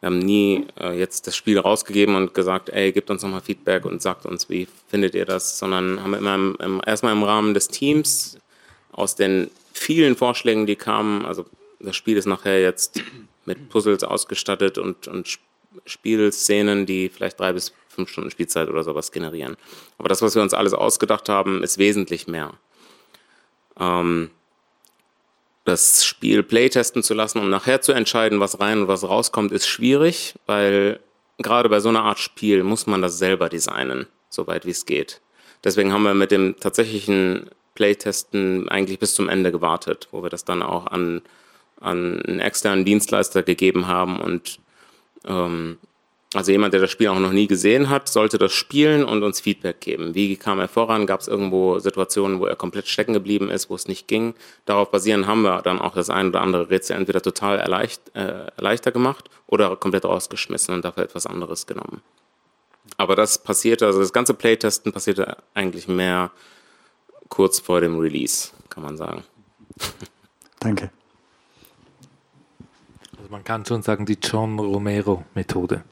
wir 0.00 0.06
haben 0.06 0.18
nie 0.18 0.66
äh, 0.80 0.98
jetzt 0.98 1.26
das 1.26 1.36
Spiel 1.36 1.58
rausgegeben 1.58 2.14
und 2.14 2.34
gesagt, 2.34 2.68
ey, 2.70 2.92
gebt 2.92 3.10
uns 3.10 3.22
nochmal 3.22 3.40
Feedback 3.40 3.84
und 3.84 4.00
sagt 4.00 4.26
uns, 4.26 4.48
wie 4.48 4.68
findet 4.88 5.14
ihr 5.14 5.24
das, 5.24 5.58
sondern 5.58 6.02
haben 6.02 6.14
immer 6.14 6.34
im, 6.34 6.56
im, 6.60 6.80
erstmal 6.86 7.12
im 7.12 7.22
Rahmen 7.22 7.54
des 7.54 7.68
Teams 7.68 8.38
aus 8.92 9.14
den 9.14 9.50
vielen 9.72 10.16
Vorschlägen, 10.16 10.66
die 10.66 10.76
kamen, 10.76 11.24
also 11.24 11.46
das 11.80 11.96
Spiel 11.96 12.16
ist 12.16 12.26
nachher 12.26 12.60
jetzt 12.60 13.02
mit 13.44 13.68
Puzzles 13.68 14.04
ausgestattet 14.04 14.78
und, 14.78 15.08
und 15.08 15.26
Sp- 15.26 15.46
Spielszenen, 15.84 16.86
die 16.86 17.08
vielleicht 17.08 17.38
drei 17.38 17.52
bis 17.52 17.72
fünf 17.88 18.08
Stunden 18.08 18.30
Spielzeit 18.30 18.68
oder 18.68 18.82
sowas 18.82 19.12
generieren. 19.12 19.56
Aber 19.98 20.08
das, 20.08 20.22
was 20.22 20.34
wir 20.34 20.42
uns 20.42 20.54
alles 20.54 20.72
ausgedacht 20.72 21.28
haben, 21.28 21.62
ist 21.62 21.78
wesentlich 21.78 22.26
mehr. 22.26 22.54
Ähm, 23.78 24.30
das 25.68 26.04
Spiel 26.04 26.42
playtesten 26.42 27.02
zu 27.02 27.14
lassen, 27.14 27.38
um 27.38 27.50
nachher 27.50 27.80
zu 27.80 27.92
entscheiden, 27.92 28.40
was 28.40 28.58
rein 28.60 28.82
und 28.82 28.88
was 28.88 29.04
rauskommt, 29.04 29.52
ist 29.52 29.68
schwierig, 29.68 30.34
weil 30.46 31.00
gerade 31.38 31.68
bei 31.68 31.80
so 31.80 31.88
einer 31.88 32.02
Art 32.02 32.18
Spiel 32.18 32.64
muss 32.64 32.86
man 32.86 33.02
das 33.02 33.18
selber 33.18 33.48
designen, 33.48 34.06
soweit 34.28 34.66
wie 34.66 34.70
es 34.70 34.86
geht. 34.86 35.20
Deswegen 35.64 35.92
haben 35.92 36.02
wir 36.02 36.14
mit 36.14 36.30
dem 36.30 36.56
tatsächlichen 36.58 37.50
Playtesten 37.74 38.68
eigentlich 38.68 38.98
bis 38.98 39.14
zum 39.14 39.28
Ende 39.28 39.52
gewartet, 39.52 40.08
wo 40.10 40.22
wir 40.22 40.30
das 40.30 40.44
dann 40.44 40.62
auch 40.62 40.86
an, 40.86 41.22
an 41.80 42.20
einen 42.22 42.40
externen 42.40 42.84
Dienstleister 42.84 43.42
gegeben 43.42 43.86
haben 43.86 44.20
und 44.20 44.58
ähm, 45.26 45.78
also 46.34 46.52
jemand, 46.52 46.74
der 46.74 46.82
das 46.82 46.90
Spiel 46.90 47.08
auch 47.08 47.18
noch 47.18 47.32
nie 47.32 47.46
gesehen 47.46 47.88
hat, 47.88 48.08
sollte 48.08 48.36
das 48.36 48.52
spielen 48.52 49.02
und 49.02 49.22
uns 49.22 49.40
Feedback 49.40 49.80
geben. 49.80 50.14
Wie 50.14 50.36
kam 50.36 50.60
er 50.60 50.68
voran? 50.68 51.06
Gab 51.06 51.20
es 51.20 51.28
irgendwo 51.28 51.78
Situationen, 51.78 52.38
wo 52.38 52.44
er 52.44 52.54
komplett 52.54 52.86
stecken 52.86 53.14
geblieben 53.14 53.50
ist, 53.50 53.70
wo 53.70 53.74
es 53.74 53.88
nicht 53.88 54.08
ging? 54.08 54.34
Darauf 54.66 54.90
basierend 54.90 55.26
haben 55.26 55.40
wir 55.40 55.62
dann 55.62 55.80
auch 55.80 55.94
das 55.94 56.10
ein 56.10 56.28
oder 56.28 56.42
andere 56.42 56.68
Rätsel 56.68 56.96
entweder 56.96 57.22
total 57.22 57.58
erleicht, 57.58 58.14
äh, 58.14 58.46
leichter 58.58 58.92
gemacht 58.92 59.30
oder 59.46 59.74
komplett 59.76 60.04
rausgeschmissen 60.04 60.74
und 60.74 60.84
dafür 60.84 61.04
etwas 61.04 61.24
anderes 61.24 61.66
genommen. 61.66 62.02
Aber 62.98 63.16
das 63.16 63.42
passierte, 63.42 63.86
also 63.86 64.00
das 64.00 64.12
ganze 64.12 64.34
Playtesten 64.34 64.92
passierte 64.92 65.38
eigentlich 65.54 65.88
mehr 65.88 66.30
kurz 67.30 67.58
vor 67.58 67.80
dem 67.80 67.98
Release, 67.98 68.50
kann 68.68 68.82
man 68.82 68.98
sagen. 68.98 69.24
Danke. 70.60 70.90
Also 73.16 73.30
man 73.30 73.44
kann 73.44 73.64
schon 73.64 73.82
sagen, 73.82 74.04
die 74.04 74.18
John 74.20 74.58
Romero-Methode. 74.58 75.84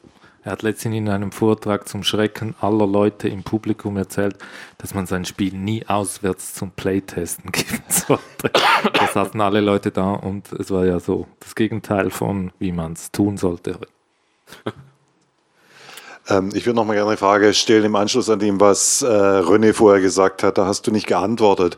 Er 0.47 0.53
hat 0.53 0.63
letztens 0.63 0.95
in 0.95 1.09
einem 1.09 1.33
Vortrag 1.33 1.89
zum 1.89 2.05
Schrecken 2.05 2.55
aller 2.61 2.87
Leute 2.87 3.29
im 3.29 3.43
Publikum 3.43 3.97
erzählt, 3.97 4.39
dass 4.79 4.95
man 4.95 5.05
sein 5.07 5.25
Spiel 5.25 5.53
nie 5.53 5.85
auswärts 5.89 6.55
zum 6.55 6.71
Playtesten 6.71 7.51
geben 7.53 7.83
sollte. 7.89 8.53
Da 8.93 9.09
saßen 9.09 9.41
alle 9.41 9.61
Leute 9.61 9.91
da 9.91 10.13
und 10.13 10.53
es 10.53 10.71
war 10.71 10.87
ja 10.87 11.01
so 11.01 11.27
das 11.41 11.57
Gegenteil 11.57 12.11
von, 12.11 12.53
wie 12.61 12.71
man 12.71 12.93
es 12.93 13.11
tun 13.11 13.39
sollte. 13.39 13.81
Ähm, 16.29 16.51
ich 16.55 16.67
würde 16.67 16.77
noch 16.77 16.85
mal 16.85 16.95
gerne 16.95 17.11
eine 17.11 17.17
Frage 17.17 17.55
stellen 17.55 17.85
im 17.85 17.97
Anschluss 17.97 18.29
an 18.29 18.39
dem, 18.39 18.61
was 18.61 19.03
äh, 19.03 19.07
René 19.07 19.73
vorher 19.73 20.01
gesagt 20.01 20.43
hat. 20.43 20.59
Da 20.59 20.67
hast 20.67 20.87
du 20.87 20.91
nicht 20.91 21.07
geantwortet. 21.07 21.77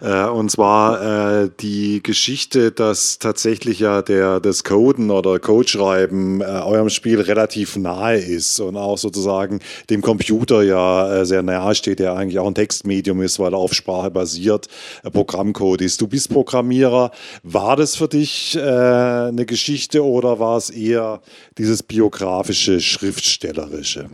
Äh, 0.00 0.24
und 0.24 0.50
zwar 0.50 1.44
äh, 1.44 1.50
die 1.60 2.02
Geschichte, 2.02 2.72
dass 2.72 3.18
tatsächlich 3.18 3.80
ja 3.80 4.02
der, 4.02 4.40
das 4.40 4.64
Coden 4.64 5.10
oder 5.10 5.38
Codeschreiben 5.38 6.40
äh, 6.40 6.44
eurem 6.44 6.90
Spiel 6.90 7.20
relativ 7.20 7.76
nahe 7.76 8.18
ist 8.18 8.60
und 8.60 8.76
auch 8.76 8.98
sozusagen 8.98 9.60
dem 9.90 10.02
Computer 10.02 10.62
ja 10.62 11.20
äh, 11.20 11.26
sehr 11.26 11.42
nahe 11.42 11.74
steht, 11.74 11.98
der 11.98 12.14
eigentlich 12.14 12.38
auch 12.38 12.46
ein 12.46 12.54
Textmedium 12.54 13.22
ist, 13.22 13.38
weil 13.38 13.54
er 13.54 13.58
auf 13.58 13.72
Sprache 13.72 14.10
basiert, 14.10 14.68
äh, 15.04 15.10
Programmcode 15.10 15.82
ist. 15.82 16.00
Du 16.00 16.06
bist 16.06 16.30
Programmierer. 16.30 17.10
War 17.42 17.76
das 17.76 17.96
für 17.96 18.08
dich 18.08 18.56
äh, 18.56 18.60
eine 18.60 19.46
Geschichte 19.46 20.04
oder 20.04 20.38
war 20.38 20.56
es 20.56 20.70
eher 20.70 21.20
dieses 21.58 21.82
biografische, 21.82 22.80
schriftstellerische? 22.80 24.10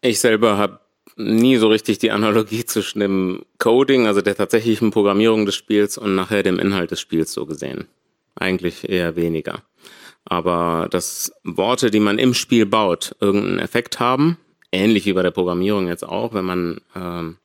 Ich 0.00 0.20
selber 0.20 0.56
habe 0.56 0.80
nie 1.16 1.56
so 1.56 1.68
richtig 1.68 1.98
die 1.98 2.12
Analogie 2.12 2.64
zwischen 2.64 3.00
dem 3.00 3.44
Coding, 3.58 4.06
also 4.06 4.20
der 4.20 4.36
tatsächlichen 4.36 4.90
Programmierung 4.90 5.44
des 5.44 5.56
Spiels 5.56 5.98
und 5.98 6.14
nachher 6.14 6.42
dem 6.42 6.58
Inhalt 6.58 6.92
des 6.92 7.00
Spiels 7.00 7.32
so 7.32 7.46
gesehen. 7.46 7.88
Eigentlich 8.36 8.88
eher 8.88 9.16
weniger. 9.16 9.64
Aber 10.24 10.88
dass 10.90 11.32
Worte, 11.42 11.90
die 11.90 12.00
man 12.00 12.18
im 12.18 12.34
Spiel 12.34 12.66
baut, 12.66 13.16
irgendeinen 13.20 13.58
Effekt 13.58 13.98
haben, 13.98 14.38
ähnlich 14.70 15.06
wie 15.06 15.12
bei 15.12 15.22
der 15.22 15.30
Programmierung 15.30 15.88
jetzt 15.88 16.06
auch, 16.06 16.34
wenn 16.34 16.44
man, 16.44 16.80
ähm, 16.94 17.38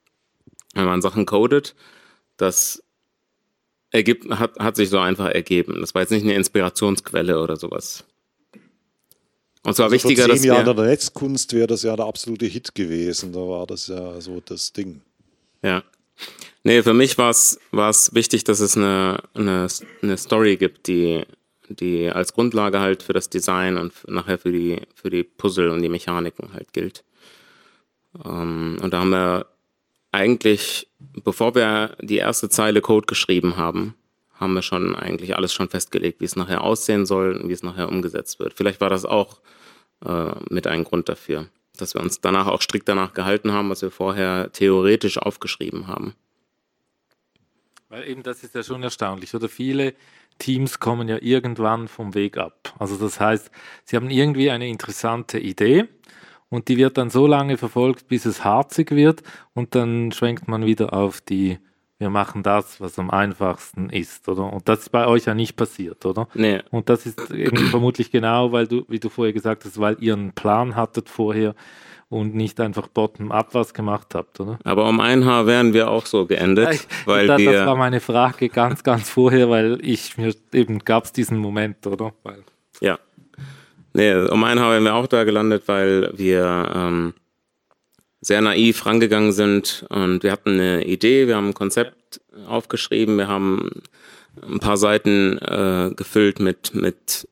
wenn 0.75 0.85
man 0.85 1.01
Sachen 1.01 1.25
codet, 1.25 1.75
das 2.37 2.83
ergibt, 3.93 4.29
hat, 4.29 4.59
hat 4.59 4.75
sich 4.75 4.89
so 4.89 4.99
einfach 4.99 5.29
ergeben. 5.29 5.79
Das 5.79 5.93
war 5.93 6.01
jetzt 6.01 6.11
nicht 6.11 6.23
eine 6.23 6.33
Inspirationsquelle 6.33 7.39
oder 7.39 7.55
sowas. 7.55 8.03
Und 9.65 9.75
zwar 9.75 9.85
Also 9.85 9.95
wichtiger, 9.95 10.25
vor 10.25 10.35
zehn 10.35 10.43
Jahren 10.43 10.75
der 10.75 10.85
Netzkunst 10.85 11.53
wäre 11.53 11.67
das 11.67 11.83
ja 11.83 11.95
der 11.95 12.05
absolute 12.05 12.47
Hit 12.47 12.75
gewesen. 12.75 13.31
Da 13.31 13.39
war 13.39 13.65
das 13.65 13.87
ja 13.87 14.19
so 14.19 14.41
das 14.43 14.73
Ding. 14.73 15.01
Ja. 15.61 15.83
Nee, 16.63 16.83
für 16.83 16.93
mich 16.93 17.17
war 17.17 17.29
es 17.29 17.59
wichtig, 18.13 18.43
dass 18.43 18.59
es 18.59 18.75
eine, 18.75 19.21
eine, 19.33 19.67
eine 20.01 20.17
Story 20.17 20.57
gibt, 20.57 20.87
die, 20.87 21.23
die 21.69 22.09
als 22.09 22.33
Grundlage 22.33 22.79
halt 22.79 23.03
für 23.03 23.13
das 23.13 23.29
Design 23.29 23.77
und 23.77 23.93
nachher 24.07 24.37
für 24.37 24.51
die, 24.51 24.81
für 24.95 25.09
die 25.09 25.23
Puzzle 25.23 25.69
und 25.69 25.81
die 25.81 25.89
Mechaniken 25.89 26.53
halt 26.53 26.73
gilt. 26.73 27.03
Ähm, 28.25 28.79
und 28.81 28.93
da 28.93 28.99
haben 28.99 29.09
wir 29.09 29.45
eigentlich, 30.13 30.87
bevor 31.23 31.55
wir 31.55 31.97
die 32.01 32.17
erste 32.17 32.47
Zeile 32.49 32.81
Code 32.81 33.07
geschrieben 33.07 33.57
haben, 33.57 33.95
haben 34.33 34.53
wir 34.53 34.61
schon 34.61 34.95
eigentlich 34.95 35.35
alles 35.35 35.53
schon 35.53 35.69
festgelegt, 35.69 36.21
wie 36.21 36.25
es 36.25 36.35
nachher 36.35 36.63
aussehen 36.63 37.05
soll 37.05 37.35
und 37.35 37.49
wie 37.49 37.53
es 37.53 37.63
nachher 37.63 37.89
umgesetzt 37.89 38.39
wird. 38.39 38.53
Vielleicht 38.53 38.81
war 38.81 38.89
das 38.89 39.05
auch 39.05 39.41
äh, 40.05 40.31
mit 40.49 40.67
ein 40.67 40.83
Grund 40.83 41.09
dafür, 41.09 41.47
dass 41.77 41.93
wir 41.93 42.01
uns 42.01 42.21
danach 42.21 42.47
auch 42.47 42.61
strikt 42.61 42.87
danach 42.87 43.13
gehalten 43.13 43.51
haben, 43.51 43.69
was 43.69 43.81
wir 43.81 43.91
vorher 43.91 44.51
theoretisch 44.51 45.17
aufgeschrieben 45.17 45.87
haben. 45.87 46.13
Weil 47.89 48.07
eben 48.07 48.23
das 48.23 48.43
ist 48.43 48.55
ja 48.55 48.63
schon 48.63 48.83
erstaunlich, 48.83 49.33
oder? 49.33 49.49
Viele 49.49 49.93
Teams 50.39 50.79
kommen 50.79 51.07
ja 51.07 51.17
irgendwann 51.21 51.87
vom 51.87 52.13
Weg 52.13 52.37
ab. 52.37 52.73
Also 52.79 52.97
das 52.97 53.19
heißt, 53.19 53.51
sie 53.85 53.95
haben 53.95 54.09
irgendwie 54.09 54.51
eine 54.51 54.67
interessante 54.67 55.39
Idee 55.39 55.87
und 56.53 56.67
die 56.67 56.77
wird 56.77 56.99
dann 56.99 57.09
so 57.09 57.25
lange 57.25 57.57
verfolgt, 57.57 58.07
bis 58.07 58.27
es 58.27 58.43
harzig 58.43 58.91
wird 58.91 59.23
und 59.55 59.73
dann 59.73 60.11
schwenkt 60.11 60.47
man 60.47 60.67
wieder 60.67 60.93
auf 60.93 61.19
die, 61.19 61.57
wir 61.97 62.11
machen 62.11 62.43
das, 62.43 62.79
was 62.79 62.99
am 62.99 63.09
einfachsten 63.09 63.89
ist, 63.89 64.29
oder? 64.29 64.53
Und 64.53 64.69
das 64.69 64.81
ist 64.81 64.89
bei 64.91 65.07
euch 65.07 65.25
ja 65.25 65.33
nicht 65.33 65.55
passiert, 65.55 66.05
oder? 66.05 66.27
Nee, 66.35 66.61
Und 66.69 66.89
das 66.89 67.07
ist 67.07 67.19
vermutlich 67.71 68.11
genau, 68.11 68.51
weil 68.51 68.67
du, 68.67 68.85
wie 68.87 68.99
du 68.99 69.09
vorher 69.09 69.33
gesagt 69.33 69.65
hast, 69.65 69.79
weil 69.79 69.97
ihr 69.99 70.13
einen 70.13 70.33
Plan 70.33 70.75
hattet 70.75 71.09
vorher 71.09 71.55
und 72.09 72.35
nicht 72.35 72.59
einfach 72.59 72.87
bottom-up 72.87 73.55
was 73.55 73.73
gemacht 73.73 74.13
habt, 74.13 74.39
oder? 74.39 74.59
aber 74.63 74.87
um 74.87 74.99
ein 74.99 75.25
Haar 75.25 75.47
wären 75.47 75.73
wir 75.73 75.89
auch 75.89 76.05
so 76.05 76.27
geendet, 76.27 76.87
weil 77.05 77.25
das, 77.25 77.43
das 77.43 77.55
war 77.65 77.65
wir, 77.65 77.75
meine 77.77 77.99
Frage 77.99 78.49
ganz, 78.49 78.83
ganz 78.83 79.09
vorher, 79.09 79.49
weil 79.49 79.79
ich 79.81 80.19
mir 80.19 80.35
eben 80.53 80.77
gab 80.85 81.05
es 81.05 81.13
diesen 81.13 81.39
Moment, 81.39 81.87
oder? 81.87 82.13
Weil, 82.21 82.43
ja. 82.79 82.99
Nee, 83.93 84.15
um 84.15 84.43
ein 84.43 84.59
Haar 84.59 84.71
wären 84.71 84.83
wir 84.83 84.95
auch 84.95 85.07
da 85.07 85.23
gelandet, 85.23 85.63
weil 85.67 86.11
wir 86.17 86.71
ähm, 86.75 87.13
sehr 88.21 88.41
naiv 88.41 88.85
rangegangen 88.85 89.31
sind 89.31 89.85
und 89.89 90.23
wir 90.23 90.31
hatten 90.31 90.51
eine 90.51 90.85
Idee, 90.85 91.27
wir 91.27 91.35
haben 91.35 91.49
ein 91.49 91.53
Konzept 91.53 92.21
aufgeschrieben, 92.47 93.17
wir 93.17 93.27
haben 93.27 93.83
ein 94.41 94.59
paar 94.59 94.77
Seiten 94.77 95.37
äh, 95.37 95.91
gefüllt 95.95 96.39
mit, 96.39 96.73
mit, 96.73 97.27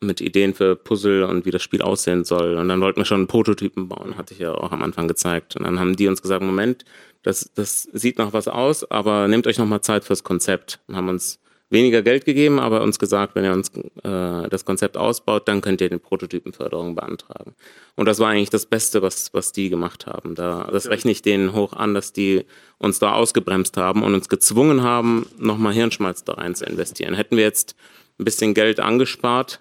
mit 0.00 0.20
Ideen 0.20 0.54
für 0.54 0.76
Puzzle 0.76 1.24
und 1.24 1.44
wie 1.44 1.50
das 1.50 1.62
Spiel 1.62 1.82
aussehen 1.82 2.24
soll. 2.24 2.56
Und 2.56 2.68
dann 2.68 2.80
wollten 2.80 3.00
wir 3.00 3.04
schon 3.04 3.26
Prototypen 3.26 3.88
bauen, 3.88 4.16
hatte 4.16 4.32
ich 4.32 4.40
ja 4.40 4.54
auch 4.54 4.72
am 4.72 4.82
Anfang 4.82 5.08
gezeigt. 5.08 5.56
Und 5.56 5.64
dann 5.64 5.78
haben 5.78 5.96
die 5.96 6.08
uns 6.08 6.22
gesagt, 6.22 6.42
Moment, 6.42 6.84
das, 7.22 7.50
das 7.54 7.82
sieht 7.92 8.18
nach 8.18 8.32
was 8.32 8.48
aus, 8.48 8.90
aber 8.90 9.28
nehmt 9.28 9.46
euch 9.46 9.58
nochmal 9.58 9.82
Zeit 9.82 10.04
fürs 10.04 10.24
Konzept. 10.24 10.80
Und 10.86 10.96
haben 10.96 11.08
uns 11.08 11.40
weniger 11.70 12.02
Geld 12.02 12.24
gegeben, 12.24 12.58
aber 12.58 12.82
uns 12.82 12.98
gesagt, 12.98 13.34
wenn 13.36 13.44
ihr 13.44 13.52
uns 13.52 13.70
äh, 14.02 14.48
das 14.48 14.64
Konzept 14.64 14.96
ausbaut, 14.96 15.46
dann 15.46 15.60
könnt 15.60 15.80
ihr 15.80 15.88
den 15.88 16.00
Prototypenförderung 16.00 16.96
beantragen. 16.96 17.54
Und 17.94 18.06
das 18.06 18.18
war 18.18 18.28
eigentlich 18.28 18.50
das 18.50 18.66
Beste, 18.66 19.02
was, 19.02 19.32
was 19.32 19.52
die 19.52 19.70
gemacht 19.70 20.06
haben. 20.06 20.34
Da, 20.34 20.68
das 20.70 20.88
rechne 20.88 21.12
ich 21.12 21.22
denen 21.22 21.52
hoch 21.52 21.72
an, 21.72 21.94
dass 21.94 22.12
die 22.12 22.44
uns 22.78 22.98
da 22.98 23.12
ausgebremst 23.12 23.76
haben 23.76 24.02
und 24.02 24.14
uns 24.14 24.28
gezwungen 24.28 24.82
haben, 24.82 25.26
nochmal 25.38 25.72
Hirnschmalz 25.72 26.24
da 26.24 26.34
rein 26.34 26.54
zu 26.56 26.64
investieren. 26.64 27.14
Hätten 27.14 27.36
wir 27.36 27.44
jetzt 27.44 27.76
ein 28.18 28.24
bisschen 28.24 28.52
Geld 28.52 28.80
angespart 28.80 29.60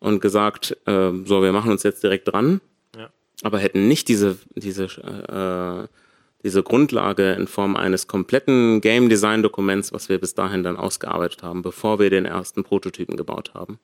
und 0.00 0.20
gesagt, 0.20 0.76
äh, 0.86 1.12
so, 1.24 1.42
wir 1.42 1.52
machen 1.52 1.70
uns 1.70 1.84
jetzt 1.84 2.02
direkt 2.02 2.28
dran, 2.28 2.60
ja. 2.98 3.10
aber 3.42 3.60
hätten 3.60 3.86
nicht 3.86 4.08
diese, 4.08 4.38
diese 4.56 4.84
äh, 4.84 5.86
diese 6.44 6.62
Grundlage 6.62 7.32
in 7.32 7.48
Form 7.48 7.74
eines 7.74 8.06
kompletten 8.06 8.80
Game 8.82 9.08
Design 9.08 9.42
Dokuments, 9.42 9.92
was 9.92 10.08
wir 10.08 10.20
bis 10.20 10.34
dahin 10.34 10.62
dann 10.62 10.76
ausgearbeitet 10.76 11.42
haben, 11.42 11.62
bevor 11.62 11.98
wir 11.98 12.10
den 12.10 12.26
ersten 12.26 12.62
Prototypen 12.62 13.16
gebaut 13.16 13.54
haben. 13.54 13.80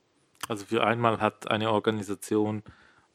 Also 0.47 0.65
für 0.65 0.83
einmal 0.83 1.19
hat 1.19 1.49
eine 1.49 1.71
Organisation 1.71 2.61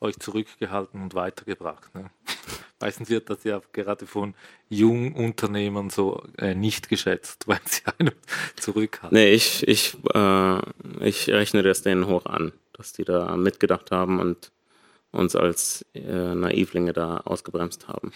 euch 0.00 0.18
zurückgehalten 0.18 1.00
und 1.00 1.14
weitergebracht. 1.14 1.94
Ne? 1.94 2.10
Meistens 2.80 3.08
wird 3.08 3.30
das 3.30 3.44
ja 3.44 3.60
gerade 3.72 4.06
von 4.06 4.34
jungen 4.68 5.14
Unternehmern 5.14 5.90
so 5.90 6.22
äh, 6.38 6.54
nicht 6.54 6.88
geschätzt, 6.88 7.44
weil 7.48 7.60
sie 7.64 7.82
einen 7.98 8.12
zurückhalten. 8.56 9.16
Nee, 9.16 9.32
ich, 9.32 9.66
ich, 9.66 9.96
äh, 10.12 10.60
ich 11.00 11.28
rechne 11.28 11.62
das 11.62 11.82
denen 11.82 12.06
hoch 12.06 12.26
an, 12.26 12.52
dass 12.72 12.92
die 12.92 13.04
da 13.04 13.36
mitgedacht 13.36 13.92
haben 13.92 14.20
und 14.20 14.50
uns 15.12 15.36
als 15.36 15.86
äh, 15.94 16.34
Naivlinge 16.34 16.92
da 16.92 17.18
ausgebremst 17.18 17.88
haben. 17.88 18.12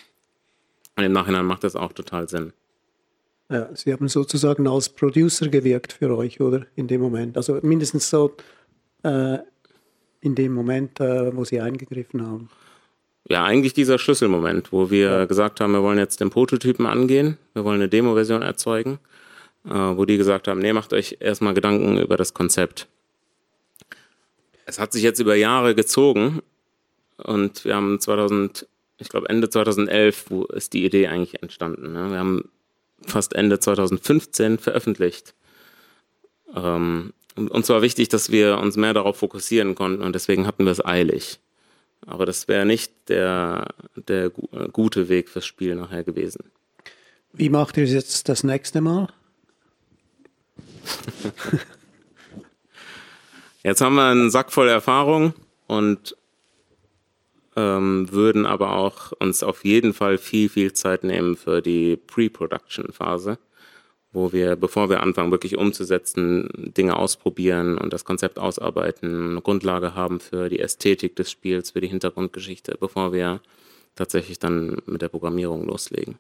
Und 0.97 1.05
im 1.05 1.13
Nachhinein 1.13 1.47
macht 1.47 1.65
das 1.65 1.77
auch 1.77 1.93
total 1.93 2.29
Sinn. 2.29 2.53
Ja, 3.51 3.69
Sie 3.75 3.93
haben 3.93 4.09
sozusagen 4.09 4.69
als 4.69 4.89
Producer 4.89 5.49
gewirkt 5.49 5.93
für 5.95 6.17
euch, 6.17 6.41
oder? 6.41 6.67
In 6.77 6.87
dem 6.87 7.01
Moment. 7.01 7.37
Also 7.37 7.59
mindestens 7.63 8.09
so 8.09 8.37
äh, 9.03 9.39
in 10.21 10.35
dem 10.35 10.53
Moment, 10.53 11.01
äh, 11.01 11.35
wo 11.35 11.45
Sie 11.45 11.61
eingegriffen 11.61 12.25
haben. 12.25 12.49
Ja, 13.29 13.45
eigentlich 13.45 13.75
dieser 13.75 13.99
Schlüsselmoment, 13.99 14.73
wo 14.73 14.91
wir 14.91 15.11
ja. 15.11 15.25
gesagt 15.25 15.61
haben, 15.61 15.73
wir 15.73 15.83
wollen 15.83 15.99
jetzt 15.99 16.21
den 16.21 16.31
Prototypen 16.31 16.87
angehen, 16.87 17.39
wir 17.55 17.65
wollen 17.65 17.81
eine 17.81 17.89
Demo-Version 17.89 18.43
erzeugen, 18.43 18.99
äh, 19.65 19.71
wo 19.71 20.05
die 20.05 20.17
gesagt 20.17 20.49
haben, 20.49 20.61
nee, 20.61 20.73
macht 20.73 20.93
euch 20.93 21.17
erstmal 21.21 21.55
Gedanken 21.55 21.99
über 21.99 22.17
das 22.17 22.35
Konzept. 22.35 22.89
Es 24.65 24.79
hat 24.79 24.93
sich 24.93 25.03
jetzt 25.03 25.21
über 25.21 25.35
Jahre 25.35 25.75
gezogen 25.75 26.43
und 27.17 27.65
wir 27.65 27.75
haben 27.75 27.99
2000 27.99 28.67
ich 29.01 29.09
glaube 29.09 29.29
Ende 29.29 29.51
2011 29.51 30.27
wo 30.29 30.45
ist 30.45 30.73
die 30.73 30.85
Idee 30.85 31.09
eigentlich 31.09 31.43
entstanden. 31.43 31.93
Ne? 31.93 32.11
Wir 32.11 32.19
haben 32.19 32.49
fast 33.07 33.35
Ende 33.35 33.59
2015 33.59 34.59
veröffentlicht. 34.59 35.35
Ähm, 36.55 37.13
uns 37.37 37.69
war 37.69 37.83
wichtig, 37.83 38.09
dass 38.09 38.31
wir 38.31 38.59
uns 38.59 38.77
mehr 38.77 38.95
darauf 38.95 39.19
fokussieren 39.19 39.75
konnten 39.75 40.03
und 40.03 40.15
deswegen 40.15 40.47
hatten 40.47 40.65
wir 40.65 40.73
es 40.73 40.85
eilig. 40.85 41.41
Aber 42.07 42.27
das 42.27 42.49
wäre 42.49 42.67
nicht 42.67 42.93
der, 43.09 43.69
der 43.95 44.31
gute 44.31 45.09
Weg 45.09 45.29
fürs 45.29 45.47
Spiel 45.47 45.75
nachher 45.75 46.03
gewesen. 46.03 46.51
Wie 47.33 47.49
macht 47.49 47.77
ihr 47.77 47.85
es 47.85 47.93
jetzt 47.93 48.29
das 48.29 48.43
nächste 48.43 48.81
Mal? 48.81 49.09
jetzt 53.63 53.81
haben 53.81 53.95
wir 53.95 54.11
einen 54.11 54.31
Sack 54.31 54.53
voll 54.53 54.69
Erfahrung 54.69 55.35
und 55.67 56.17
ähm, 57.57 58.11
würden 58.11 58.47
aber 58.47 58.77
auch 58.77 59.13
uns 59.19 59.43
auf 59.43 59.65
jeden 59.65 59.93
Fall 59.93 60.19
viel, 60.19 60.49
viel 60.49 60.73
Zeit 60.73 61.05
nehmen 61.05 61.37
für 61.37 61.61
die 61.61 61.97
Pre-Production-Phase, 61.97 63.39
wo 64.13 64.33
wir, 64.33 64.57
bevor 64.57 64.89
wir 64.89 65.03
anfangen, 65.03 65.31
wirklich 65.31 65.57
umzusetzen, 65.57 66.49
Dinge 66.77 66.97
ausprobieren 66.97 67.79
und 67.79 67.93
das 67.93 68.05
Konzept 68.05 68.39
ausarbeiten, 68.39 69.31
eine 69.31 69.41
Grundlage 69.41 69.95
haben 69.95 70.21
für 70.21 70.49
die 70.49 70.61
Ästhetik 70.61 71.17
des 71.17 71.31
Spiels, 71.31 71.73
für 71.73 71.81
die 71.81 71.89
Hintergrundgeschichte, 71.89 72.77
bevor 72.79 73.13
wir 73.13 73.41
tatsächlich 73.95 74.39
dann 74.39 74.79
mit 74.87 75.03
der 75.03 75.09
Programmierung 75.09 75.67
loslegen. 75.67 76.19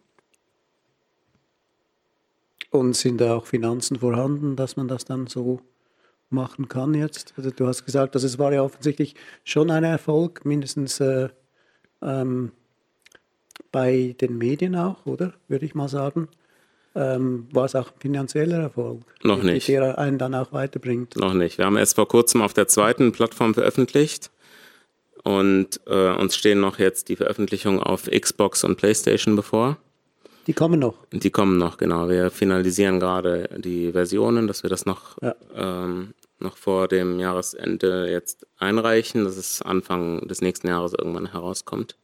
Und 2.70 2.94
sind 2.94 3.20
da 3.20 3.34
auch 3.36 3.46
Finanzen 3.46 3.98
vorhanden, 3.98 4.54
dass 4.54 4.76
man 4.76 4.86
das 4.86 5.04
dann 5.04 5.26
so 5.26 5.60
machen 6.30 6.68
kann 6.68 6.94
jetzt? 6.94 7.34
Also 7.36 7.50
du 7.50 7.66
hast 7.66 7.84
gesagt, 7.84 8.14
dass 8.14 8.22
es 8.22 8.38
war 8.38 8.52
ja 8.52 8.62
offensichtlich 8.62 9.14
schon 9.44 9.70
ein 9.70 9.84
Erfolg, 9.84 10.44
mindestens 10.44 11.00
äh, 11.00 11.28
ähm, 12.02 12.52
bei 13.72 14.16
den 14.20 14.38
Medien 14.38 14.76
auch, 14.76 15.06
oder? 15.06 15.34
Würde 15.48 15.66
ich 15.66 15.74
mal 15.74 15.88
sagen. 15.88 16.28
Ähm, 16.94 17.46
war 17.52 17.66
es 17.66 17.76
auch 17.76 17.92
ein 17.92 18.00
finanzieller 18.00 18.58
Erfolg? 18.58 19.02
Noch 19.22 19.42
nicht. 19.42 19.68
Der 19.68 19.98
einen 19.98 20.18
dann 20.18 20.34
auch 20.34 20.52
weiterbringt? 20.52 21.16
Noch 21.16 21.34
nicht. 21.34 21.58
Wir 21.58 21.66
haben 21.66 21.76
erst 21.76 21.94
vor 21.94 22.08
kurzem 22.08 22.42
auf 22.42 22.52
der 22.52 22.66
zweiten 22.66 23.12
Plattform 23.12 23.54
veröffentlicht 23.54 24.30
und 25.22 25.80
äh, 25.86 26.10
uns 26.14 26.34
stehen 26.34 26.60
noch 26.60 26.78
jetzt 26.78 27.08
die 27.08 27.16
Veröffentlichungen 27.16 27.80
auf 27.80 28.10
Xbox 28.10 28.64
und 28.64 28.76
PlayStation 28.76 29.36
bevor. 29.36 29.76
Die 30.46 30.52
kommen 30.52 30.80
noch. 30.80 31.06
Die 31.12 31.30
kommen 31.30 31.58
noch, 31.58 31.76
genau. 31.76 32.08
Wir 32.08 32.30
finalisieren 32.30 32.98
gerade 32.98 33.48
die 33.58 33.92
Versionen, 33.92 34.48
dass 34.48 34.64
wir 34.64 34.70
das 34.70 34.84
noch 34.84 35.16
ja. 35.22 35.34
ähm, 35.54 36.14
noch 36.42 36.56
vor 36.56 36.88
dem 36.88 37.20
Jahresende 37.20 38.10
jetzt 38.10 38.46
einreichen, 38.58 39.24
dass 39.24 39.36
es 39.36 39.62
Anfang 39.62 40.26
des 40.28 40.40
nächsten 40.40 40.68
Jahres 40.68 40.94
irgendwann 40.94 41.30
herauskommt. 41.32 41.96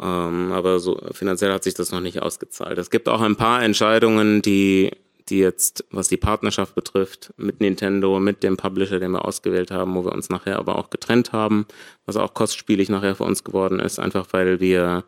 Ähm, 0.00 0.52
aber 0.52 0.78
so 0.78 1.00
finanziell 1.12 1.52
hat 1.52 1.64
sich 1.64 1.74
das 1.74 1.92
noch 1.92 2.00
nicht 2.00 2.20
ausgezahlt. 2.20 2.78
Es 2.78 2.90
gibt 2.90 3.08
auch 3.08 3.20
ein 3.20 3.36
paar 3.36 3.62
Entscheidungen, 3.62 4.42
die, 4.42 4.90
die 5.28 5.38
jetzt, 5.38 5.84
was 5.90 6.08
die 6.08 6.16
Partnerschaft 6.16 6.74
betrifft, 6.74 7.32
mit 7.36 7.60
Nintendo, 7.60 8.20
mit 8.20 8.42
dem 8.42 8.56
Publisher, 8.56 8.98
den 8.98 9.12
wir 9.12 9.24
ausgewählt 9.24 9.70
haben, 9.70 9.94
wo 9.94 10.04
wir 10.04 10.12
uns 10.12 10.28
nachher 10.28 10.58
aber 10.58 10.76
auch 10.76 10.90
getrennt 10.90 11.32
haben, 11.32 11.66
was 12.04 12.16
auch 12.16 12.34
kostspielig 12.34 12.88
nachher 12.88 13.14
für 13.14 13.24
uns 13.24 13.44
geworden 13.44 13.80
ist, 13.80 13.98
einfach 13.98 14.26
weil 14.32 14.60
wir 14.60 15.04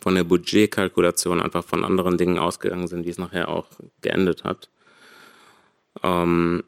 von 0.00 0.14
der 0.14 0.24
Budgetkalkulation 0.24 1.42
einfach 1.42 1.64
von 1.64 1.84
anderen 1.84 2.16
Dingen 2.16 2.38
ausgegangen 2.38 2.88
sind, 2.88 3.04
wie 3.04 3.10
es 3.10 3.18
nachher 3.18 3.48
auch 3.48 3.66
geendet 4.00 4.44
hat. 4.44 4.70
Ähm, 6.02 6.62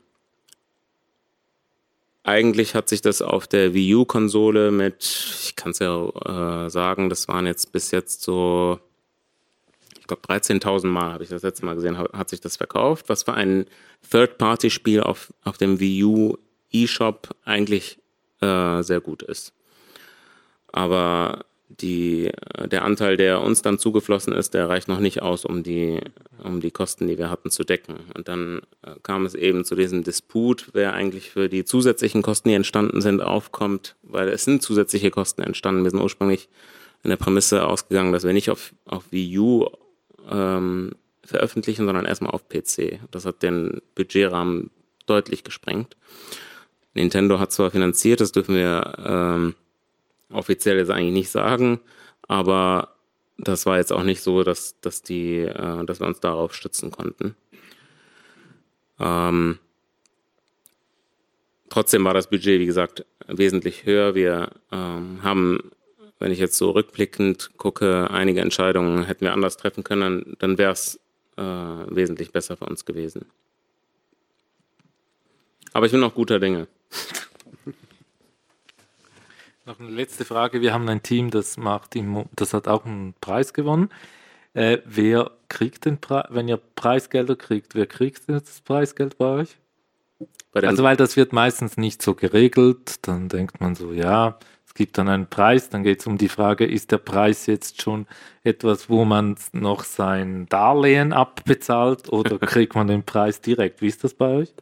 eigentlich 2.25 2.75
hat 2.75 2.89
sich 2.89 3.01
das 3.03 3.21
auf 3.21 3.47
der 3.47 3.75
Wii 3.75 3.95
U-Konsole 3.97 4.71
mit, 4.71 5.05
ich 5.43 5.57
kann 5.57 5.73
es 5.73 5.81
ja 5.81 6.67
äh, 6.67 6.71
sagen, 6.71 7.09
das 7.09 7.29
waren 7.29 7.47
jetzt 7.47 7.73
bis 7.73 7.91
jetzt 7.91 8.23
so, 8.23 8.79
ich 9.99 10.07
glaube 10.07 10.23
13.000 10.23 10.87
Mal 10.87 11.13
habe 11.13 11.25
ich 11.25 11.31
das 11.31 11.43
letzte 11.43 11.65
Mal 11.65 11.75
gesehen, 11.75 11.99
hat 11.99 12.29
sich 12.29 12.41
das 12.41 12.57
verkauft, 12.57 13.09
was 13.09 13.25
für 13.25 13.35
ein 13.35 13.67
Third-Party-Spiel 14.11 15.01
auf, 15.01 15.33
auf 15.43 15.59
dem 15.59 15.81
Wii 15.81 16.05
U 16.05 16.39
eShop 16.73 17.35
eigentlich 17.45 17.99
äh, 18.41 18.83
sehr 18.83 19.01
gut 19.01 19.23
ist. 19.23 19.53
Aber 20.71 21.45
die, 21.81 22.31
der 22.65 22.85
Anteil, 22.85 23.17
der 23.17 23.41
uns 23.41 23.63
dann 23.63 23.79
zugeflossen 23.79 24.33
ist, 24.33 24.55
der 24.55 24.69
reicht 24.69 24.89
noch 24.89 25.01
nicht 25.01 25.23
aus, 25.23 25.45
um 25.45 25.63
die, 25.63 26.01
um 26.43 26.61
die 26.61 26.71
Kosten, 26.71 27.07
die 27.07 27.19
wir 27.19 27.31
hatten, 27.31 27.51
zu 27.51 27.65
decken. 27.65 27.97
Und 28.17 28.29
dann 28.29 28.61
äh, 28.83 28.95
kam 29.03 29.27
es 29.27 29.35
eben 29.35 29.65
zu 29.65 29.75
diesem 29.75 30.05
Disput, 30.05 30.71
wer 30.73 30.93
eigentlich 30.93 31.31
für 31.31 31.49
die 31.49 31.65
zusätzlichen 31.65 32.23
Kosten, 32.23 32.49
die 32.49 32.55
entstanden 32.55 33.01
sind, 33.01 33.21
aufkommt, 33.21 33.97
weil 34.03 34.29
es 34.29 34.45
sind 34.45 34.63
zusätzliche 34.63 35.11
Kosten 35.11 35.43
entstanden. 35.43 35.85
Wir 35.85 35.91
sind 35.91 36.03
ursprünglich 36.03 36.49
in 37.03 37.11
der 37.11 37.17
Prämisse 37.17 37.67
ausgegangen, 37.67 38.13
dass 38.13 38.25
wir 38.25 38.33
nicht 38.33 38.51
auf, 38.51 38.73
auf 38.87 39.11
Wii 39.11 39.39
U 39.39 39.67
ähm, 40.31 40.93
veröffentlichen, 41.25 41.87
sondern 41.87 42.05
erstmal 42.05 42.33
auf 42.33 42.49
PC. 42.49 43.01
Das 43.11 43.25
hat 43.25 43.43
den 43.43 43.81
Budgetrahmen 43.95 44.71
deutlich 45.07 45.45
gesprengt. 45.45 45.97
Nintendo 46.95 47.39
hat 47.39 47.53
zwar 47.53 47.71
finanziert, 47.71 48.21
das 48.21 48.33
dürfen 48.33 48.55
wir 48.55 48.95
ähm, 49.05 49.55
offiziell 50.33 50.79
jetzt 50.79 50.91
eigentlich 50.91 51.13
nicht 51.13 51.31
sagen, 51.31 51.81
aber 52.29 52.95
das 53.39 53.67
war 53.67 53.79
jetzt 53.79 53.93
auch 53.93 54.05
nicht 54.05 54.23
so, 54.23 54.45
dass, 54.45 54.79
dass, 54.81 55.03
die, 55.03 55.39
äh, 55.39 55.85
dass 55.85 56.01
wir 56.01 56.07
uns 56.07 56.21
darauf 56.21 56.55
stützen 56.55 56.91
konnten. 56.91 57.35
Ähm, 59.01 59.59
trotzdem 61.69 62.05
war 62.05 62.15
das 62.15 62.31
Budget, 62.31 62.61
wie 62.61 62.67
gesagt, 62.67 63.05
wesentlich 63.27 63.85
höher. 63.85 64.15
Wir 64.15 64.51
ähm, 64.71 65.23
haben, 65.23 65.73
wenn 66.19 66.31
ich 66.31 66.39
jetzt 66.39 66.57
so 66.57 66.71
rückblickend 66.71 67.53
gucke, 67.57 68.11
einige 68.11 68.41
Entscheidungen 68.41 69.05
hätten 69.05 69.25
wir 69.25 69.33
anders 69.33 69.57
treffen 69.57 69.83
können, 69.83 70.37
dann 70.39 70.59
wäre 70.59 70.73
es 70.73 71.01
äh, 71.37 71.43
wesentlich 71.43 72.33
besser 72.33 72.57
für 72.57 72.67
uns 72.67 72.85
gewesen. 72.85 73.27
Aber 75.73 75.87
ich 75.87 75.93
bin 75.93 76.01
noch 76.01 76.15
guter 76.15 76.39
Dinge. 76.39 76.69
Noch 79.65 79.79
eine 79.79 79.91
letzte 79.91 80.25
Frage. 80.25 80.61
Wir 80.61 80.73
haben 80.73 80.89
ein 80.89 81.05
Team, 81.05 81.31
das 81.31 81.57
macht 81.57 81.95
im, 81.95 82.25
das 82.35 82.53
hat 82.53 82.67
auch 82.67 82.85
einen 82.85 83.15
Preis 83.21 83.53
gewonnen. 83.53 83.91
Äh, 84.55 84.79
wer 84.85 85.31
kriegt 85.49 85.85
den 85.85 86.01
Preis, 86.01 86.27
wenn 86.31 86.49
ihr 86.49 86.57
Preisgelder 86.57 87.37
kriegt, 87.37 87.77
wer 87.77 87.87
kriegt 87.87 88.29
das 88.29 88.61
Preisgeld 88.61 89.19
bei 89.19 89.27
euch? 89.27 89.57
Bei 90.51 90.63
also 90.65 90.83
weil 90.83 90.97
das 90.97 91.17
wird 91.17 91.33
meistens 91.33 91.77
nicht 91.77 92.03
so 92.03 92.15
geregelt, 92.15 93.07
dann 93.07 93.29
denkt 93.29 93.61
man 93.61 93.75
so, 93.77 93.93
ja, 93.93 94.39
es 94.67 94.75
gibt 94.75 94.99
dann 94.99 95.09
einen 95.09 95.29
Preis, 95.29 95.71
dann 95.71 95.85
geht 95.85 96.01
es 96.01 96.07
um 96.07 96.19
die 96.19 96.29
Frage, 96.29 96.67
ist 96.67 96.91
der 96.91 96.99
Preis 96.99 97.47
jetzt 97.47 97.81
schon 97.81 98.07
etwas, 98.43 98.91
wo 98.91 99.05
man 99.05 99.37
noch 99.53 99.85
sein 99.85 100.47
Darlehen 100.49 101.13
abbezahlt 101.13 102.13
oder 102.13 102.39
kriegt 102.41 102.75
man 102.75 102.89
den 102.89 103.05
Preis 103.05 103.41
direkt? 103.41 103.81
Wie 103.81 103.87
ist 103.87 104.03
das 104.03 104.13
bei 104.13 104.27
euch? 104.27 104.55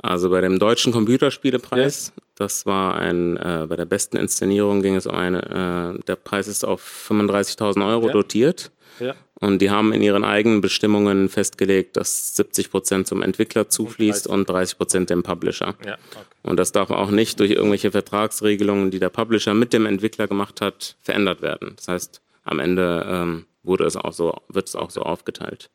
Also 0.00 0.30
bei 0.30 0.40
dem 0.40 0.58
deutschen 0.58 0.92
Computerspielepreis, 0.92 2.12
ja. 2.14 2.22
das 2.36 2.66
war 2.66 2.96
ein, 2.96 3.36
äh, 3.36 3.66
bei 3.68 3.76
der 3.76 3.84
besten 3.84 4.16
Inszenierung 4.16 4.80
ging 4.80 4.94
es 4.94 5.06
um 5.06 5.14
eine, 5.14 5.96
äh, 5.98 6.04
der 6.04 6.16
Preis 6.16 6.46
ist 6.46 6.64
auf 6.64 6.82
35.000 7.08 7.86
Euro 7.86 8.06
ja. 8.06 8.12
dotiert. 8.12 8.70
Ja. 9.00 9.14
Und 9.40 9.60
die 9.60 9.70
haben 9.70 9.92
in 9.92 10.02
ihren 10.02 10.24
eigenen 10.24 10.60
Bestimmungen 10.60 11.28
festgelegt, 11.28 11.96
dass 11.96 12.34
70 12.36 12.70
Prozent 12.70 13.06
zum 13.06 13.22
Entwickler 13.22 13.68
zufließt 13.68 14.26
und 14.26 14.48
30 14.48 14.76
Prozent 14.76 15.10
dem 15.10 15.22
Publisher. 15.22 15.74
Ja, 15.84 15.94
okay. 15.94 16.24
Und 16.42 16.58
das 16.58 16.72
darf 16.72 16.90
auch 16.90 17.10
nicht 17.10 17.38
durch 17.38 17.52
irgendwelche 17.52 17.92
Vertragsregelungen, 17.92 18.90
die 18.90 18.98
der 18.98 19.10
Publisher 19.10 19.54
mit 19.54 19.72
dem 19.72 19.86
Entwickler 19.86 20.26
gemacht 20.26 20.60
hat, 20.60 20.96
verändert 21.02 21.42
werden. 21.42 21.74
Das 21.76 21.88
heißt, 21.88 22.20
am 22.44 22.58
Ende 22.58 23.06
ähm, 23.08 23.46
wurde 23.62 23.84
es 23.84 23.96
auch 23.96 24.12
so, 24.12 24.36
wird 24.48 24.66
es 24.68 24.74
auch 24.74 24.90
so 24.90 25.02
aufgeteilt. 25.02 25.70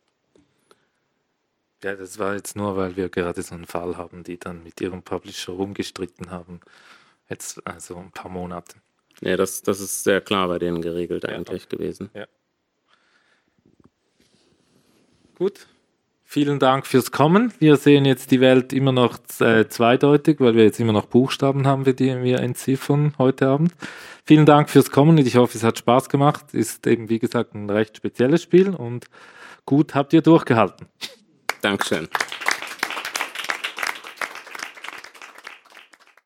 Ja, 1.83 1.95
das 1.95 2.17
war 2.17 2.33
jetzt 2.35 2.55
nur, 2.55 2.77
weil 2.77 2.95
wir 2.95 3.09
gerade 3.09 3.41
so 3.41 3.55
einen 3.55 3.65
Fall 3.65 3.97
haben, 3.97 4.23
die 4.23 4.37
dann 4.37 4.63
mit 4.63 4.79
ihrem 4.79 5.03
Publisher 5.03 5.51
rumgestritten 5.51 6.31
haben. 6.31 6.61
Jetzt 7.29 7.65
also 7.67 7.97
ein 7.97 8.11
paar 8.11 8.31
Monate. 8.31 8.77
Ja, 9.21 9.35
das, 9.35 9.61
das 9.61 9.81
ist 9.81 10.03
sehr 10.03 10.21
klar 10.21 10.47
bei 10.47 10.59
denen 10.59 10.81
geregelt 10.81 11.25
eigentlich 11.25 11.65
okay. 11.65 11.77
gewesen. 11.77 12.09
Ja. 12.13 12.25
Gut. 15.35 15.67
Vielen 16.23 16.57
Dank 16.57 16.87
fürs 16.87 17.11
Kommen. 17.11 17.53
Wir 17.59 17.75
sehen 17.75 18.05
jetzt 18.05 18.31
die 18.31 18.39
Welt 18.39 18.73
immer 18.73 18.91
noch 18.91 19.19
äh, 19.39 19.67
zweideutig, 19.67 20.39
weil 20.39 20.55
wir 20.55 20.63
jetzt 20.63 20.79
immer 20.79 20.93
noch 20.93 21.05
Buchstaben 21.05 21.67
haben, 21.67 21.83
die 21.83 22.23
wir 22.23 22.39
entziffern 22.39 23.13
heute 23.19 23.47
Abend. 23.47 23.73
Vielen 24.25 24.45
Dank 24.45 24.69
fürs 24.69 24.89
Kommen 24.89 25.19
und 25.19 25.27
ich 25.27 25.35
hoffe, 25.35 25.57
es 25.57 25.63
hat 25.63 25.77
Spaß 25.77 26.09
gemacht. 26.09 26.53
Ist 26.53 26.87
eben, 26.87 27.09
wie 27.09 27.19
gesagt, 27.19 27.53
ein 27.53 27.69
recht 27.69 27.97
spezielles 27.97 28.41
Spiel 28.41 28.73
und 28.73 29.05
gut 29.65 29.93
habt 29.93 30.13
ihr 30.13 30.21
durchgehalten. 30.21 30.87
Dankeschön. 31.63 32.09